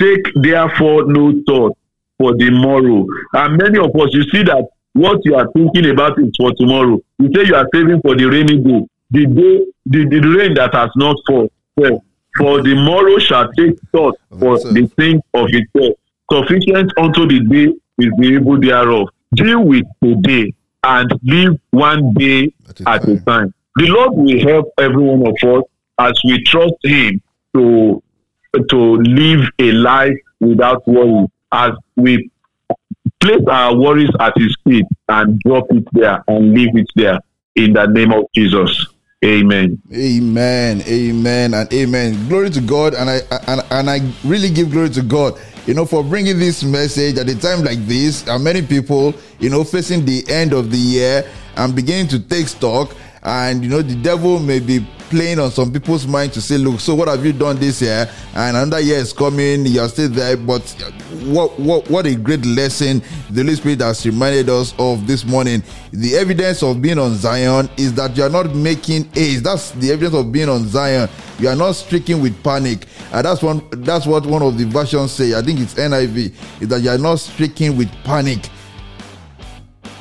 take 0.00 0.24
therefore 0.42 1.06
no 1.06 1.42
thought 1.46 1.76
for 2.18 2.36
the 2.36 2.50
morrow. 2.50 3.06
And 3.34 3.58
many 3.58 3.78
of 3.78 3.94
us, 4.00 4.08
you 4.12 4.22
see 4.30 4.42
that 4.44 4.66
what 4.92 5.20
you 5.24 5.34
are 5.34 5.50
thinking 5.52 5.90
about 5.90 6.18
is 6.18 6.30
for 6.36 6.52
tomorrow. 6.54 7.00
You 7.18 7.30
say 7.34 7.46
you 7.46 7.54
are 7.54 7.68
saving 7.74 8.00
for 8.02 8.16
the 8.16 8.24
rainy 8.26 8.58
day, 8.58 8.86
the 9.10 9.26
day, 9.26 9.66
the, 9.86 10.08
the 10.08 10.20
rain 10.36 10.54
that 10.54 10.74
has 10.74 10.90
not 10.96 11.16
fallen. 11.26 11.50
Well, 11.76 12.04
for 12.36 12.62
the 12.62 12.74
morrow 12.74 13.18
shall 13.18 13.52
take 13.52 13.78
thought 13.92 14.18
for 14.38 14.58
the 14.58 14.86
thing 14.96 15.20
of 15.34 15.48
itself. 15.50 15.94
Sufficient 16.30 16.92
unto 16.98 17.26
the 17.26 17.40
day 17.40 17.72
is 17.98 18.12
the 18.18 18.26
evil 18.26 18.58
thereof. 18.60 19.08
Deal 19.34 19.62
with 19.64 19.84
today 20.02 20.54
and 20.84 21.12
live 21.22 21.58
one 21.70 22.12
day 22.14 22.52
at 22.86 23.04
a, 23.04 23.12
a 23.12 23.20
time. 23.20 23.54
The 23.76 23.86
Lord 23.88 24.12
will 24.14 24.40
help 24.40 24.72
every 24.78 25.02
one 25.02 25.26
of 25.26 25.36
us 25.48 25.64
as 25.98 26.20
we 26.24 26.42
trust 26.44 26.74
Him 26.82 27.20
to 27.54 28.02
to 28.70 28.96
live 28.96 29.48
a 29.58 29.72
life 29.72 30.16
without 30.40 30.86
worry. 30.88 31.26
As 31.52 31.72
we 31.96 32.30
place 33.20 33.44
our 33.48 33.76
worries 33.76 34.10
at 34.20 34.32
His 34.36 34.56
feet 34.64 34.86
and 35.08 35.38
drop 35.40 35.64
it 35.70 35.84
there 35.92 36.22
and 36.28 36.54
leave 36.54 36.76
it 36.76 36.86
there 36.94 37.18
in 37.56 37.72
the 37.74 37.86
name 37.86 38.12
of 38.12 38.24
Jesus. 38.34 38.86
Amen. 39.24 39.82
Amen. 39.92 40.82
Amen. 40.86 41.54
And 41.54 41.72
amen. 41.72 42.28
Glory 42.28 42.50
to 42.50 42.60
God. 42.60 42.94
And 42.94 43.10
I 43.10 43.20
and, 43.48 43.62
and 43.70 43.90
I 43.90 44.00
really 44.24 44.50
give 44.50 44.70
glory 44.70 44.90
to 44.90 45.02
God 45.02 45.38
you 45.68 45.74
know, 45.74 45.84
for 45.84 46.02
bringing 46.02 46.38
this 46.38 46.64
message 46.64 47.18
at 47.18 47.28
a 47.28 47.38
time 47.38 47.62
like 47.62 47.78
this. 47.86 48.26
And 48.26 48.42
many 48.42 48.62
people, 48.62 49.14
you 49.38 49.50
know, 49.50 49.64
facing 49.64 50.06
the 50.06 50.24
end 50.30 50.54
of 50.54 50.70
the 50.70 50.78
year 50.78 51.30
and 51.58 51.76
beginning 51.76 52.08
to 52.08 52.18
take 52.18 52.48
stock. 52.48 52.96
And, 53.22 53.62
you 53.62 53.70
know, 53.70 53.82
the 53.82 53.96
devil 53.96 54.38
may 54.38 54.60
be 54.60 54.86
playing 55.10 55.38
on 55.38 55.50
some 55.50 55.72
people's 55.72 56.06
mind 56.06 56.32
to 56.34 56.40
say, 56.40 56.58
look, 56.58 56.80
so 56.80 56.94
what 56.94 57.08
have 57.08 57.24
you 57.24 57.32
done 57.32 57.56
this 57.56 57.80
year? 57.80 58.08
And 58.34 58.56
another 58.56 58.80
year 58.80 58.98
is 58.98 59.12
coming, 59.12 59.66
you're 59.66 59.88
still 59.88 60.08
there. 60.08 60.36
But 60.36 60.62
what 61.24 61.58
what 61.58 61.88
what 61.90 62.06
a 62.06 62.14
great 62.14 62.44
lesson 62.44 63.02
the 63.30 63.42
Holy 63.42 63.56
Spirit 63.56 63.80
has 63.80 64.04
reminded 64.06 64.48
us 64.48 64.74
of 64.78 65.06
this 65.06 65.24
morning. 65.24 65.62
The 65.92 66.16
evidence 66.16 66.62
of 66.62 66.80
being 66.80 66.98
on 66.98 67.14
Zion 67.14 67.68
is 67.76 67.94
that 67.94 68.16
you 68.16 68.22
are 68.22 68.30
not 68.30 68.54
making 68.54 69.08
ace. 69.16 69.40
That's 69.40 69.72
the 69.72 69.92
evidence 69.92 70.14
of 70.14 70.30
being 70.30 70.48
on 70.48 70.66
Zion. 70.68 71.08
You 71.38 71.48
are 71.48 71.56
not 71.56 71.72
stricken 71.72 72.20
with 72.20 72.42
panic. 72.42 72.86
And 73.12 73.24
that's 73.24 73.42
one 73.42 73.66
that's 73.82 74.06
what 74.06 74.26
one 74.26 74.42
of 74.42 74.58
the 74.58 74.64
versions 74.64 75.12
say. 75.12 75.34
I 75.34 75.42
think 75.42 75.60
it's 75.60 75.74
NIV, 75.74 76.34
is 76.62 76.68
that 76.68 76.80
you 76.82 76.90
are 76.90 76.98
not 76.98 77.16
stricken 77.16 77.76
with 77.76 77.90
panic. 78.04 78.48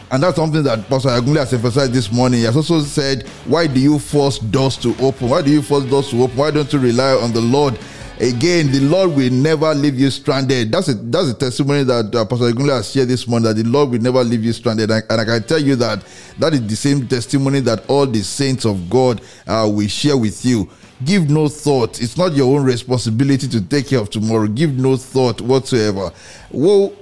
And 0.10 0.24
that's 0.24 0.38
something 0.38 0.64
that 0.64 0.88
Pastor 0.88 1.10
Agunloye 1.10 1.40
has 1.40 1.54
emphasized 1.54 1.94
this 1.94 2.12
morning. 2.12 2.40
He 2.40 2.46
has 2.46 2.56
also 2.56 2.80
said, 2.82 3.28
Why 3.46 3.68
do 3.68 3.80
you 3.80 4.00
force 4.00 4.40
doors 4.40 4.78
to 4.78 4.96
open? 5.00 5.30
Why 5.30 5.42
do 5.42 5.52
you 5.52 5.62
force 5.62 5.86
doors 5.86 6.10
to 6.12 6.24
open? 6.24 6.38
Why 6.38 6.52
don't 6.52 6.72
you 6.72 6.80
rely 6.80 7.12
on 7.14 7.34
the 7.34 7.42
Lord? 7.42 7.78
Again, 8.20 8.72
the 8.72 8.80
Lord 8.80 9.12
will 9.12 9.32
never 9.32 9.76
leave 9.76 10.00
you 10.00 10.10
stranded. 10.10 10.72
That's 10.72 10.88
a, 10.88 10.96
that's 10.96 11.30
a 11.30 11.34
testimony 11.36 11.84
that 11.84 12.16
uh, 12.16 12.26
Pastor 12.26 12.46
Agunloye 12.52 12.78
has 12.78 12.92
shared 12.92 13.10
this 13.10 13.28
morning 13.28 13.48
that 13.48 13.62
the 13.62 13.70
Lord 13.70 13.92
will 13.92 14.00
never 14.00 14.24
leave 14.24 14.44
you 14.44 14.54
stranded. 14.54 14.90
And, 14.90 15.04
and, 15.10 15.22
I 15.22 15.26
can 15.26 15.44
tell 15.44 15.62
you 15.62 15.76
that 15.76 16.04
that 16.40 16.54
is 16.54 16.66
the 16.66 16.76
same 16.76 17.08
testimony 17.08 17.60
that 17.62 17.88
all 17.90 18.08
the 18.08 18.24
saints 18.24 18.66
of 18.66 18.90
God 18.90 19.22
uh, 19.46 19.70
will 19.72 19.88
share 19.88 20.18
with 20.18 20.44
you 20.46 20.68
Give 21.06 21.30
no 21.30 21.48
thought. 21.48 22.02
It's 22.02 22.18
not 22.18 22.34
your 22.34 22.58
own 22.58 22.66
responsibility 22.66 23.48
to 23.50 23.62
take 23.62 23.88
care 23.88 24.00
of 24.00 24.10
tomorrow. 24.10 24.48
Give 24.48 24.74
no 24.74 24.98
thought 24.98 25.42
whatsoever. 25.42 26.12
Whoa. 26.50 26.96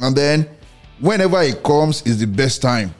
And 0.00 0.14
then, 0.14 0.48
whenever 1.00 1.42
it 1.42 1.62
comes, 1.62 2.02
is 2.02 2.18
the 2.18 2.26
best 2.26 2.62
time. 2.62 2.94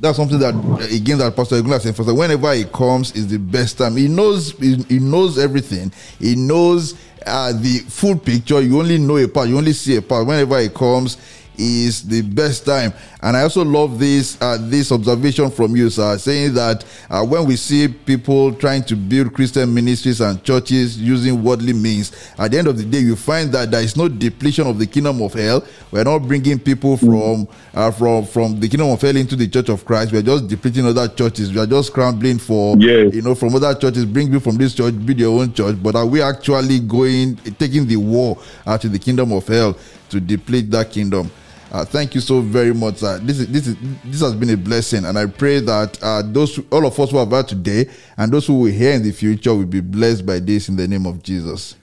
That's 0.00 0.16
something 0.16 0.38
that 0.40 0.54
again 0.92 1.18
that 1.18 1.36
Pastor 1.36 1.56
Agunloye 1.56 1.80
said. 1.80 1.94
For 1.94 2.12
whenever 2.12 2.52
it 2.52 2.72
comes, 2.72 3.12
is 3.12 3.28
the 3.28 3.38
best 3.38 3.78
time. 3.78 3.96
He 3.96 4.08
knows. 4.08 4.50
He, 4.58 4.76
he 4.88 4.98
knows 4.98 5.38
everything. 5.38 5.92
He 6.18 6.34
knows 6.34 6.94
uh, 7.24 7.52
the 7.52 7.78
full 7.88 8.18
picture. 8.18 8.60
You 8.60 8.80
only 8.80 8.98
know 8.98 9.16
a 9.18 9.28
part. 9.28 9.48
You 9.48 9.58
only 9.58 9.72
see 9.72 9.96
a 9.96 10.02
part. 10.02 10.26
Whenever 10.26 10.58
it 10.58 10.74
comes, 10.74 11.18
is 11.58 12.02
the 12.08 12.22
best 12.22 12.64
time. 12.64 12.92
And 13.22 13.36
I 13.36 13.42
also 13.42 13.64
love 13.64 13.98
this 13.98 14.40
uh, 14.40 14.58
this 14.60 14.90
observation 14.90 15.50
from 15.50 15.76
you, 15.76 15.90
sir, 15.90 16.18
saying 16.18 16.54
that 16.54 16.84
uh, 17.08 17.24
when 17.24 17.46
we 17.46 17.56
see 17.56 17.88
people 17.88 18.52
trying 18.54 18.82
to 18.84 18.96
build 18.96 19.32
Christian 19.32 19.72
ministries 19.72 20.20
and 20.20 20.42
churches 20.42 21.00
using 21.00 21.42
worldly 21.42 21.72
means, 21.72 22.12
at 22.38 22.50
the 22.50 22.58
end 22.58 22.66
of 22.68 22.76
the 22.76 22.84
day, 22.84 22.98
you 22.98 23.14
find 23.16 23.52
that 23.52 23.70
there 23.70 23.82
is 23.82 23.96
no 23.96 24.08
depletion 24.08 24.66
of 24.66 24.78
the 24.78 24.86
kingdom 24.86 25.22
of 25.22 25.34
hell. 25.34 25.64
We're 25.90 26.04
not 26.04 26.20
bringing 26.20 26.58
people 26.58 26.96
from 26.96 27.46
uh, 27.74 27.90
from 27.92 28.24
from 28.26 28.58
the 28.60 28.68
kingdom 28.68 28.88
of 28.90 29.00
hell 29.00 29.16
into 29.16 29.36
the 29.36 29.46
church 29.48 29.68
of 29.68 29.84
Christ. 29.84 30.12
We're 30.12 30.22
just 30.22 30.48
depleting 30.48 30.86
other 30.86 31.08
churches. 31.08 31.52
We 31.52 31.60
are 31.60 31.66
just 31.66 31.88
scrambling 31.88 32.38
for 32.38 32.76
Yes. 32.78 33.14
you 33.14 33.22
know 33.22 33.34
from 33.34 33.54
other 33.54 33.74
churches, 33.74 34.04
bring 34.04 34.26
people 34.26 34.40
from 34.40 34.56
this 34.56 34.74
church, 34.74 34.94
build 35.06 35.18
your 35.18 35.40
own 35.40 35.52
church. 35.52 35.76
But 35.82 35.94
are 35.94 36.06
we 36.06 36.22
actually 36.22 36.80
going 36.80 37.36
taking 37.58 37.86
the 37.86 37.96
war 37.96 38.38
uh, 38.66 38.78
to 38.78 38.88
the 38.88 38.98
kingdom 38.98 39.32
of 39.32 39.46
hell 39.46 39.76
to 40.10 40.20
deplete 40.20 40.70
that 40.70 40.90
kingdom? 40.90 41.30
Uh, 41.72 41.86
thank 41.86 42.14
you 42.14 42.20
so 42.20 42.42
very 42.42 42.74
much. 42.74 43.02
Uh, 43.02 43.18
this 43.22 43.40
is 43.40 43.48
this 43.48 43.66
is 43.66 43.76
this 44.04 44.20
has 44.20 44.34
been 44.34 44.50
a 44.50 44.56
blessing, 44.58 45.06
and 45.06 45.18
I 45.18 45.24
pray 45.24 45.58
that 45.60 45.98
uh, 46.02 46.20
those 46.22 46.60
all 46.70 46.84
of 46.84 47.00
us 47.00 47.10
who 47.10 47.16
are 47.16 47.26
here 47.26 47.42
today 47.42 47.88
and 48.18 48.30
those 48.30 48.46
who 48.46 48.60
will 48.60 48.70
hear 48.70 48.92
in 48.92 49.02
the 49.02 49.10
future 49.10 49.54
will 49.54 49.64
be 49.64 49.80
blessed 49.80 50.26
by 50.26 50.38
this 50.38 50.68
in 50.68 50.76
the 50.76 50.86
name 50.86 51.06
of 51.06 51.22
Jesus. 51.22 51.76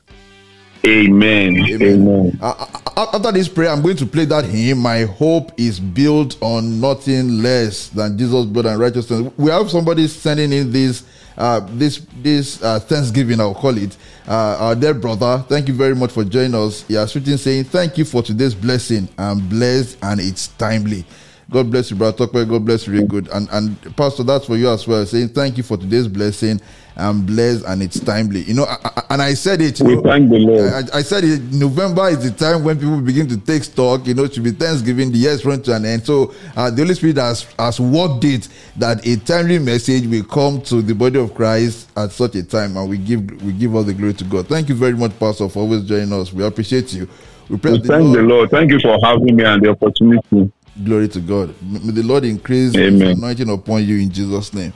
Amen. 0.85 1.57
Amen. 1.57 2.39
Uh, 2.39 2.67
uh, 2.95 3.07
after 3.13 3.31
this 3.31 3.49
prayer, 3.49 3.69
I'm 3.69 3.81
going 3.81 3.97
to 3.97 4.05
play 4.05 4.25
that 4.25 4.45
hymn. 4.45 4.77
My 4.77 5.05
hope 5.05 5.51
is 5.57 5.79
built 5.79 6.37
on 6.39 6.79
nothing 6.79 7.41
less 7.41 7.89
than 7.89 8.15
Jesus' 8.15 8.45
blood 8.45 8.67
and 8.67 8.79
righteousness. 8.79 9.33
We 9.37 9.49
have 9.49 9.71
somebody 9.71 10.07
sending 10.07 10.53
in 10.53 10.71
this 10.71 11.03
uh, 11.39 11.61
this 11.71 12.05
this 12.21 12.61
uh, 12.61 12.79
Thanksgiving, 12.81 13.39
I'll 13.39 13.55
call 13.55 13.77
it. 13.77 13.95
Uh, 14.27 14.57
our 14.59 14.75
dear 14.75 14.93
brother, 14.93 15.43
thank 15.47 15.67
you 15.67 15.73
very 15.73 15.95
much 15.95 16.11
for 16.11 16.23
joining 16.23 16.53
us. 16.53 16.83
He 16.83 16.95
has 16.95 17.15
written 17.15 17.37
saying, 17.37 17.63
"Thank 17.63 17.97
you 17.97 18.05
for 18.05 18.21
today's 18.21 18.53
blessing. 18.53 19.07
I'm 19.17 19.47
blessed 19.47 19.97
and 20.03 20.19
it's 20.19 20.49
timely." 20.49 21.05
God 21.49 21.71
bless 21.71 21.89
you, 21.89 21.97
brother 21.97 22.27
Tokwe. 22.27 22.47
God 22.47 22.65
bless 22.65 22.85
you, 22.85 22.93
really 22.93 23.07
good. 23.07 23.27
And 23.29 23.49
and 23.51 23.95
Pastor, 23.95 24.23
that's 24.23 24.45
for 24.45 24.55
you 24.57 24.69
as 24.69 24.87
well. 24.87 25.03
Saying 25.05 25.29
thank 25.29 25.57
you 25.57 25.63
for 25.63 25.77
today's 25.77 26.07
blessing. 26.07 26.61
I'm 26.99 27.25
blessed 27.25 27.65
and 27.65 27.81
it's 27.81 27.99
timely. 27.99 28.41
You 28.43 28.53
know, 28.55 28.63
I, 28.65 28.77
I- 28.83 29.03
and 29.11 29.21
I 29.23 29.33
said 29.33 29.59
it. 29.61 29.79
We 29.81 29.95
know, 29.95 30.01
thank 30.03 30.29
the 30.29 30.37
Lord. 30.37 30.71
I, 30.93 30.99
I 30.99 31.01
said 31.01 31.23
it, 31.23 31.41
November 31.51 32.09
is 32.09 32.19
the 32.23 32.29
time 32.31 32.63
when 32.63 32.77
people 32.77 33.01
begin 33.01 33.27
to 33.29 33.37
take 33.37 33.63
stock. 33.63 34.05
You 34.05 34.13
know, 34.13 34.27
to 34.27 34.39
be 34.39 34.51
Thanksgiving, 34.51 35.11
the 35.11 35.17
year's 35.17 35.43
running 35.45 35.63
to 35.63 35.75
an 35.75 35.85
end. 35.85 36.05
So 36.05 36.33
uh, 36.55 36.69
the 36.69 36.83
Holy 36.83 36.93
Spirit 36.93 37.17
has 37.17 37.43
has 37.57 37.79
worked 37.79 38.23
it 38.25 38.47
that 38.77 39.05
a 39.07 39.15
timely 39.17 39.57
message 39.59 40.05
will 40.05 40.23
come 40.25 40.61
to 40.63 40.81
the 40.83 40.93
body 40.93 41.19
of 41.19 41.33
Christ 41.33 41.89
at 41.97 42.11
such 42.11 42.35
a 42.35 42.43
time, 42.43 42.77
and 42.77 42.87
we 42.89 42.97
give 42.97 43.21
we 43.43 43.51
give 43.53 43.73
all 43.75 43.83
the 43.83 43.93
glory 43.93 44.13
to 44.13 44.23
God. 44.25 44.47
Thank 44.47 44.69
you 44.69 44.75
very 44.75 44.93
much, 44.93 45.17
Pastor, 45.19 45.49
for 45.49 45.59
always 45.59 45.83
joining 45.85 46.13
us. 46.13 46.31
We 46.31 46.43
appreciate 46.45 46.93
you. 46.93 47.07
We 47.49 47.57
pray 47.57 47.71
We 47.71 47.79
the 47.79 47.87
thank 47.87 48.03
the 48.03 48.21
Lord, 48.21 48.25
Lord. 48.25 48.49
Thank 48.51 48.71
you 48.71 48.79
for 48.79 48.97
having 49.01 49.35
me 49.35 49.43
and 49.43 49.63
the 49.63 49.69
opportunity. 49.69 50.51
glory 50.83 51.07
to 51.09 51.19
God. 51.19 51.55
May 51.63 51.91
the 51.93 52.03
Lord 52.03 52.25
increase 52.25 52.75
Amen. 52.75 53.17
Anointing 53.17 53.49
upon 53.49 53.83
you 53.85 53.97
in 53.97 54.11
Jesus' 54.11 54.53
name. 54.53 54.71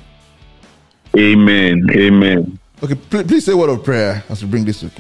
Amen. 1.18 1.88
Amen. 1.92 2.60
Okay, 2.82 2.96
pl- 2.96 3.24
please 3.24 3.46
say 3.46 3.54
a 3.54 3.58
word 3.58 3.70
of 3.70 3.84
prayer 3.84 4.24
as 4.30 4.44
we 4.44 4.50
bring 4.50 4.66
this 4.66 4.80
to 4.80 4.88
you. 4.88 4.92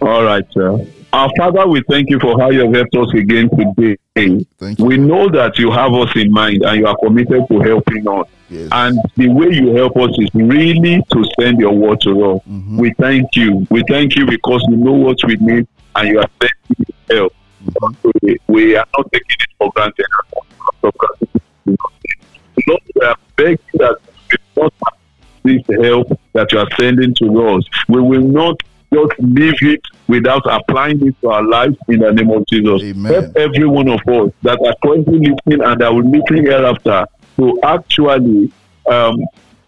All 0.00 0.24
right, 0.24 0.44
sir. 0.52 0.84
Our 1.12 1.30
Father, 1.38 1.66
we 1.66 1.82
thank 1.88 2.10
you 2.10 2.18
for 2.20 2.38
how 2.38 2.50
you 2.50 2.60
have 2.60 2.74
helped 2.74 2.94
us 2.96 3.12
again 3.14 3.48
today. 3.50 3.96
Thank 4.14 4.78
you. 4.78 4.84
We 4.84 4.98
know 4.98 5.28
that 5.30 5.58
you 5.58 5.70
have 5.70 5.94
us 5.94 6.10
in 6.16 6.30
mind 6.32 6.62
and 6.62 6.78
you 6.80 6.86
are 6.86 6.96
committed 7.02 7.44
to 7.48 7.60
helping 7.60 8.06
us. 8.08 8.26
Yes. 8.50 8.68
And 8.72 8.98
the 9.16 9.28
way 9.28 9.48
you 9.50 9.74
help 9.74 9.96
us 9.96 10.10
is 10.18 10.28
really 10.34 11.02
to 11.12 11.24
send 11.38 11.60
your 11.60 11.72
word 11.72 12.00
to 12.02 12.10
us. 12.32 12.42
Mm-hmm. 12.48 12.78
We 12.78 12.92
thank 12.94 13.36
you. 13.36 13.66
We 13.70 13.82
thank 13.88 14.16
you 14.16 14.26
because 14.26 14.64
you 14.68 14.76
know 14.76 14.92
what 14.92 15.18
we 15.24 15.36
need 15.36 15.66
and 15.96 16.08
you 16.08 16.18
are 16.20 16.30
sending 16.40 16.94
help. 17.10 17.32
Mm-hmm. 17.64 18.52
We, 18.52 18.76
are 18.76 18.86
not 18.96 19.12
taking 19.12 19.36
it 19.40 19.48
for 19.58 19.70
granted. 19.74 20.06
For 20.80 20.92
granted. 20.98 21.40
Lord, 22.66 22.82
we 22.94 23.06
are 23.06 23.16
begging 23.36 23.58
that 23.74 23.98
this 25.44 25.62
help 25.82 26.18
that 26.32 26.52
you 26.52 26.58
are 26.58 26.68
sending 26.78 27.14
to 27.14 27.48
us. 27.48 27.64
We 27.88 28.00
will 28.00 28.22
not 28.22 28.60
just 28.92 29.12
leave 29.18 29.62
it 29.62 29.82
without 30.06 30.42
applying 30.50 31.06
it 31.06 31.14
to 31.20 31.30
our 31.30 31.42
lives 31.42 31.76
in 31.88 32.00
the 32.00 32.12
name 32.12 32.30
of 32.30 32.46
Jesus. 32.46 32.82
Amen. 32.82 33.12
Help 33.12 33.36
every 33.36 33.66
one 33.66 33.88
of 33.88 34.00
us 34.08 34.32
that 34.42 34.58
are 34.60 34.74
currently 34.82 35.18
listening 35.18 35.62
and 35.62 35.80
that 35.80 35.92
will 35.92 36.08
listen 36.08 36.44
hereafter 36.44 37.06
to 37.36 37.60
actually 37.62 38.52
um, 38.86 39.18